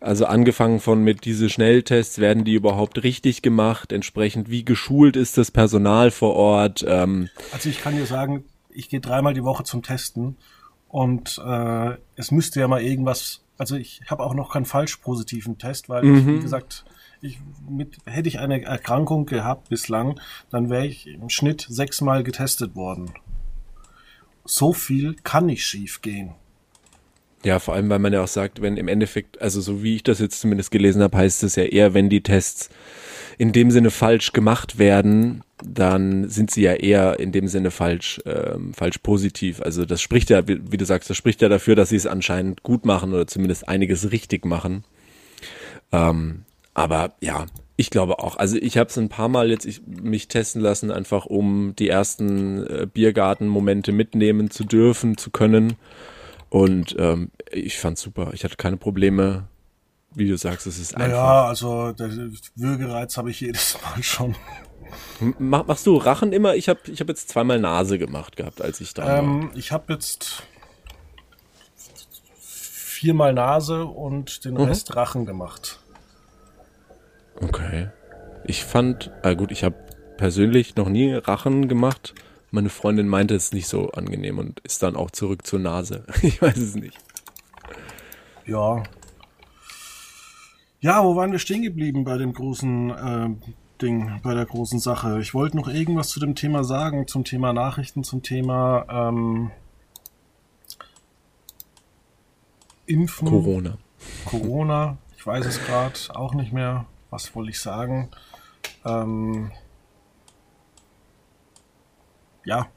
Also 0.00 0.24
angefangen 0.24 0.80
von 0.80 1.04
mit 1.04 1.26
diese 1.26 1.50
Schnelltests, 1.50 2.18
werden 2.18 2.44
die 2.44 2.54
überhaupt 2.54 3.02
richtig 3.02 3.42
gemacht? 3.42 3.92
Entsprechend, 3.92 4.50
wie 4.50 4.64
geschult 4.64 5.16
ist 5.16 5.36
das 5.36 5.50
Personal 5.50 6.10
vor 6.10 6.34
Ort? 6.34 6.84
Ähm, 6.88 7.28
also 7.52 7.68
ich 7.68 7.82
kann 7.82 7.96
dir 7.96 8.06
sagen, 8.06 8.44
ich 8.70 8.88
gehe 8.88 9.00
dreimal 9.00 9.34
die 9.34 9.44
Woche 9.44 9.64
zum 9.64 9.82
Testen 9.82 10.36
und 10.88 11.40
äh, 11.44 11.96
es 12.16 12.30
müsste 12.30 12.60
ja 12.60 12.68
mal 12.68 12.80
irgendwas, 12.80 13.42
also 13.58 13.76
ich 13.76 14.00
habe 14.08 14.22
auch 14.24 14.32
noch 14.32 14.52
keinen 14.52 14.64
falsch 14.64 14.96
positiven 14.96 15.58
Test, 15.58 15.90
weil 15.90 16.02
mhm. 16.04 16.16
ich, 16.16 16.26
wie 16.26 16.40
gesagt, 16.40 16.84
ich 17.20 17.38
mit, 17.68 17.98
hätte 18.06 18.28
ich 18.28 18.38
eine 18.38 18.62
Erkrankung 18.62 19.26
gehabt 19.26 19.68
bislang, 19.68 20.18
dann 20.48 20.70
wäre 20.70 20.86
ich 20.86 21.08
im 21.08 21.28
Schnitt 21.28 21.66
sechsmal 21.68 22.22
getestet 22.22 22.74
worden. 22.74 23.12
So 24.50 24.72
viel 24.72 25.14
kann 25.22 25.46
nicht 25.46 25.64
schief 25.64 26.02
gehen. 26.02 26.32
Ja, 27.44 27.60
vor 27.60 27.74
allem, 27.74 27.88
weil 27.88 28.00
man 28.00 28.12
ja 28.12 28.20
auch 28.20 28.28
sagt, 28.28 28.60
wenn 28.60 28.76
im 28.76 28.88
Endeffekt, 28.88 29.40
also 29.40 29.60
so 29.60 29.84
wie 29.84 29.94
ich 29.94 30.02
das 30.02 30.18
jetzt 30.18 30.40
zumindest 30.40 30.72
gelesen 30.72 31.02
habe, 31.02 31.16
heißt 31.16 31.44
es 31.44 31.54
ja 31.54 31.62
eher, 31.62 31.94
wenn 31.94 32.10
die 32.10 32.24
Tests 32.24 32.68
in 33.38 33.52
dem 33.52 33.70
Sinne 33.70 33.92
falsch 33.92 34.32
gemacht 34.32 34.76
werden, 34.76 35.44
dann 35.64 36.28
sind 36.28 36.50
sie 36.50 36.62
ja 36.62 36.74
eher 36.74 37.20
in 37.20 37.30
dem 37.30 37.46
Sinne 37.46 37.70
falsch, 37.70 38.20
ähm, 38.26 38.74
falsch 38.74 38.98
positiv. 38.98 39.62
Also 39.62 39.84
das 39.84 40.02
spricht 40.02 40.30
ja, 40.30 40.48
wie, 40.48 40.60
wie, 40.72 40.76
du 40.76 40.84
sagst, 40.84 41.08
das 41.08 41.16
spricht 41.16 41.42
ja 41.42 41.48
dafür, 41.48 41.76
dass 41.76 41.90
sie 41.90 41.96
es 41.96 42.08
anscheinend 42.08 42.64
gut 42.64 42.84
machen 42.84 43.14
oder 43.14 43.28
zumindest 43.28 43.68
einiges 43.68 44.10
richtig 44.10 44.44
machen. 44.44 44.82
Ähm, 45.92 46.44
aber 46.74 47.14
ja, 47.20 47.46
ich 47.80 47.88
glaube 47.88 48.18
auch. 48.18 48.36
Also 48.36 48.58
ich 48.58 48.76
habe 48.76 48.90
es 48.90 48.98
ein 48.98 49.08
paar 49.08 49.30
Mal 49.30 49.48
jetzt 49.48 49.64
ich, 49.64 49.80
mich 49.86 50.28
testen 50.28 50.60
lassen, 50.60 50.90
einfach 50.90 51.24
um 51.24 51.74
die 51.78 51.88
ersten 51.88 52.66
äh, 52.66 52.86
Biergarten-Momente 52.86 53.92
mitnehmen 53.92 54.50
zu 54.50 54.64
dürfen, 54.64 55.16
zu 55.16 55.30
können. 55.30 55.76
Und 56.50 56.94
ähm, 56.98 57.30
ich 57.50 57.78
fand's 57.78 58.02
super. 58.02 58.32
Ich 58.34 58.44
hatte 58.44 58.56
keine 58.56 58.76
Probleme. 58.76 59.48
Wie 60.14 60.28
du 60.28 60.36
sagst, 60.36 60.66
es 60.66 60.78
ist 60.78 60.94
einfach. 60.94 61.10
Ja, 61.10 61.46
also 61.46 61.92
der 61.92 62.10
Würgereiz 62.54 63.16
habe 63.16 63.30
ich 63.30 63.40
jedes 63.40 63.78
Mal 63.82 64.02
schon. 64.02 64.34
Mach, 65.38 65.66
machst 65.66 65.86
du 65.86 65.96
Rachen 65.96 66.34
immer? 66.34 66.56
Ich 66.56 66.68
habe 66.68 66.80
ich 66.92 67.00
hab 67.00 67.08
jetzt 67.08 67.30
zweimal 67.30 67.60
Nase 67.60 67.98
gemacht 67.98 68.36
gehabt, 68.36 68.60
als 68.60 68.82
ich 68.82 68.92
da 68.92 69.20
ähm, 69.20 69.44
war. 69.44 69.56
Ich 69.56 69.72
habe 69.72 69.94
jetzt 69.94 70.42
viermal 72.28 73.32
Nase 73.32 73.86
und 73.86 74.44
den 74.44 74.54
mhm. 74.54 74.64
Rest 74.64 74.94
Rachen 74.96 75.24
gemacht. 75.24 75.79
Okay. 77.40 77.88
Ich 78.44 78.64
fand, 78.64 79.10
ah 79.22 79.34
gut, 79.34 79.52
ich 79.52 79.64
habe 79.64 79.76
persönlich 80.16 80.76
noch 80.76 80.88
nie 80.88 81.14
Rachen 81.14 81.68
gemacht. 81.68 82.14
Meine 82.50 82.68
Freundin 82.68 83.08
meinte 83.08 83.34
es 83.34 83.52
nicht 83.52 83.68
so 83.68 83.90
angenehm 83.92 84.38
und 84.38 84.60
ist 84.60 84.82
dann 84.82 84.96
auch 84.96 85.10
zurück 85.10 85.46
zur 85.46 85.60
Nase. 85.60 86.04
Ich 86.22 86.42
weiß 86.42 86.56
es 86.56 86.74
nicht. 86.74 86.98
Ja. 88.44 88.82
Ja, 90.80 91.04
wo 91.04 91.14
waren 91.14 91.32
wir 91.32 91.38
stehen 91.38 91.62
geblieben 91.62 92.04
bei 92.04 92.18
dem 92.18 92.32
großen 92.32 92.90
äh, 92.90 93.28
Ding, 93.80 94.20
bei 94.22 94.34
der 94.34 94.46
großen 94.46 94.78
Sache? 94.78 95.20
Ich 95.20 95.34
wollte 95.34 95.56
noch 95.56 95.68
irgendwas 95.68 96.08
zu 96.08 96.20
dem 96.20 96.34
Thema 96.34 96.64
sagen, 96.64 97.06
zum 97.06 97.24
Thema 97.24 97.52
Nachrichten, 97.52 98.02
zum 98.02 98.22
Thema 98.22 98.86
ähm, 98.90 99.50
Impfen. 102.86 103.28
Corona. 103.28 103.78
Corona. 104.24 104.98
Ich 105.16 105.26
weiß 105.26 105.46
es 105.46 105.64
gerade 105.64 105.94
auch 106.14 106.34
nicht 106.34 106.52
mehr. 106.52 106.86
Was 107.10 107.34
wollte 107.34 107.50
ich 107.50 107.60
sagen? 107.60 108.08
Ähm, 108.84 109.50
ja, 112.44 112.68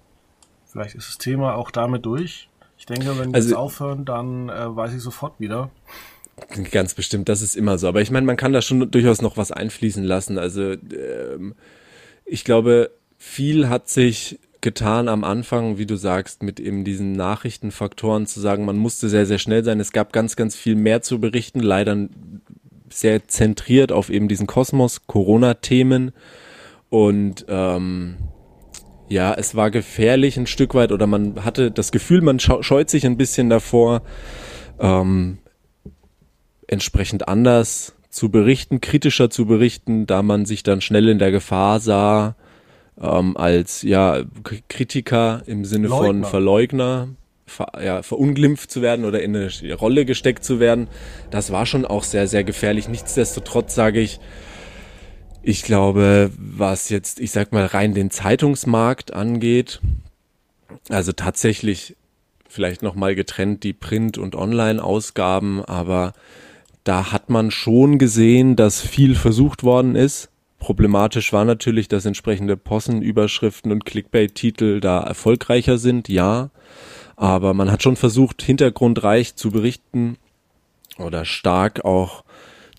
vielleicht 0.65 0.95
ist 0.95 1.07
das 1.07 1.17
Thema 1.17 1.55
auch 1.55 1.71
damit 1.71 2.05
durch. 2.05 2.49
Ich 2.77 2.86
denke, 2.86 3.17
wenn 3.17 3.29
wir 3.29 3.36
also, 3.36 3.49
jetzt 3.49 3.57
aufhören, 3.57 4.05
dann 4.05 4.49
äh, 4.49 4.75
weiß 4.75 4.93
ich 4.93 5.01
sofort 5.01 5.39
wieder. 5.39 5.69
Ganz 6.71 6.95
bestimmt, 6.95 7.29
das 7.29 7.41
ist 7.41 7.55
immer 7.55 7.77
so. 7.77 7.88
Aber 7.88 8.01
ich 8.01 8.11
meine, 8.11 8.25
man 8.25 8.38
kann 8.38 8.53
da 8.53 8.61
schon 8.61 8.89
durchaus 8.91 9.21
noch 9.21 9.38
was 9.38 9.51
einfließen 9.51 10.03
lassen. 10.03 10.38
Also 10.38 10.73
ähm, 10.73 11.55
ich 12.25 12.43
glaube, 12.43 12.91
viel 13.17 13.69
hat 13.69 13.88
sich 13.88 14.39
getan 14.59 15.09
am 15.09 15.23
Anfang, 15.23 15.77
wie 15.77 15.86
du 15.86 15.95
sagst, 15.95 16.41
mit 16.41 16.59
eben 16.59 16.84
diesen 16.84 17.11
Nachrichtenfaktoren 17.11 18.25
zu 18.25 18.39
sagen, 18.39 18.65
man 18.65 18.77
musste 18.77 19.09
sehr, 19.09 19.25
sehr 19.25 19.38
schnell 19.38 19.63
sein. 19.63 19.79
Es 19.79 19.91
gab 19.91 20.11
ganz, 20.11 20.36
ganz 20.36 20.55
viel 20.55 20.75
mehr 20.75 21.01
zu 21.01 21.19
berichten, 21.19 21.59
leider 21.59 22.09
sehr 23.00 23.28
zentriert 23.28 23.91
auf 23.91 24.10
eben 24.10 24.28
diesen 24.28 24.48
Kosmos, 24.48 25.08
Corona-Themen. 25.08 26.12
Und 26.89 27.46
ähm, 27.50 28.18
ja, 29.10 29.34
es 29.34 29.56
war 29.56 29.72
gefährlich 29.72 30.38
ein 30.38 30.48
Stück 30.48 30.74
weit 30.76 30.91
oder 30.91 31.08
man 31.08 31.44
hatte 31.44 31.72
das 31.72 31.91
Gefühl, 31.91 32.22
man 32.22 32.39
scheut 32.39 32.89
sich 32.89 33.06
ein 33.06 33.18
bisschen 33.18 33.50
davor, 33.50 34.02
ähm, 34.80 35.39
entsprechend 36.68 37.28
anders 37.28 37.96
zu 38.10 38.30
berichten, 38.30 38.80
kritischer 38.80 39.30
zu 39.30 39.46
berichten, 39.46 40.08
da 40.08 40.22
man 40.22 40.46
sich 40.46 40.64
dann 40.64 40.82
schnell 40.82 41.10
in 41.10 41.20
der 41.20 41.32
Gefahr 41.32 41.80
sah, 41.80 42.36
ähm, 43.02 43.36
als 43.38 43.82
ja 43.82 44.22
Kritiker 44.68 45.44
im 45.46 45.66
Sinne 45.66 45.88
Leugner. 45.88 46.06
von 46.06 46.24
Verleugner 46.24 47.10
ver, 47.46 47.72
ja, 47.84 48.04
verunglimpft 48.04 48.72
zu 48.72 48.82
werden 48.82 49.06
oder 49.06 49.22
in 49.22 49.36
eine 49.36 49.74
Rolle 49.74 50.06
gesteckt 50.06 50.44
zu 50.44 50.60
werden. 50.60 50.88
Das 51.32 51.52
war 51.52 51.66
schon 51.66 51.86
auch 51.86 52.04
sehr, 52.04 52.28
sehr 52.28 52.44
gefährlich. 52.44 52.88
Nichtsdestotrotz 52.88 53.76
sage 53.76 54.00
ich, 54.00 54.20
ich 55.41 55.64
glaube, 55.64 56.32
was 56.38 56.89
jetzt, 56.89 57.20
ich 57.20 57.32
sag 57.32 57.52
mal, 57.52 57.66
rein 57.66 57.94
den 57.94 58.12
Zeitungsmarkt 58.12 59.14
angeht, 59.14 59.82
also 60.89 61.12
tatsächlich 61.12 61.96
vielleicht 62.48 62.84
nochmal 62.84 63.16
getrennt 63.16 63.64
die 63.64 63.74
Print- 63.74 64.18
und 64.18 64.36
Online-Ausgaben, 64.36 65.64
aber 65.66 66.14
da 66.84 67.12
hat 67.12 67.30
man 67.30 67.52
schon 67.52 67.98
gesehen, 67.98 68.56
dass 68.56 68.82
viel 68.82 69.16
versucht 69.16 69.64
worden 69.64 69.96
ist. 69.96 70.30
Problematisch 70.60 71.34
war 71.34 71.44
natürlich, 71.46 71.88
dass 71.88 72.06
entsprechende 72.06 72.56
Possenüberschriften 72.56 73.72
und 73.72 73.86
Clickbait-Titel 73.86 74.80
da 74.80 75.02
erfolgreicher 75.02 75.78
sind, 75.78 76.08
ja. 76.08 76.52
Aber 77.16 77.53
man 77.53 77.72
hat 77.72 77.84
schon 77.84 77.95
versucht, 77.95 78.41
hintergrundreich 78.41 79.36
zu 79.36 79.51
berichten 79.51 80.18
oder 80.97 81.26
stark 81.26 81.86
auch 81.86 82.24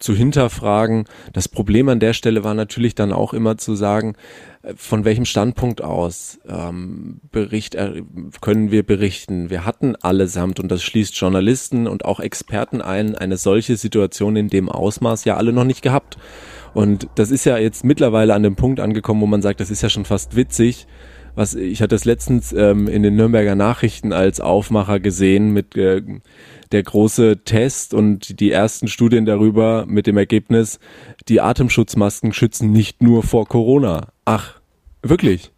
zu 0.04 0.14
hinterfragen. 0.14 1.04
Das 1.32 1.48
Problem 1.48 1.88
an 1.88 1.98
der 2.00 2.12
Stelle 2.12 2.44
war 2.44 2.54
natürlich 2.54 2.94
dann 2.94 3.12
auch 3.12 3.32
immer 3.32 3.56
zu 3.56 3.74
sagen, 3.74 4.16
äh, 4.62 4.74
von 4.76 5.04
welchem 5.04 5.24
Standpunkt 5.24 5.82
aus 5.82 6.40
ähm, 6.46 7.20
Bericht, 7.32 7.74
äh, 7.74 8.02
können 8.40 8.70
wir 8.70 8.82
berichten. 8.82 9.50
Wir 9.50 9.64
hatten 9.64 9.96
allesamt, 9.96 10.60
und 10.60 10.68
das 10.70 10.82
schließt 10.82 11.16
Journalisten 11.16 11.86
und 11.86 12.04
auch 12.04 12.20
Experten 12.20 12.82
ein, 12.82 13.14
eine 13.14 13.38
solche 13.38 13.76
Situation 13.76 14.36
in 14.36 14.48
dem 14.48 14.68
Ausmaß 14.68 15.24
ja 15.24 15.36
alle 15.36 15.52
noch 15.52 15.64
nicht 15.64 15.82
gehabt. 15.82 16.18
Und 16.74 17.08
das 17.14 17.30
ist 17.30 17.46
ja 17.46 17.56
jetzt 17.56 17.84
mittlerweile 17.84 18.34
an 18.34 18.42
dem 18.42 18.56
Punkt 18.56 18.80
angekommen, 18.80 19.22
wo 19.22 19.26
man 19.26 19.42
sagt, 19.42 19.60
das 19.60 19.70
ist 19.70 19.82
ja 19.82 19.88
schon 19.88 20.04
fast 20.04 20.36
witzig, 20.36 20.86
was 21.34 21.54
ich 21.54 21.80
hatte 21.80 21.94
das 21.94 22.04
letztens 22.04 22.52
ähm, 22.52 22.88
in 22.88 23.02
den 23.02 23.16
Nürnberger 23.16 23.54
Nachrichten 23.54 24.12
als 24.12 24.40
Aufmacher 24.40 25.00
gesehen 25.00 25.52
mit 25.52 25.76
äh, 25.76 26.02
der 26.72 26.82
große 26.82 27.44
Test 27.44 27.94
und 27.94 28.40
die 28.40 28.50
ersten 28.50 28.88
Studien 28.88 29.24
darüber 29.24 29.84
mit 29.86 30.06
dem 30.06 30.16
Ergebnis, 30.16 30.78
die 31.28 31.40
Atemschutzmasken 31.40 32.32
schützen 32.32 32.72
nicht 32.72 33.02
nur 33.02 33.22
vor 33.22 33.46
Corona. 33.46 34.08
Ach, 34.24 34.60
wirklich? 35.02 35.52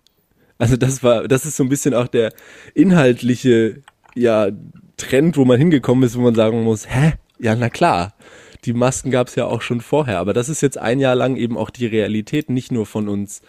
Also 0.59 0.77
das 0.77 1.03
war, 1.03 1.29
das 1.29 1.45
ist 1.45 1.57
so 1.57 1.65
ein 1.65 1.69
bisschen 1.69 1.95
auch 1.95 2.09
der 2.09 2.33
inhaltliche, 2.75 3.83
ja, 4.15 4.49
Trend, 4.97 5.37
wo 5.37 5.45
man 5.45 5.59
hingekommen 5.59 6.05
ist, 6.05 6.17
wo 6.17 6.23
man 6.23 6.35
sagen 6.35 6.63
muss, 6.63 6.89
hä? 6.89 7.15
Ja, 7.39 7.55
na 7.55 7.69
klar. 7.69 8.15
Die 8.65 8.73
Masken 8.73 9.11
gab 9.11 9.29
es 9.29 9.35
ja 9.35 9.45
auch 9.45 9.63
schon 9.63 9.81
vorher, 9.81 10.19
aber 10.19 10.33
das 10.33 10.49
ist 10.49 10.63
jetzt 10.63 10.79
ein 10.79 10.99
Jahr 10.99 11.15
lang 11.15 11.37
eben 11.37 11.57
auch 11.57 11.71
die 11.71 11.87
Realität, 11.87 12.51
nicht 12.51 12.73
nur 12.73 12.87
von 12.87 13.09
uns 13.09 13.43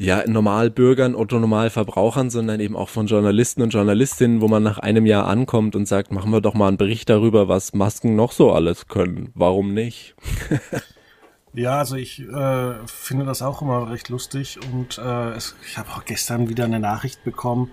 ja, 0.00 0.26
Normalbürgern, 0.26 1.14
Otto-Normalverbrauchern, 1.14 2.30
sondern 2.30 2.58
eben 2.58 2.74
auch 2.74 2.88
von 2.88 3.06
Journalisten 3.06 3.60
und 3.60 3.68
Journalistinnen, 3.68 4.40
wo 4.40 4.48
man 4.48 4.62
nach 4.62 4.78
einem 4.78 5.04
Jahr 5.04 5.26
ankommt 5.26 5.76
und 5.76 5.86
sagt, 5.86 6.10
machen 6.10 6.32
wir 6.32 6.40
doch 6.40 6.54
mal 6.54 6.68
einen 6.68 6.78
Bericht 6.78 7.10
darüber, 7.10 7.48
was 7.48 7.74
Masken 7.74 8.16
noch 8.16 8.32
so 8.32 8.50
alles 8.50 8.88
können. 8.88 9.30
Warum 9.34 9.74
nicht? 9.74 10.14
ja, 11.52 11.78
also 11.78 11.96
ich 11.96 12.20
äh, 12.20 12.74
finde 12.86 13.26
das 13.26 13.42
auch 13.42 13.60
immer 13.60 13.90
recht 13.90 14.08
lustig 14.08 14.58
und 14.72 14.96
äh, 14.96 15.32
es, 15.32 15.54
ich 15.68 15.76
habe 15.76 15.90
auch 15.90 16.06
gestern 16.06 16.48
wieder 16.48 16.64
eine 16.64 16.80
Nachricht 16.80 17.22
bekommen, 17.22 17.72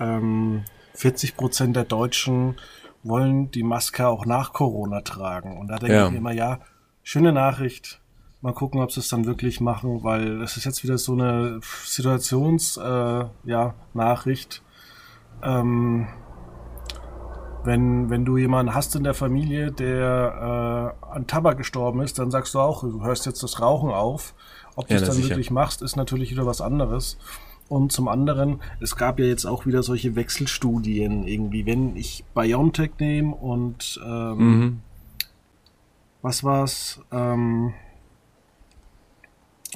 ähm, 0.00 0.62
40 0.94 1.36
Prozent 1.36 1.76
der 1.76 1.84
Deutschen 1.84 2.56
wollen 3.02 3.50
die 3.50 3.62
Maske 3.62 4.08
auch 4.08 4.24
nach 4.24 4.54
Corona 4.54 5.02
tragen. 5.02 5.58
Und 5.58 5.68
da 5.68 5.76
denke 5.76 5.94
ja. 5.94 6.08
ich 6.08 6.14
immer, 6.14 6.32
ja, 6.32 6.60
schöne 7.02 7.34
Nachricht, 7.34 8.00
Mal 8.40 8.52
gucken, 8.52 8.80
ob 8.80 8.92
sie 8.92 9.00
es 9.00 9.08
dann 9.08 9.26
wirklich 9.26 9.60
machen, 9.60 10.04
weil 10.04 10.42
es 10.42 10.56
ist 10.56 10.64
jetzt 10.64 10.84
wieder 10.84 10.96
so 10.96 11.12
eine 11.12 11.60
Situations, 11.84 12.76
äh, 12.76 13.24
ja. 13.44 13.74
Ähm, 15.42 16.06
wenn, 17.64 18.10
wenn 18.10 18.24
du 18.24 18.36
jemanden 18.36 18.74
hast 18.74 18.94
in 18.94 19.04
der 19.04 19.14
Familie, 19.14 19.72
der 19.72 20.94
äh, 21.02 21.06
an 21.12 21.26
Tabak 21.26 21.58
gestorben 21.58 22.00
ist, 22.00 22.18
dann 22.18 22.30
sagst 22.30 22.54
du 22.54 22.60
auch, 22.60 22.82
du 22.82 23.02
hörst 23.02 23.26
jetzt 23.26 23.42
das 23.42 23.60
Rauchen 23.60 23.90
auf. 23.90 24.34
Ob 24.76 24.86
du 24.86 24.94
es 24.94 25.02
dann 25.02 25.12
sicher. 25.12 25.30
wirklich 25.30 25.50
machst, 25.50 25.82
ist 25.82 25.96
natürlich 25.96 26.30
wieder 26.30 26.46
was 26.46 26.60
anderes. 26.60 27.18
Und 27.68 27.92
zum 27.92 28.08
anderen, 28.08 28.60
es 28.80 28.96
gab 28.96 29.18
ja 29.18 29.26
jetzt 29.26 29.44
auch 29.44 29.66
wieder 29.66 29.82
solche 29.82 30.14
Wechselstudien 30.14 31.26
irgendwie, 31.26 31.66
wenn 31.66 31.96
ich 31.96 32.24
BioNTech 32.34 32.92
nehme 32.98 33.34
und 33.34 34.00
ähm, 34.06 34.38
mhm. 34.38 34.80
was 36.22 36.44
war's, 36.44 37.00
ähm, 37.10 37.74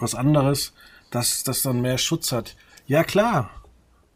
was 0.02 0.14
anderes, 0.14 0.74
dass 1.10 1.44
das 1.44 1.62
dann 1.62 1.80
mehr 1.80 1.98
Schutz 1.98 2.32
hat. 2.32 2.56
Ja 2.86 3.04
klar, 3.04 3.50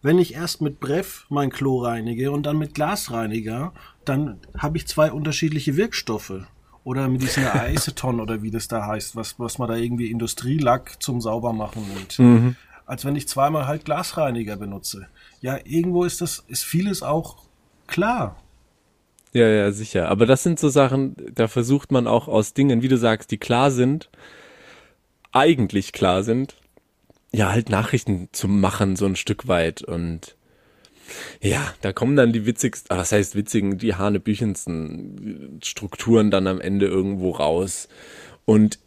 wenn 0.02 0.18
ich 0.18 0.34
erst 0.34 0.60
mit 0.60 0.80
Bref 0.80 1.26
mein 1.30 1.50
Klo 1.50 1.78
reinige 1.78 2.30
und 2.30 2.44
dann 2.44 2.58
mit 2.58 2.74
Glasreiniger, 2.74 3.72
dann 4.04 4.38
habe 4.56 4.76
ich 4.76 4.86
zwei 4.86 5.10
unterschiedliche 5.10 5.76
Wirkstoffe. 5.76 6.46
Oder 6.84 7.08
mit 7.08 7.22
diesem 7.22 7.44
Aceton 7.44 8.20
oder 8.20 8.42
wie 8.42 8.52
das 8.52 8.68
da 8.68 8.86
heißt, 8.86 9.16
was, 9.16 9.40
was 9.40 9.58
man 9.58 9.68
da 9.68 9.74
irgendwie 9.74 10.10
Industrielack 10.10 11.02
zum 11.02 11.20
Saubermachen 11.20 11.82
nimmt. 11.88 12.18
Mhm. 12.18 12.56
Als 12.84 13.04
wenn 13.04 13.16
ich 13.16 13.26
zweimal 13.26 13.66
halt 13.66 13.84
Glasreiniger 13.84 14.56
benutze. 14.56 15.08
Ja, 15.40 15.58
irgendwo 15.64 16.04
ist 16.04 16.20
das, 16.20 16.44
ist 16.46 16.64
vieles 16.64 17.02
auch 17.02 17.38
klar. 17.88 18.36
Ja, 19.32 19.48
ja, 19.48 19.72
sicher. 19.72 20.08
Aber 20.08 20.24
das 20.24 20.44
sind 20.44 20.60
so 20.60 20.68
Sachen, 20.68 21.16
da 21.34 21.48
versucht 21.48 21.90
man 21.90 22.06
auch 22.06 22.28
aus 22.28 22.54
Dingen, 22.54 22.82
wie 22.82 22.88
du 22.88 22.96
sagst, 22.96 23.32
die 23.32 23.38
klar 23.38 23.72
sind, 23.72 24.08
eigentlich 25.36 25.92
klar 25.92 26.22
sind, 26.22 26.56
ja, 27.32 27.50
halt 27.50 27.68
Nachrichten 27.68 28.28
zu 28.32 28.48
machen, 28.48 28.96
so 28.96 29.06
ein 29.06 29.16
Stück 29.16 29.46
weit. 29.48 29.82
Und 29.82 30.36
ja, 31.40 31.74
da 31.82 31.92
kommen 31.92 32.16
dann 32.16 32.32
die 32.32 32.46
witzigsten, 32.46 32.94
ah, 32.94 32.98
was 32.98 33.12
heißt 33.12 33.36
witzigen, 33.36 33.78
die 33.78 33.94
hanebüchensten 33.94 35.60
Strukturen 35.62 36.30
dann 36.30 36.46
am 36.46 36.60
Ende 36.60 36.86
irgendwo 36.86 37.30
raus. 37.32 37.88
Und 38.44 38.78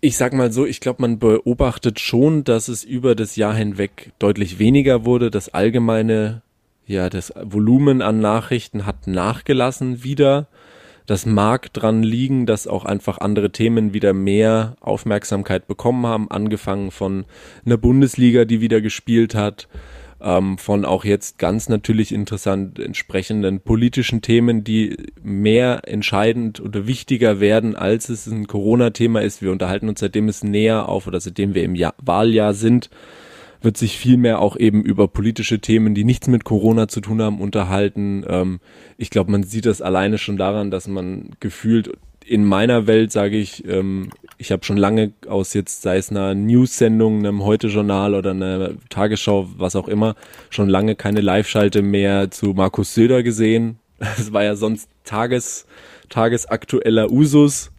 ich 0.00 0.16
sag 0.16 0.32
mal 0.32 0.52
so, 0.52 0.66
ich 0.66 0.80
glaube, 0.80 1.02
man 1.02 1.18
beobachtet 1.18 2.00
schon, 2.00 2.44
dass 2.44 2.68
es 2.68 2.84
über 2.84 3.14
das 3.14 3.36
Jahr 3.36 3.54
hinweg 3.54 4.12
deutlich 4.18 4.58
weniger 4.58 5.04
wurde. 5.04 5.30
Das 5.30 5.48
allgemeine, 5.48 6.42
ja, 6.86 7.10
das 7.10 7.32
Volumen 7.42 8.02
an 8.02 8.20
Nachrichten 8.20 8.86
hat 8.86 9.06
nachgelassen 9.06 10.02
wieder. 10.04 10.48
Das 11.06 11.24
mag 11.24 11.72
dran 11.72 12.02
liegen, 12.02 12.46
dass 12.46 12.66
auch 12.66 12.84
einfach 12.84 13.18
andere 13.18 13.52
Themen 13.52 13.94
wieder 13.94 14.12
mehr 14.12 14.76
Aufmerksamkeit 14.80 15.68
bekommen 15.68 16.04
haben, 16.06 16.30
angefangen 16.30 16.90
von 16.90 17.24
einer 17.64 17.76
Bundesliga, 17.76 18.44
die 18.44 18.60
wieder 18.60 18.80
gespielt 18.80 19.34
hat, 19.36 19.68
ähm, 20.20 20.58
von 20.58 20.84
auch 20.84 21.04
jetzt 21.04 21.38
ganz 21.38 21.68
natürlich 21.68 22.12
interessant 22.12 22.78
entsprechenden 22.78 23.60
politischen 23.60 24.22
Themen, 24.22 24.64
die 24.64 24.96
mehr 25.22 25.82
entscheidend 25.86 26.60
oder 26.60 26.86
wichtiger 26.86 27.38
werden, 27.38 27.76
als 27.76 28.08
es 28.08 28.26
ein 28.26 28.46
Corona-Thema 28.46 29.22
ist. 29.22 29.42
Wir 29.42 29.52
unterhalten 29.52 29.88
uns 29.88 30.00
seitdem 30.00 30.28
es 30.28 30.42
näher 30.42 30.88
auf 30.88 31.06
oder 31.06 31.20
seitdem 31.20 31.54
wir 31.54 31.62
im 31.62 31.74
Jahr, 31.74 31.94
Wahljahr 32.02 32.54
sind, 32.54 32.90
wird 33.66 33.76
sich 33.76 33.98
viel 33.98 34.16
mehr 34.16 34.38
auch 34.38 34.56
eben 34.56 34.82
über 34.82 35.08
politische 35.08 35.58
Themen, 35.58 35.94
die 35.96 36.04
nichts 36.04 36.28
mit 36.28 36.44
Corona 36.44 36.86
zu 36.86 37.00
tun 37.00 37.20
haben, 37.20 37.40
unterhalten. 37.40 38.24
Ähm, 38.28 38.60
ich 38.96 39.10
glaube, 39.10 39.32
man 39.32 39.42
sieht 39.42 39.66
das 39.66 39.82
alleine 39.82 40.18
schon 40.18 40.36
daran, 40.36 40.70
dass 40.70 40.86
man 40.86 41.30
gefühlt 41.40 41.90
in 42.24 42.44
meiner 42.44 42.86
Welt, 42.86 43.10
sage 43.10 43.36
ich, 43.36 43.66
ähm, 43.66 44.10
ich 44.38 44.52
habe 44.52 44.64
schon 44.64 44.76
lange 44.76 45.12
aus 45.28 45.52
jetzt, 45.52 45.82
sei 45.82 45.96
es 45.96 46.10
einer 46.10 46.34
News-Sendung, 46.36 47.18
einem 47.18 47.42
Heute-Journal 47.42 48.14
oder 48.14 48.30
einer 48.30 48.70
Tagesschau, 48.88 49.48
was 49.56 49.74
auch 49.74 49.88
immer, 49.88 50.14
schon 50.48 50.68
lange 50.68 50.94
keine 50.94 51.20
Live-Schalte 51.20 51.82
mehr 51.82 52.30
zu 52.30 52.54
Markus 52.54 52.94
Söder 52.94 53.22
gesehen. 53.22 53.80
Das 53.98 54.32
war 54.32 54.44
ja 54.44 54.54
sonst 54.54 54.88
Tages, 55.02 55.66
tagesaktueller 56.08 57.10
Usus. 57.10 57.72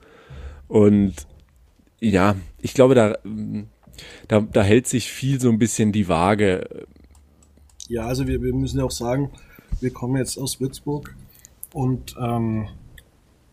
Und 0.67 1.13
ja, 2.01 2.35
ich 2.61 2.73
glaube, 2.73 2.93
da, 2.93 3.15
da, 4.27 4.41
da 4.41 4.63
hält 4.63 4.87
sich 4.87 5.11
viel 5.11 5.39
so 5.39 5.49
ein 5.49 5.59
bisschen 5.59 5.91
die 5.91 6.07
Waage. 6.07 6.87
Ja, 7.87 8.05
also 8.05 8.27
wir, 8.27 8.41
wir 8.41 8.53
müssen 8.53 8.79
ja 8.79 8.85
auch 8.85 8.91
sagen, 8.91 9.31
wir 9.79 9.91
kommen 9.91 10.17
jetzt 10.17 10.37
aus 10.37 10.59
Würzburg 10.59 11.15
und 11.73 12.15
ähm, 12.19 12.67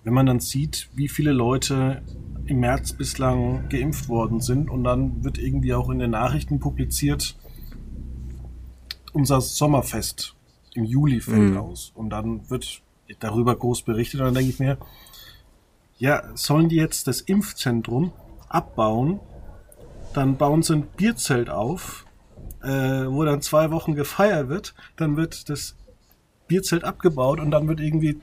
wenn 0.05 0.15
man 0.15 0.27
dann 0.27 0.41
sieht, 0.41 0.89
wie 0.95 1.09
viele 1.09 1.33
Leute 1.33 2.03
im 2.47 2.61
März 2.61 2.93
bislang 2.93 3.69
geimpft 3.69 4.09
worden 4.09 4.41
sind 4.41 4.71
und 4.71 4.85
dann 4.85 5.25
wird 5.25 5.39
irgendwie 5.39 5.73
auch 5.73 5.89
in 5.89 5.99
den 5.99 6.11
Nachrichten 6.11 6.61
publiziert, 6.61 7.37
unser 9.13 9.41
Sommerfest 9.41 10.35
im 10.75 10.85
Juli 10.85 11.21
fällt 11.21 11.53
mhm. 11.53 11.57
aus 11.57 11.93
und 11.95 12.11
dann 12.11 12.49
wird 12.51 12.83
darüber 13.21 13.57
groß 13.57 13.83
berichtet 13.83 14.21
und 14.21 14.27
dann 14.27 14.35
denke 14.35 14.51
ich 14.51 14.59
mir, 14.59 14.79
ja, 15.99 16.23
sollen 16.35 16.69
die 16.69 16.77
jetzt 16.77 17.07
das 17.07 17.21
Impfzentrum 17.21 18.13
abbauen, 18.49 19.21
dann 20.17 20.37
bauen 20.37 20.63
sie 20.63 20.75
ein 20.75 20.87
Bierzelt 20.97 21.51
auf, 21.51 22.05
äh, 22.63 22.69
wo 22.69 23.25
dann 23.25 23.43
zwei 23.43 23.71
Wochen 23.71 23.95
gefeiert 23.95 24.49
wird, 24.49 24.75
dann 24.97 25.17
wird 25.17 25.49
das 25.49 25.77
Bierzelt 26.47 26.85
abgebaut 26.85 27.41
und 27.41 27.51
dann 27.51 27.69
wird 27.69 27.81
irgendwie 27.81 28.21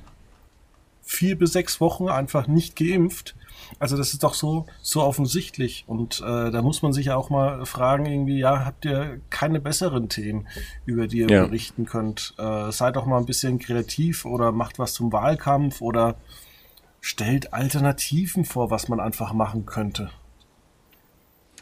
vier 1.02 1.38
bis 1.38 1.54
sechs 1.54 1.82
Wochen 1.82 2.10
einfach 2.10 2.48
nicht 2.48 2.76
geimpft. 2.76 3.36
Also 3.80 3.98
das 3.98 4.14
ist 4.14 4.24
doch 4.24 4.34
so 4.34 4.66
so 4.82 5.02
offensichtlich 5.02 5.86
und 5.88 6.22
äh, 6.22 6.52
da 6.52 6.62
muss 6.62 6.82
man 6.82 6.94
sich 6.94 7.08
ja 7.08 7.16
auch 7.16 7.30
mal 7.30 7.66
fragen 7.66 8.06
irgendwie 8.06 8.40
ja 8.40 8.66
habt 8.66 8.86
ihr 8.86 9.22
keine 9.30 9.60
besseren 9.60 10.10
Themen 10.10 10.48
über 10.86 11.08
die 11.08 11.20
ihr 11.20 11.30
ja. 11.30 11.46
berichten 11.46 11.86
könnt 11.86 12.34
äh, 12.38 12.72
seid 12.72 12.96
doch 12.96 13.06
mal 13.06 13.18
ein 13.18 13.26
bisschen 13.26 13.60
kreativ 13.60 14.26
oder 14.26 14.52
macht 14.52 14.80
was 14.80 14.94
zum 14.94 15.14
Wahlkampf 15.14 15.82
oder 15.82 16.16
stellt 17.00 17.54
Alternativen 17.54 18.46
vor 18.46 18.72
was 18.72 18.90
man 18.90 19.00
einfach 19.00 19.32
machen 19.32 19.66
könnte 19.66 20.10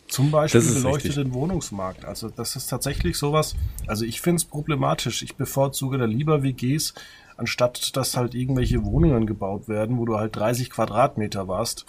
zum 0.09 0.31
Beispiel 0.31 0.61
beleuchteten 0.61 1.23
richtig. 1.23 1.33
Wohnungsmarkt 1.33 2.05
also 2.05 2.29
das 2.29 2.55
ist 2.55 2.67
tatsächlich 2.67 3.17
sowas 3.17 3.55
also 3.87 4.05
ich 4.05 4.21
finde 4.21 4.37
es 4.37 4.45
problematisch 4.45 5.21
ich 5.21 5.35
bevorzuge 5.35 5.97
da 5.97 6.05
lieber 6.05 6.43
WGs 6.43 6.93
anstatt 7.39 7.95
dass 7.95 8.17
halt 8.17 8.35
irgendwelche 8.35 8.83
Wohnungen 8.83 9.25
gebaut 9.25 9.67
werden, 9.67 9.97
wo 9.97 10.05
du 10.05 10.17
halt 10.17 10.35
30 10.35 10.69
Quadratmeter 10.69 11.47
warst. 11.47 11.85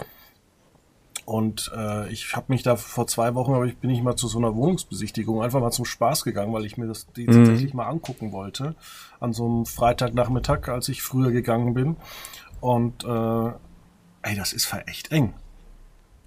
Und 1.25 1.71
äh, 1.75 2.11
ich 2.11 2.35
habe 2.35 2.47
mich 2.49 2.63
da 2.63 2.75
vor 2.75 3.05
zwei 3.05 3.35
Wochen, 3.35 3.53
aber 3.53 3.65
ich 3.65 3.77
bin 3.77 3.91
ich 3.91 4.01
mal 4.01 4.15
zu 4.15 4.27
so 4.27 4.39
einer 4.39 4.55
Wohnungsbesichtigung 4.55 5.41
einfach 5.41 5.59
mal 5.59 5.71
zum 5.71 5.85
Spaß 5.85 6.23
gegangen, 6.23 6.51
weil 6.51 6.65
ich 6.65 6.77
mir 6.77 6.87
das 6.87 7.05
die 7.13 7.27
mhm. 7.27 7.31
tatsächlich 7.31 7.73
mal 7.73 7.87
angucken 7.87 8.31
wollte. 8.31 8.75
An 9.19 9.31
so 9.33 9.45
einem 9.45 9.65
Freitagnachmittag, 9.65 10.67
als 10.69 10.89
ich 10.89 11.03
früher 11.03 11.31
gegangen 11.31 11.73
bin. 11.73 11.95
Und 12.59 13.03
äh, 13.03 13.47
ey, 14.23 14.35
das 14.35 14.51
ist 14.51 14.73
echt 14.87 15.11
eng. 15.11 15.33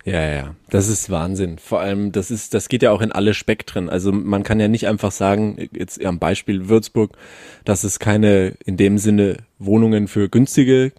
Ja, 0.04 0.30
ja, 0.30 0.54
das 0.68 0.88
ist 0.88 1.08
Wahnsinn. 1.08 1.58
Vor 1.58 1.80
allem, 1.80 2.12
das 2.12 2.30
ist, 2.30 2.52
das 2.52 2.68
geht 2.68 2.82
ja 2.82 2.90
auch 2.90 3.00
in 3.00 3.10
alle 3.10 3.32
Spektren. 3.32 3.88
Also 3.88 4.12
man 4.12 4.42
kann 4.42 4.60
ja 4.60 4.68
nicht 4.68 4.86
einfach 4.86 5.10
sagen, 5.10 5.70
jetzt 5.72 6.04
am 6.04 6.18
Beispiel 6.18 6.68
Würzburg, 6.68 7.16
dass 7.64 7.84
es 7.84 7.98
keine 7.98 8.52
in 8.66 8.76
dem 8.76 8.98
Sinne 8.98 9.38
Wohnungen 9.58 10.06
für 10.06 10.28
günstige 10.28 10.92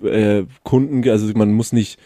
äh, 0.00 0.44
Kunden, 0.62 1.08
also 1.08 1.26
man 1.34 1.52
muss 1.52 1.72
nicht, 1.72 1.98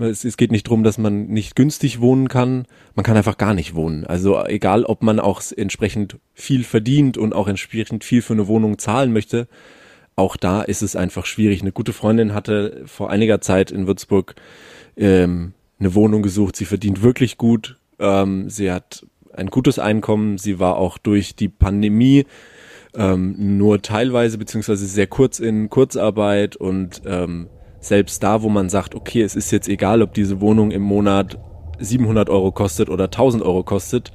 es, 0.00 0.24
es 0.24 0.36
geht 0.36 0.50
nicht 0.50 0.64
drum, 0.64 0.82
dass 0.82 0.98
man 0.98 1.26
nicht 1.26 1.54
günstig 1.54 2.00
wohnen 2.00 2.26
kann, 2.26 2.66
man 2.96 3.04
kann 3.04 3.16
einfach 3.16 3.38
gar 3.38 3.54
nicht 3.54 3.76
wohnen. 3.76 4.04
Also 4.04 4.44
egal, 4.46 4.84
ob 4.84 5.04
man 5.04 5.20
auch 5.20 5.42
entsprechend 5.56 6.18
viel 6.32 6.64
verdient 6.64 7.18
und 7.18 7.34
auch 7.34 7.46
entsprechend 7.46 8.02
viel 8.02 8.22
für 8.22 8.32
eine 8.32 8.48
Wohnung 8.48 8.78
zahlen 8.78 9.12
möchte, 9.12 9.46
auch 10.16 10.36
da 10.36 10.62
ist 10.62 10.82
es 10.82 10.96
einfach 10.96 11.24
schwierig. 11.24 11.60
Eine 11.60 11.72
gute 11.72 11.92
Freundin 11.92 12.34
hatte 12.34 12.82
vor 12.86 13.10
einiger 13.10 13.40
Zeit 13.40 13.70
in 13.70 13.86
Würzburg 13.86 14.34
ähm, 14.96 15.52
eine 15.84 15.94
Wohnung 15.94 16.22
gesucht. 16.22 16.56
Sie 16.56 16.64
verdient 16.64 17.02
wirklich 17.02 17.36
gut. 17.36 17.76
Ähm, 17.98 18.48
sie 18.48 18.72
hat 18.72 19.06
ein 19.32 19.48
gutes 19.48 19.78
Einkommen. 19.78 20.38
Sie 20.38 20.58
war 20.58 20.76
auch 20.76 20.98
durch 20.98 21.36
die 21.36 21.48
Pandemie 21.48 22.26
ähm, 22.94 23.58
nur 23.58 23.82
teilweise 23.82 24.38
beziehungsweise 24.38 24.86
sehr 24.86 25.06
kurz 25.06 25.40
in 25.40 25.68
Kurzarbeit 25.68 26.56
und 26.56 27.02
ähm, 27.04 27.48
selbst 27.80 28.22
da, 28.22 28.42
wo 28.42 28.48
man 28.48 28.70
sagt, 28.70 28.94
okay, 28.94 29.22
es 29.22 29.36
ist 29.36 29.50
jetzt 29.50 29.68
egal, 29.68 30.00
ob 30.00 30.14
diese 30.14 30.40
Wohnung 30.40 30.70
im 30.70 30.82
Monat 30.82 31.38
700 31.78 32.30
Euro 32.30 32.52
kostet 32.52 32.88
oder 32.88 33.04
1000 33.04 33.42
Euro 33.42 33.62
kostet, 33.62 34.12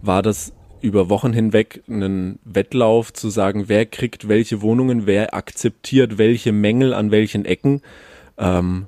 war 0.00 0.22
das 0.22 0.52
über 0.80 1.08
Wochen 1.08 1.32
hinweg 1.32 1.84
einen 1.88 2.40
Wettlauf 2.44 3.12
zu 3.12 3.30
sagen, 3.30 3.68
wer 3.68 3.86
kriegt 3.86 4.28
welche 4.28 4.60
Wohnungen, 4.60 5.06
wer 5.06 5.34
akzeptiert 5.34 6.18
welche 6.18 6.50
Mängel 6.50 6.92
an 6.94 7.12
welchen 7.12 7.44
Ecken, 7.44 7.82
ähm, 8.38 8.86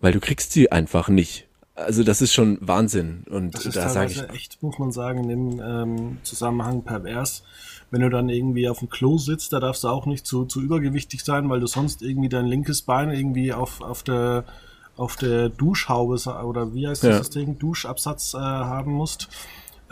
weil 0.00 0.12
du 0.12 0.20
kriegst 0.20 0.52
sie 0.52 0.70
einfach 0.70 1.08
nicht. 1.08 1.48
Also 1.74 2.04
das 2.04 2.20
ist 2.20 2.34
schon 2.34 2.58
Wahnsinn. 2.60 3.24
Und 3.30 3.54
das 3.54 3.66
ist 3.66 3.76
da 3.76 3.88
sage 3.88 4.12
ich 4.12 4.30
echt, 4.30 4.62
muss 4.62 4.78
man 4.78 4.92
sagen, 4.92 5.30
im 5.30 5.60
ähm, 5.60 6.18
Zusammenhang 6.22 6.82
pervers. 6.82 7.42
Wenn 7.90 8.02
du 8.02 8.10
dann 8.10 8.28
irgendwie 8.28 8.68
auf 8.68 8.80
dem 8.80 8.90
Klo 8.90 9.18
sitzt, 9.18 9.52
da 9.52 9.60
darfst 9.60 9.84
du 9.84 9.88
auch 9.88 10.06
nicht 10.06 10.26
zu, 10.26 10.44
zu 10.44 10.60
übergewichtig 10.60 11.24
sein, 11.24 11.48
weil 11.48 11.60
du 11.60 11.66
sonst 11.66 12.02
irgendwie 12.02 12.28
dein 12.28 12.46
linkes 12.46 12.82
Bein 12.82 13.10
irgendwie 13.10 13.52
auf, 13.52 13.80
auf 13.80 14.02
der 14.02 14.44
auf 14.96 15.16
der 15.16 15.48
Duschhaube 15.48 16.16
oder 16.44 16.74
wie 16.74 16.86
heißt 16.86 17.02
ja. 17.04 17.18
das 17.18 17.30
Ding, 17.30 17.58
Duschabsatz 17.58 18.34
äh, 18.34 18.38
haben 18.38 18.92
musst. 18.92 19.28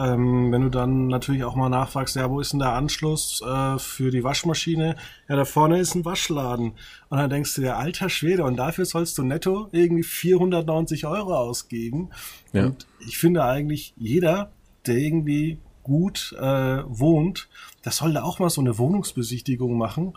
Ähm, 0.00 0.50
wenn 0.50 0.62
du 0.62 0.70
dann 0.70 1.08
natürlich 1.08 1.44
auch 1.44 1.56
mal 1.56 1.68
nachfragst, 1.68 2.16
ja, 2.16 2.30
wo 2.30 2.40
ist 2.40 2.52
denn 2.52 2.60
der 2.60 2.72
Anschluss 2.72 3.42
äh, 3.42 3.78
für 3.78 4.10
die 4.10 4.24
Waschmaschine? 4.24 4.96
Ja, 5.28 5.36
da 5.36 5.44
vorne 5.44 5.78
ist 5.78 5.94
ein 5.94 6.06
Waschladen. 6.06 6.72
Und 7.10 7.18
dann 7.18 7.28
denkst 7.28 7.54
du 7.54 7.60
dir, 7.60 7.76
alter 7.76 8.08
Schwede, 8.08 8.44
und 8.44 8.56
dafür 8.56 8.86
sollst 8.86 9.18
du 9.18 9.24
netto 9.24 9.68
irgendwie 9.72 10.02
490 10.02 11.06
Euro 11.06 11.36
ausgeben. 11.36 12.08
Ja. 12.54 12.66
Und 12.66 12.86
ich 13.06 13.18
finde 13.18 13.44
eigentlich, 13.44 13.92
jeder, 13.98 14.52
der 14.86 14.96
irgendwie 14.96 15.58
gut 15.82 16.34
äh, 16.40 16.82
wohnt, 16.86 17.50
das 17.82 17.98
soll 17.98 18.14
da 18.14 18.22
auch 18.22 18.38
mal 18.38 18.48
so 18.48 18.62
eine 18.62 18.78
Wohnungsbesichtigung 18.78 19.76
machen. 19.76 20.14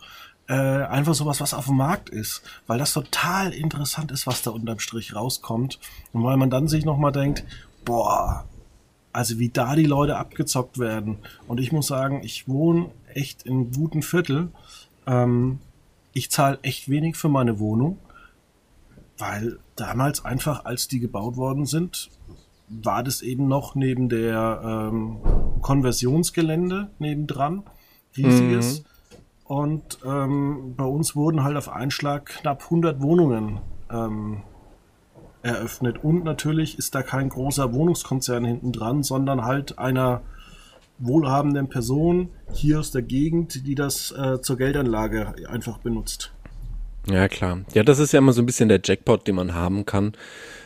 Äh, 0.48 0.54
einfach 0.54 1.14
sowas, 1.14 1.42
was 1.42 1.54
auf 1.54 1.66
dem 1.66 1.78
Markt 1.78 2.10
ist, 2.10 2.42
weil 2.68 2.80
das 2.80 2.94
total 2.94 3.52
interessant 3.52 4.12
ist, 4.12 4.28
was 4.28 4.44
da 4.44 4.52
unterm 4.52 4.80
Strich 4.80 5.14
rauskommt. 5.14 5.80
Und 6.14 6.24
weil 6.24 6.38
man 6.38 6.50
dann 6.50 6.70
sich 6.70 6.86
nochmal 6.86 7.12
denkt, 7.12 7.44
boah, 7.84 8.46
also 9.14 9.40
wie 9.40 9.50
da 9.50 9.76
die 9.76 9.86
Leute 9.86 10.18
abgezockt 10.18 10.80
werden. 10.80 11.20
Und 11.48 11.60
ich 11.60 11.72
muss 11.72 11.88
sagen, 11.88 12.22
ich 12.24 12.48
wohne 12.48 12.90
echt 13.14 13.44
in 13.44 13.72
guten 13.72 14.02
Viertel. 14.02 14.50
Ähm, 15.06 15.60
ich 16.14 16.32
zahle 16.32 16.60
echt 16.64 16.90
wenig 16.90 17.16
für 17.16 17.30
meine 17.30 17.60
Wohnung, 17.60 17.98
weil 19.18 19.60
damals 19.76 20.26
einfach, 20.26 20.66
als 20.66 20.88
die 20.88 21.00
gebaut 21.00 21.38
worden 21.38 21.66
sind, 21.66 22.10
war 22.68 23.04
das 23.04 23.22
eben 23.22 23.48
noch 23.48 23.76
neben 23.76 24.10
der 24.10 24.62
ähm, 24.64 25.18
Konversionsgelände 25.62 26.90
nebendran, 26.98 27.64
riesiges. 28.18 28.80
Mhm. 28.80 28.86
Und 29.46 30.00
ähm, 30.06 30.74
bei 30.76 30.86
uns 30.86 31.16
wurden 31.16 31.44
halt 31.44 31.58
auf 31.58 31.70
einen 31.70 31.92
Schlag 31.92 32.26
knapp 32.26 32.64
100 32.64 33.02
Wohnungen 33.02 33.60
ähm, 33.92 34.42
eröffnet. 35.44 36.04
Und 36.04 36.24
natürlich 36.24 36.78
ist 36.78 36.96
da 36.96 37.04
kein 37.04 37.30
großer 37.30 37.74
Wohnungskonzern 37.74 38.46
hinten 38.46 38.72
dran, 38.72 39.04
sondern 39.04 39.44
halt 39.44 39.78
einer 39.78 40.22
wohlhabenden 41.00 41.70
Person 41.70 42.30
hier 42.54 42.80
aus 42.80 42.92
der 42.92 43.02
Gegend, 43.02 43.68
die 43.68 43.76
das 43.76 44.12
äh, 44.12 44.42
zur 44.42 44.58
Geldanlage 44.58 45.36
einfach 45.48 45.80
benutzt. 45.80 46.32
Ja, 47.10 47.28
klar. 47.28 47.62
Ja, 47.74 47.84
das 47.84 48.00
ist 48.00 48.14
ja 48.14 48.20
immer 48.20 48.32
so 48.32 48.42
ein 48.42 48.46
bisschen 48.46 48.70
der 48.70 48.80
Jackpot, 48.82 49.28
den 49.28 49.36
man 49.36 49.54
haben 49.54 49.86
kann. 49.86 50.14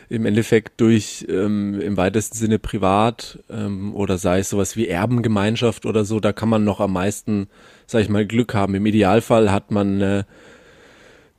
Im 0.08 0.24
Endeffekt 0.24 0.80
durch 0.80 1.26
ähm, 1.28 1.80
im 1.80 1.96
weitesten 1.96 2.38
Sinne 2.38 2.58
privat 2.58 3.40
ähm, 3.50 3.94
oder 3.94 4.16
sei 4.18 4.38
es 4.38 4.50
sowas 4.50 4.76
wie 4.76 4.86
Erbengemeinschaft 4.86 5.84
oder 5.84 6.04
so, 6.04 6.20
da 6.20 6.32
kann 6.32 6.48
man 6.48 6.64
noch 6.64 6.80
am 6.80 6.92
meisten, 6.92 7.48
sag 7.86 8.02
ich 8.02 8.08
mal, 8.08 8.24
Glück 8.24 8.54
haben. 8.54 8.74
Im 8.76 8.86
Idealfall 8.86 9.50
hat 9.50 9.70
man 9.70 10.00
äh, 10.00 10.24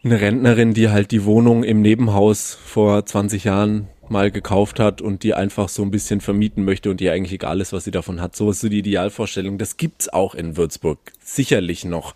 eine 0.03 0.21
Rentnerin, 0.21 0.73
die 0.73 0.89
halt 0.89 1.11
die 1.11 1.25
Wohnung 1.25 1.63
im 1.63 1.81
Nebenhaus 1.81 2.53
vor 2.53 3.05
20 3.05 3.43
Jahren 3.43 3.87
mal 4.07 4.31
gekauft 4.31 4.79
hat 4.79 5.01
und 5.01 5.23
die 5.23 5.33
einfach 5.33 5.69
so 5.69 5.83
ein 5.83 5.91
bisschen 5.91 6.21
vermieten 6.21 6.63
möchte 6.63 6.89
und 6.89 7.01
ihr 7.01 7.13
eigentlich 7.13 7.33
egal 7.33 7.61
ist, 7.61 7.73
was 7.73 7.83
sie 7.83 7.91
davon 7.91 8.21
hat. 8.21 8.35
So 8.35 8.49
ist 8.49 8.61
so 8.61 8.69
die 8.69 8.79
Idealvorstellung. 8.79 9.57
Das 9.57 9.77
gibt's 9.77 10.09
auch 10.09 10.35
in 10.35 10.57
Würzburg. 10.57 10.99
Sicherlich 11.23 11.85
noch. 11.85 12.15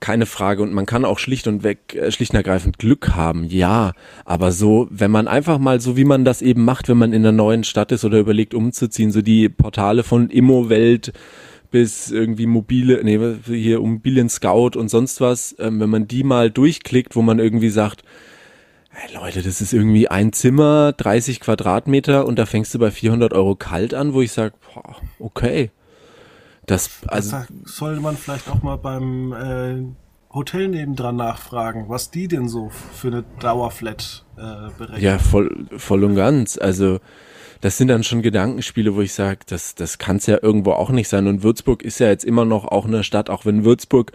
Keine 0.00 0.26
Frage. 0.26 0.62
Und 0.62 0.72
man 0.72 0.86
kann 0.86 1.04
auch 1.04 1.18
schlicht 1.18 1.48
und 1.48 1.64
weg, 1.64 1.94
äh, 1.94 2.12
schlicht 2.12 2.32
und 2.32 2.36
ergreifend 2.36 2.78
Glück 2.78 3.10
haben. 3.16 3.44
Ja. 3.44 3.92
Aber 4.24 4.52
so, 4.52 4.86
wenn 4.90 5.10
man 5.10 5.26
einfach 5.26 5.58
mal 5.58 5.80
so, 5.80 5.96
wie 5.96 6.04
man 6.04 6.24
das 6.24 6.40
eben 6.40 6.64
macht, 6.64 6.88
wenn 6.88 6.98
man 6.98 7.12
in 7.12 7.22
einer 7.22 7.32
neuen 7.32 7.64
Stadt 7.64 7.90
ist 7.90 8.04
oder 8.04 8.18
überlegt 8.18 8.54
umzuziehen, 8.54 9.10
so 9.10 9.22
die 9.22 9.48
Portale 9.48 10.04
von 10.04 10.30
Immowelt, 10.30 11.12
bis 11.70 12.10
irgendwie 12.10 12.46
mobile, 12.46 13.00
nee, 13.04 13.18
hier 13.44 13.78
Immobilien 13.78 14.28
Scout 14.28 14.70
und 14.76 14.88
sonst 14.88 15.20
was, 15.20 15.54
ähm, 15.58 15.80
wenn 15.80 15.90
man 15.90 16.08
die 16.08 16.24
mal 16.24 16.50
durchklickt, 16.50 17.16
wo 17.16 17.22
man 17.22 17.38
irgendwie 17.38 17.70
sagt, 17.70 18.02
hey 18.90 19.14
Leute, 19.14 19.42
das 19.42 19.60
ist 19.60 19.72
irgendwie 19.72 20.08
ein 20.08 20.32
Zimmer, 20.32 20.92
30 20.92 21.40
Quadratmeter 21.40 22.26
und 22.26 22.38
da 22.38 22.46
fängst 22.46 22.74
du 22.74 22.78
bei 22.78 22.90
400 22.90 23.32
Euro 23.32 23.54
kalt 23.54 23.94
an, 23.94 24.12
wo 24.12 24.22
ich 24.22 24.32
sage, 24.32 24.54
okay. 25.18 25.70
Das, 26.66 26.90
also. 27.06 27.38
Das 27.38 27.48
sollte 27.64 28.00
man 28.00 28.16
vielleicht 28.16 28.50
auch 28.50 28.62
mal 28.62 28.76
beim 28.76 29.32
äh, 29.32 30.34
Hotel 30.34 30.68
nebendran 30.68 31.16
nachfragen, 31.16 31.88
was 31.88 32.10
die 32.10 32.28
denn 32.28 32.48
so 32.48 32.68
für 32.68 33.08
eine 33.08 33.24
Dauerflat 33.40 34.26
äh, 34.36 34.70
berechnen. 34.76 35.02
Ja, 35.02 35.18
voll, 35.18 35.66
voll 35.76 36.04
und 36.04 36.14
ganz. 36.14 36.58
Also, 36.58 37.00
das 37.60 37.76
sind 37.76 37.88
dann 37.88 38.04
schon 38.04 38.22
Gedankenspiele, 38.22 38.94
wo 38.94 39.00
ich 39.00 39.12
sage, 39.12 39.40
das, 39.46 39.74
das 39.74 39.98
kann 39.98 40.16
es 40.16 40.26
ja 40.26 40.38
irgendwo 40.40 40.72
auch 40.72 40.90
nicht 40.90 41.08
sein. 41.08 41.26
Und 41.26 41.42
Würzburg 41.42 41.82
ist 41.82 41.98
ja 41.98 42.08
jetzt 42.08 42.24
immer 42.24 42.44
noch 42.44 42.64
auch 42.64 42.86
eine 42.86 43.02
Stadt, 43.02 43.30
auch 43.30 43.46
wenn 43.46 43.64
Würzburg 43.64 44.12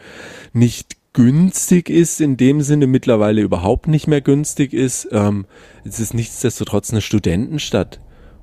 nicht 0.53 0.97
günstig 1.13 1.89
ist, 1.89 2.21
in 2.21 2.37
dem 2.37 2.61
Sinne 2.61 2.87
mittlerweile 2.87 3.41
überhaupt 3.41 3.87
nicht 3.87 4.07
mehr 4.07 4.21
günstig 4.21 4.73
ist. 4.73 5.07
Ähm, 5.11 5.45
es 5.83 5.99
ist 5.99 6.13
nichtsdestotrotz 6.13 6.91
eine 6.91 7.01
Studentenstadt, 7.01 7.99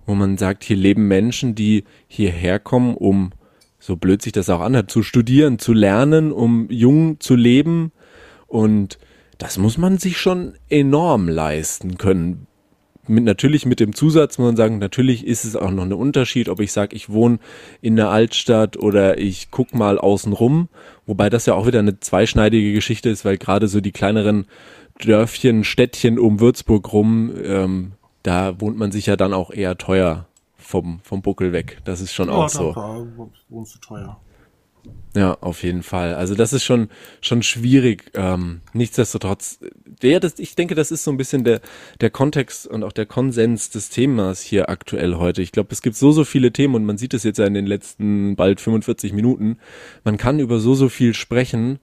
wo 0.06 0.14
man 0.14 0.38
sagt, 0.38 0.64
hier 0.64 0.76
leben 0.76 1.08
Menschen, 1.08 1.54
die 1.54 1.84
hierher 2.06 2.58
kommen, 2.58 2.94
um, 2.94 3.32
so 3.78 3.96
blöd 3.96 4.22
sich 4.22 4.32
das 4.32 4.50
auch 4.50 4.60
anhört, 4.60 4.90
zu 4.90 5.02
studieren, 5.02 5.58
zu 5.58 5.72
lernen, 5.72 6.32
um 6.32 6.70
jung 6.70 7.18
zu 7.18 7.34
leben. 7.34 7.92
Und 8.46 8.98
das 9.38 9.58
muss 9.58 9.78
man 9.78 9.98
sich 9.98 10.18
schon 10.18 10.54
enorm 10.68 11.28
leisten 11.28 11.96
können, 11.96 12.46
mit, 13.06 13.24
natürlich 13.24 13.66
mit 13.66 13.80
dem 13.80 13.94
Zusatz 13.94 14.38
muss 14.38 14.46
man 14.46 14.56
sagen, 14.56 14.78
natürlich 14.78 15.26
ist 15.26 15.44
es 15.44 15.56
auch 15.56 15.70
noch 15.70 15.84
ein 15.84 15.92
Unterschied, 15.92 16.48
ob 16.48 16.60
ich 16.60 16.72
sage, 16.72 16.94
ich 16.94 17.10
wohne 17.10 17.38
in 17.80 17.96
der 17.96 18.10
Altstadt 18.10 18.76
oder 18.76 19.18
ich 19.18 19.50
guck 19.50 19.74
mal 19.74 19.98
außen 19.98 20.32
rum, 20.32 20.68
wobei 21.06 21.30
das 21.30 21.46
ja 21.46 21.54
auch 21.54 21.66
wieder 21.66 21.80
eine 21.80 21.98
zweischneidige 22.00 22.72
Geschichte 22.72 23.08
ist, 23.08 23.24
weil 23.24 23.38
gerade 23.38 23.68
so 23.68 23.80
die 23.80 23.92
kleineren 23.92 24.46
Dörfchen, 24.98 25.64
Städtchen 25.64 26.18
um 26.18 26.40
Würzburg 26.40 26.92
rum, 26.92 27.32
ähm, 27.42 27.92
da 28.22 28.60
wohnt 28.60 28.76
man 28.76 28.92
sich 28.92 29.06
ja 29.06 29.16
dann 29.16 29.32
auch 29.32 29.50
eher 29.50 29.78
teuer 29.78 30.26
vom, 30.58 31.00
vom 31.02 31.22
Buckel 31.22 31.52
weg. 31.52 31.78
Das 31.84 32.00
ist 32.00 32.12
schon 32.12 32.28
ja, 32.28 32.34
auch 32.34 32.48
so. 32.48 32.74
Wohnst 33.48 33.74
du 33.74 33.78
teuer. 33.80 34.20
Ja, 35.16 35.36
auf 35.40 35.64
jeden 35.64 35.82
Fall. 35.82 36.14
Also 36.14 36.36
das 36.36 36.52
ist 36.52 36.62
schon 36.62 36.88
schon 37.20 37.42
schwierig. 37.42 38.12
Ähm, 38.14 38.60
nichtsdestotrotz, 38.72 39.58
der, 40.02 40.20
das, 40.20 40.38
ich 40.38 40.54
denke, 40.54 40.76
das 40.76 40.92
ist 40.92 41.02
so 41.02 41.10
ein 41.10 41.16
bisschen 41.16 41.42
der 41.42 41.60
der 42.00 42.10
Kontext 42.10 42.68
und 42.68 42.84
auch 42.84 42.92
der 42.92 43.06
Konsens 43.06 43.70
des 43.70 43.88
Themas 43.88 44.40
hier 44.40 44.68
aktuell 44.70 45.16
heute. 45.16 45.42
Ich 45.42 45.50
glaube, 45.50 45.70
es 45.72 45.82
gibt 45.82 45.96
so 45.96 46.12
so 46.12 46.24
viele 46.24 46.52
Themen 46.52 46.76
und 46.76 46.84
man 46.84 46.96
sieht 46.96 47.12
es 47.12 47.24
jetzt 47.24 47.38
ja 47.38 47.46
in 47.46 47.54
den 47.54 47.66
letzten 47.66 48.36
bald 48.36 48.60
45 48.60 49.12
Minuten. 49.12 49.58
Man 50.04 50.16
kann 50.16 50.38
über 50.38 50.60
so 50.60 50.74
so 50.74 50.88
viel 50.88 51.12
sprechen 51.14 51.80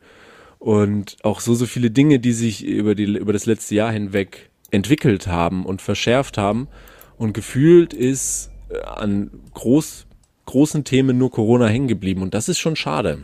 und 0.58 1.18
auch 1.24 1.42
so 1.42 1.54
so 1.54 1.66
viele 1.66 1.92
Dinge, 1.92 2.20
die 2.20 2.34
sich 2.34 2.66
über 2.66 2.96
die 2.96 3.04
über 3.04 3.34
das 3.34 3.46
letzte 3.46 3.76
Jahr 3.76 3.92
hinweg 3.92 4.50
entwickelt 4.72 5.28
haben 5.28 5.66
und 5.66 5.82
verschärft 5.82 6.38
haben. 6.38 6.70
Und 7.18 7.34
gefühlt 7.34 7.94
ist 7.94 8.52
äh, 8.70 8.80
an 8.84 9.32
groß 9.54 10.07
großen 10.48 10.84
Themen 10.84 11.18
nur 11.18 11.30
Corona 11.30 11.68
hängen 11.68 11.88
geblieben 11.88 12.24
und 12.24 12.34
das 12.34 12.50
ist 12.50 12.58
schon 12.58 12.76
schade. 12.76 13.20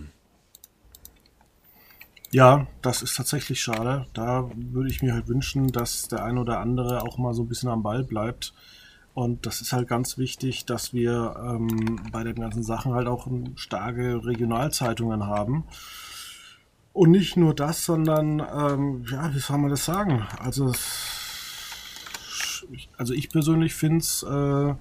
Ja, 2.33 2.65
das 2.81 3.03
ist 3.03 3.15
tatsächlich 3.15 3.61
schade. 3.61 4.07
Da 4.13 4.49
würde 4.55 4.89
ich 4.89 5.03
mir 5.03 5.13
halt 5.13 5.27
wünschen, 5.27 5.67
dass 5.67 6.07
der 6.07 6.23
ein 6.23 6.39
oder 6.39 6.59
andere 6.59 7.03
auch 7.03 7.19
mal 7.19 7.33
so 7.33 7.43
ein 7.43 7.47
bisschen 7.47 7.69
am 7.69 7.83
Ball 7.83 8.03
bleibt. 8.03 8.53
Und 9.13 9.45
das 9.45 9.61
ist 9.61 9.71
halt 9.71 9.87
ganz 9.87 10.17
wichtig, 10.17 10.65
dass 10.65 10.93
wir 10.93 11.35
ähm, 11.37 11.99
bei 12.11 12.23
den 12.23 12.33
ganzen 12.33 12.63
Sachen 12.63 12.95
halt 12.95 13.07
auch 13.07 13.27
starke 13.55 14.25
Regionalzeitungen 14.25 15.27
haben. 15.27 15.65
Und 16.91 17.11
nicht 17.11 17.37
nur 17.37 17.53
das, 17.53 17.85
sondern, 17.85 18.39
ähm, 18.39 19.05
ja, 19.11 19.31
wie 19.33 19.39
soll 19.39 19.59
man 19.59 19.69
das 19.69 19.85
sagen? 19.85 20.25
Also, 20.39 20.73
also 22.97 23.13
ich 23.13 23.29
persönlich 23.29 23.75
finde 23.75 23.99
es 23.99 24.23
äh, 24.23 24.73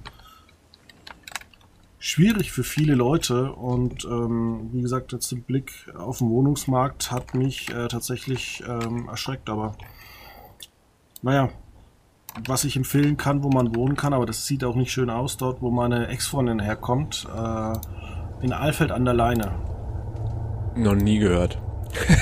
schwierig 2.02 2.50
für 2.50 2.64
viele 2.64 2.96
Leute 2.96 3.52
und 3.52 4.04
ähm, 4.04 4.70
wie 4.72 4.82
gesagt, 4.82 5.12
jetzt 5.12 5.30
der 5.30 5.36
Blick 5.36 5.88
auf 5.96 6.18
den 6.18 6.30
Wohnungsmarkt 6.30 7.12
hat 7.12 7.32
mich 7.34 7.70
äh, 7.70 7.86
tatsächlich 7.86 8.60
ähm, 8.66 9.08
erschreckt, 9.08 9.48
aber 9.48 9.76
naja, 11.22 11.50
was 12.44 12.64
ich 12.64 12.76
empfehlen 12.76 13.16
kann, 13.16 13.44
wo 13.44 13.50
man 13.50 13.76
wohnen 13.76 13.94
kann, 13.94 14.14
aber 14.14 14.26
das 14.26 14.46
sieht 14.46 14.64
auch 14.64 14.74
nicht 14.74 14.90
schön 14.90 15.10
aus 15.10 15.36
dort, 15.36 15.62
wo 15.62 15.70
meine 15.70 16.08
Ex-Freundin 16.08 16.58
herkommt, 16.58 17.28
äh, 17.32 17.72
in 18.44 18.52
Alfeld 18.52 18.90
an 18.90 19.04
der 19.04 19.14
Leine. 19.14 19.52
Noch 20.74 20.96
nie 20.96 21.20
gehört. 21.20 21.62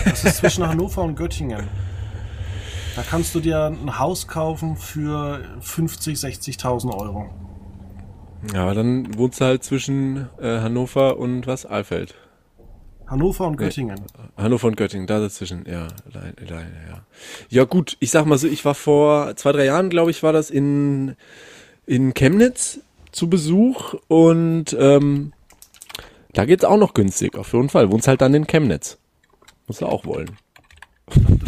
Das 0.04 0.24
ist 0.24 0.36
zwischen 0.36 0.66
Hannover 0.68 1.04
und 1.04 1.16
Göttingen. 1.16 1.68
Da 2.96 3.02
kannst 3.02 3.34
du 3.34 3.40
dir 3.40 3.64
ein 3.64 3.98
Haus 3.98 4.28
kaufen 4.28 4.76
für 4.76 5.40
50, 5.60 6.18
60.000 6.18 6.94
Euro. 6.94 7.30
Ja, 8.54 8.72
dann 8.74 9.16
wohnt 9.18 9.38
du 9.38 9.44
halt 9.44 9.64
zwischen 9.64 10.28
äh, 10.40 10.60
Hannover 10.60 11.18
und 11.18 11.46
was? 11.46 11.66
Alfeld. 11.66 12.14
Hannover 13.06 13.48
und 13.48 13.56
Göttingen. 13.56 13.96
Nee, 13.96 14.42
Hannover 14.42 14.68
und 14.68 14.76
Göttingen, 14.76 15.06
da 15.06 15.18
dazwischen, 15.18 15.64
ja, 15.68 15.88
leider, 16.12 16.60
ja. 16.60 17.04
Ja 17.48 17.64
gut, 17.64 17.96
ich 17.98 18.12
sag 18.12 18.24
mal 18.24 18.38
so, 18.38 18.46
ich 18.46 18.64
war 18.64 18.74
vor 18.74 19.34
zwei, 19.34 19.50
drei 19.50 19.64
Jahren, 19.64 19.90
glaube 19.90 20.12
ich, 20.12 20.22
war 20.22 20.32
das 20.32 20.48
in, 20.48 21.16
in 21.86 22.14
Chemnitz 22.14 22.80
zu 23.10 23.28
Besuch 23.28 23.94
und 24.06 24.76
ähm, 24.78 25.32
da 26.32 26.44
geht's 26.44 26.64
auch 26.64 26.76
noch 26.76 26.94
günstig, 26.94 27.36
auf 27.36 27.52
jeden 27.52 27.68
Fall. 27.68 27.90
Wohnst 27.90 28.06
halt 28.06 28.20
dann 28.20 28.32
in 28.32 28.46
Chemnitz. 28.46 28.98
Muss 29.66 29.78
du 29.78 29.86
auch 29.86 30.04
wollen. 30.04 30.36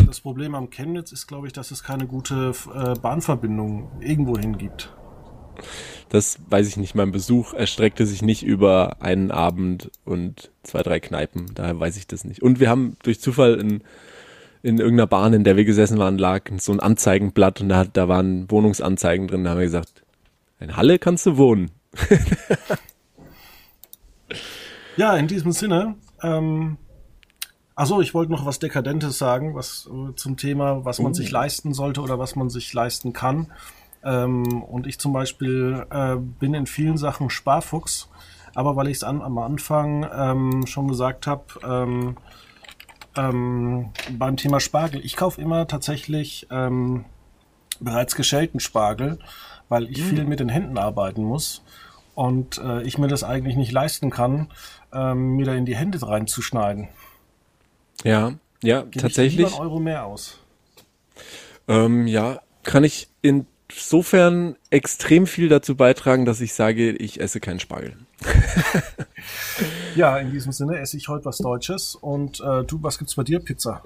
Das 0.07 0.20
Problem 0.20 0.57
am 0.57 0.68
Chemnitz 0.70 1.12
ist, 1.12 1.28
glaube 1.28 1.47
ich, 1.47 1.53
dass 1.53 1.70
es 1.70 1.84
keine 1.84 2.09
gute 2.09 2.53
äh, 2.74 2.99
Bahnverbindung 2.99 3.93
irgendwo 4.01 4.36
hin 4.36 4.59
gibt. 4.59 4.93
Das 6.09 6.38
weiß 6.48 6.68
ich 6.68 6.76
nicht. 6.76 6.94
Mein 6.94 7.12
Besuch 7.12 7.55
erstreckte 7.55 8.07
sich 8.07 8.22
nicht 8.22 8.42
über 8.42 8.96
einen 9.00 9.30
Abend 9.30 9.90
und 10.05 10.50
zwei, 10.62 10.82
drei 10.82 11.00
Kneipen. 11.00 11.46
Daher 11.55 11.78
weiß 11.78 11.96
ich 11.96 12.07
das 12.07 12.24
nicht. 12.24 12.42
Und 12.42 12.61
wir 12.61 12.68
haben 12.68 12.96
durch 13.03 13.20
Zufall 13.20 13.55
in, 13.55 13.82
in 14.62 14.78
irgendeiner 14.78 15.07
Bahn, 15.07 15.32
in 15.32 15.44
der 15.44 15.57
wir 15.57 15.64
gesessen 15.64 15.98
waren, 15.98 16.18
lag 16.18 16.50
so 16.59 16.72
ein 16.72 16.80
Anzeigenblatt 16.80 17.61
und 17.61 17.68
da, 17.68 17.84
da 17.84 18.09
waren 18.09 18.50
Wohnungsanzeigen 18.50 19.28
drin. 19.28 19.44
Da 19.44 19.50
haben 19.50 19.59
wir 19.59 19.64
gesagt, 19.64 20.05
in 20.61 20.76
Halle 20.76 20.98
kannst 20.98 21.26
du 21.26 21.36
wohnen. 21.36 21.70
Ja, 24.96 25.16
in 25.16 25.26
diesem 25.26 25.53
Sinne, 25.53 25.94
ähm, 26.22 26.76
also 27.74 28.00
ich 28.00 28.12
wollte 28.12 28.30
noch 28.30 28.44
was 28.44 28.59
Dekadentes 28.59 29.18
sagen, 29.18 29.55
was 29.55 29.88
äh, 29.90 30.14
zum 30.14 30.36
Thema, 30.36 30.84
was 30.84 30.98
man 30.98 31.12
uh. 31.12 31.14
sich 31.14 31.30
leisten 31.30 31.72
sollte 31.72 32.03
oder 32.03 32.18
was 32.18 32.36
man 32.36 32.50
sich 32.50 32.72
leisten 32.72 33.12
kann. 33.12 33.50
Ähm, 34.05 34.62
und 34.62 34.86
ich 34.86 34.98
zum 34.98 35.12
Beispiel 35.12 35.86
äh, 35.90 36.16
bin 36.16 36.55
in 36.55 36.66
vielen 36.66 36.96
Sachen 36.96 37.30
Sparfuchs, 37.30 38.09
aber 38.55 38.76
weil 38.76 38.88
ich 38.88 38.98
es 38.98 39.05
am 39.05 39.38
Anfang 39.38 40.07
ähm, 40.14 40.66
schon 40.66 40.88
gesagt 40.88 41.26
habe, 41.26 41.44
ähm, 41.64 42.16
ähm, 43.16 43.90
beim 44.11 44.36
Thema 44.36 44.61
Spargel, 44.61 45.05
ich 45.05 45.16
kaufe 45.16 45.40
immer 45.40 45.66
tatsächlich 45.66 46.46
ähm, 46.50 47.05
bereits 47.80 48.16
geschälten 48.16 48.61
Spargel, 48.61 49.18
weil 49.68 49.90
ich 49.90 49.98
mhm. 49.98 50.09
viel 50.09 50.24
mit 50.24 50.40
den 50.40 50.48
Händen 50.48 50.78
arbeiten 50.78 51.22
muss 51.22 51.62
und 52.14 52.59
äh, 52.59 52.82
ich 52.82 52.98
mir 52.98 53.09
das 53.09 53.24
eigentlich 53.24 53.57
nicht 53.57 53.72
leisten 53.72 54.11
kann, 54.11 54.50
ähm, 54.92 55.36
mir 55.36 55.46
da 55.46 55.55
in 55.55 55.66
die 55.66 55.76
Hände 55.76 56.07
reinzuschneiden. 56.07 56.88
Ja, 58.05 58.32
ja, 58.62 58.82
Gebe 58.82 58.98
tatsächlich. 58.98 59.46
Ich 59.46 59.53
einen 59.55 59.62
Euro 59.62 59.80
mehr 59.80 60.05
aus. 60.05 60.38
Ja, 61.68 62.40
kann 62.64 62.84
ich 62.84 63.09
insofern 63.74 64.56
extrem 64.70 65.26
viel 65.26 65.48
dazu 65.48 65.76
beitragen, 65.76 66.24
dass 66.24 66.40
ich 66.40 66.54
sage, 66.54 66.90
ich 66.90 67.20
esse 67.20 67.40
keinen 67.40 67.60
Spargel. 67.60 67.96
ja, 69.96 70.18
in 70.18 70.30
diesem 70.30 70.52
Sinne 70.52 70.78
esse 70.78 70.96
ich 70.96 71.08
heute 71.08 71.24
was 71.24 71.38
Deutsches. 71.38 71.94
Und 71.94 72.40
äh, 72.40 72.64
du, 72.64 72.82
was 72.82 72.98
gibt's 72.98 73.14
bei 73.14 73.24
dir? 73.24 73.40
Pizza? 73.40 73.82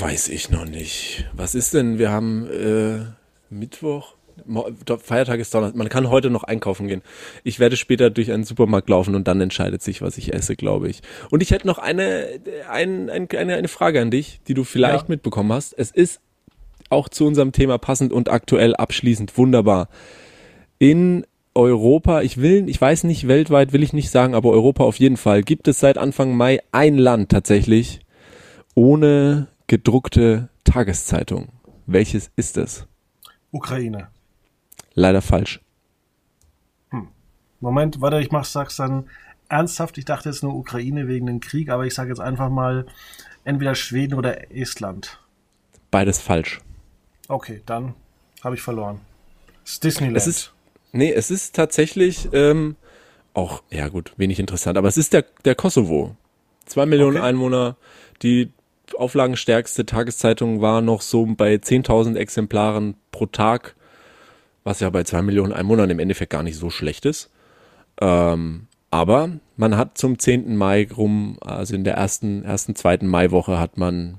Weiß 0.00 0.28
ich 0.28 0.50
noch 0.50 0.66
nicht. 0.66 1.28
Was 1.32 1.54
ist 1.54 1.72
denn? 1.74 1.98
Wir 1.98 2.10
haben 2.10 2.46
äh, 2.50 3.06
Mittwoch. 3.48 4.14
Feiertag 5.02 5.38
ist 5.40 5.52
Donnerstag. 5.52 5.76
Man 5.76 5.88
kann 5.88 6.08
heute 6.08 6.30
noch 6.30 6.44
einkaufen 6.44 6.88
gehen. 6.88 7.02
Ich 7.44 7.60
werde 7.60 7.76
später 7.76 8.10
durch 8.10 8.32
einen 8.32 8.44
Supermarkt 8.44 8.88
laufen 8.88 9.14
und 9.14 9.28
dann 9.28 9.40
entscheidet 9.40 9.82
sich, 9.82 10.00
was 10.00 10.16
ich 10.18 10.32
esse, 10.32 10.56
glaube 10.56 10.88
ich. 10.88 11.02
Und 11.30 11.42
ich 11.42 11.50
hätte 11.50 11.66
noch 11.66 11.78
eine, 11.78 12.40
ein, 12.68 13.10
ein, 13.10 13.28
eine, 13.30 13.54
eine 13.56 13.68
Frage 13.68 14.00
an 14.00 14.10
dich, 14.10 14.40
die 14.48 14.54
du 14.54 14.64
vielleicht 14.64 15.04
ja. 15.04 15.08
mitbekommen 15.08 15.52
hast. 15.52 15.74
Es 15.74 15.90
ist 15.90 16.20
auch 16.90 17.08
zu 17.08 17.26
unserem 17.26 17.52
Thema 17.52 17.78
passend 17.78 18.12
und 18.12 18.30
aktuell 18.30 18.76
abschließend 18.76 19.36
wunderbar. 19.38 19.88
In 20.78 21.24
Europa, 21.54 22.22
ich 22.22 22.38
will, 22.38 22.68
ich 22.68 22.80
weiß 22.80 23.04
nicht, 23.04 23.26
weltweit 23.26 23.72
will 23.72 23.82
ich 23.82 23.92
nicht 23.92 24.10
sagen, 24.10 24.34
aber 24.34 24.50
Europa 24.50 24.84
auf 24.84 24.98
jeden 24.98 25.16
Fall, 25.16 25.42
gibt 25.42 25.68
es 25.68 25.80
seit 25.80 25.98
Anfang 25.98 26.36
Mai 26.36 26.60
ein 26.72 26.96
Land 26.96 27.30
tatsächlich 27.30 28.00
ohne 28.74 29.48
gedruckte 29.66 30.48
Tageszeitung. 30.64 31.48
Welches 31.86 32.30
ist 32.36 32.56
es? 32.56 32.86
Ukraine. 33.50 34.08
Leider 34.94 35.22
falsch. 35.22 35.60
Hm. 36.90 37.08
Moment, 37.60 38.00
warte, 38.00 38.20
ich 38.20 38.30
mach, 38.30 38.44
sag's 38.44 38.76
dann 38.76 39.08
ernsthaft. 39.48 39.98
Ich 39.98 40.04
dachte 40.04 40.28
jetzt 40.28 40.42
nur 40.42 40.54
Ukraine 40.54 41.08
wegen 41.08 41.26
dem 41.26 41.40
Krieg, 41.40 41.68
aber 41.68 41.84
ich 41.84 41.94
sage 41.94 42.10
jetzt 42.10 42.20
einfach 42.20 42.48
mal 42.48 42.86
entweder 43.44 43.74
Schweden 43.74 44.14
oder 44.14 44.52
Estland. 44.54 45.18
Beides 45.90 46.20
falsch. 46.20 46.60
Okay, 47.30 47.62
dann 47.64 47.94
habe 48.42 48.56
ich 48.56 48.62
verloren. 48.62 49.00
Es 49.64 49.72
ist 49.72 49.84
Disneyland. 49.84 50.16
Es 50.16 50.26
ist, 50.26 50.52
Nee, 50.92 51.12
es 51.12 51.30
ist 51.30 51.54
tatsächlich 51.54 52.28
ähm, 52.32 52.76
auch, 53.32 53.62
ja 53.70 53.88
gut, 53.88 54.12
wenig 54.16 54.40
interessant, 54.40 54.76
aber 54.76 54.88
es 54.88 54.96
ist 54.96 55.12
der, 55.12 55.24
der 55.44 55.54
Kosovo. 55.54 56.16
Zwei 56.66 56.86
Millionen 56.86 57.18
okay. 57.18 57.26
Einwohner, 57.26 57.76
die 58.22 58.50
auflagenstärkste 58.96 59.86
Tageszeitung 59.86 60.60
war 60.60 60.80
noch 60.80 61.00
so 61.00 61.24
bei 61.26 61.54
10.000 61.54 62.16
Exemplaren 62.16 62.96
pro 63.12 63.26
Tag, 63.26 63.76
was 64.64 64.80
ja 64.80 64.90
bei 64.90 65.04
zwei 65.04 65.22
Millionen 65.22 65.52
Einwohnern 65.52 65.90
im 65.90 66.00
Endeffekt 66.00 66.32
gar 66.32 66.42
nicht 66.42 66.56
so 66.56 66.70
schlecht 66.70 67.06
ist. 67.06 67.30
Ähm, 68.00 68.66
aber 68.90 69.30
man 69.56 69.76
hat 69.76 69.96
zum 69.96 70.18
10. 70.18 70.56
Mai 70.56 70.88
rum, 70.96 71.38
also 71.40 71.76
in 71.76 71.84
der 71.84 71.94
ersten, 71.94 72.44
ersten, 72.44 72.74
zweiten 72.74 73.06
Maiwoche 73.06 73.60
hat 73.60 73.78
man 73.78 74.16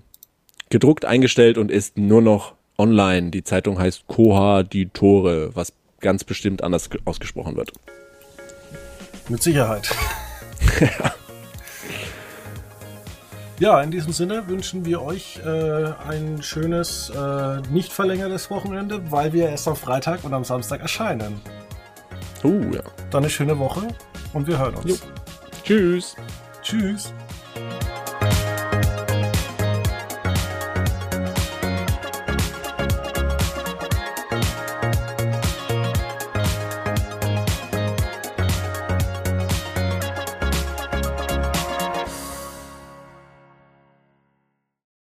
gedruckt 0.69 1.03
eingestellt 1.03 1.57
und 1.57 1.69
ist 1.69 1.97
nur 1.97 2.21
noch 2.21 2.55
online. 2.77 3.31
Die 3.31 3.43
Zeitung 3.43 3.79
heißt 3.79 4.07
Koha 4.07 4.63
die 4.63 4.87
Tore, 4.87 5.55
was 5.55 5.73
ganz 5.99 6.23
bestimmt 6.23 6.63
anders 6.63 6.89
ausgesprochen 7.05 7.55
wird. 7.55 7.71
Mit 9.29 9.41
Sicherheit. 9.41 9.89
ja. 13.59 13.81
In 13.81 13.91
diesem 13.91 14.11
Sinne 14.11 14.47
wünschen 14.47 14.83
wir 14.85 15.01
euch 15.01 15.39
äh, 15.45 15.93
ein 16.07 16.41
schönes, 16.41 17.11
äh, 17.11 17.61
nicht 17.71 17.93
verlängertes 17.93 18.49
Wochenende, 18.49 19.11
weil 19.11 19.31
wir 19.31 19.49
erst 19.49 19.67
am 19.67 19.75
Freitag 19.75 20.23
und 20.23 20.33
am 20.33 20.43
Samstag 20.43 20.81
erscheinen. 20.81 21.39
Oh, 22.43 22.59
ja. 22.73 22.81
Dann 23.11 23.23
eine 23.23 23.29
schöne 23.29 23.57
Woche 23.59 23.87
und 24.33 24.47
wir 24.47 24.57
hören 24.57 24.75
uns. 24.75 24.89
Jo. 24.89 24.95
Tschüss. 25.63 26.15
Tschüss. 26.63 27.13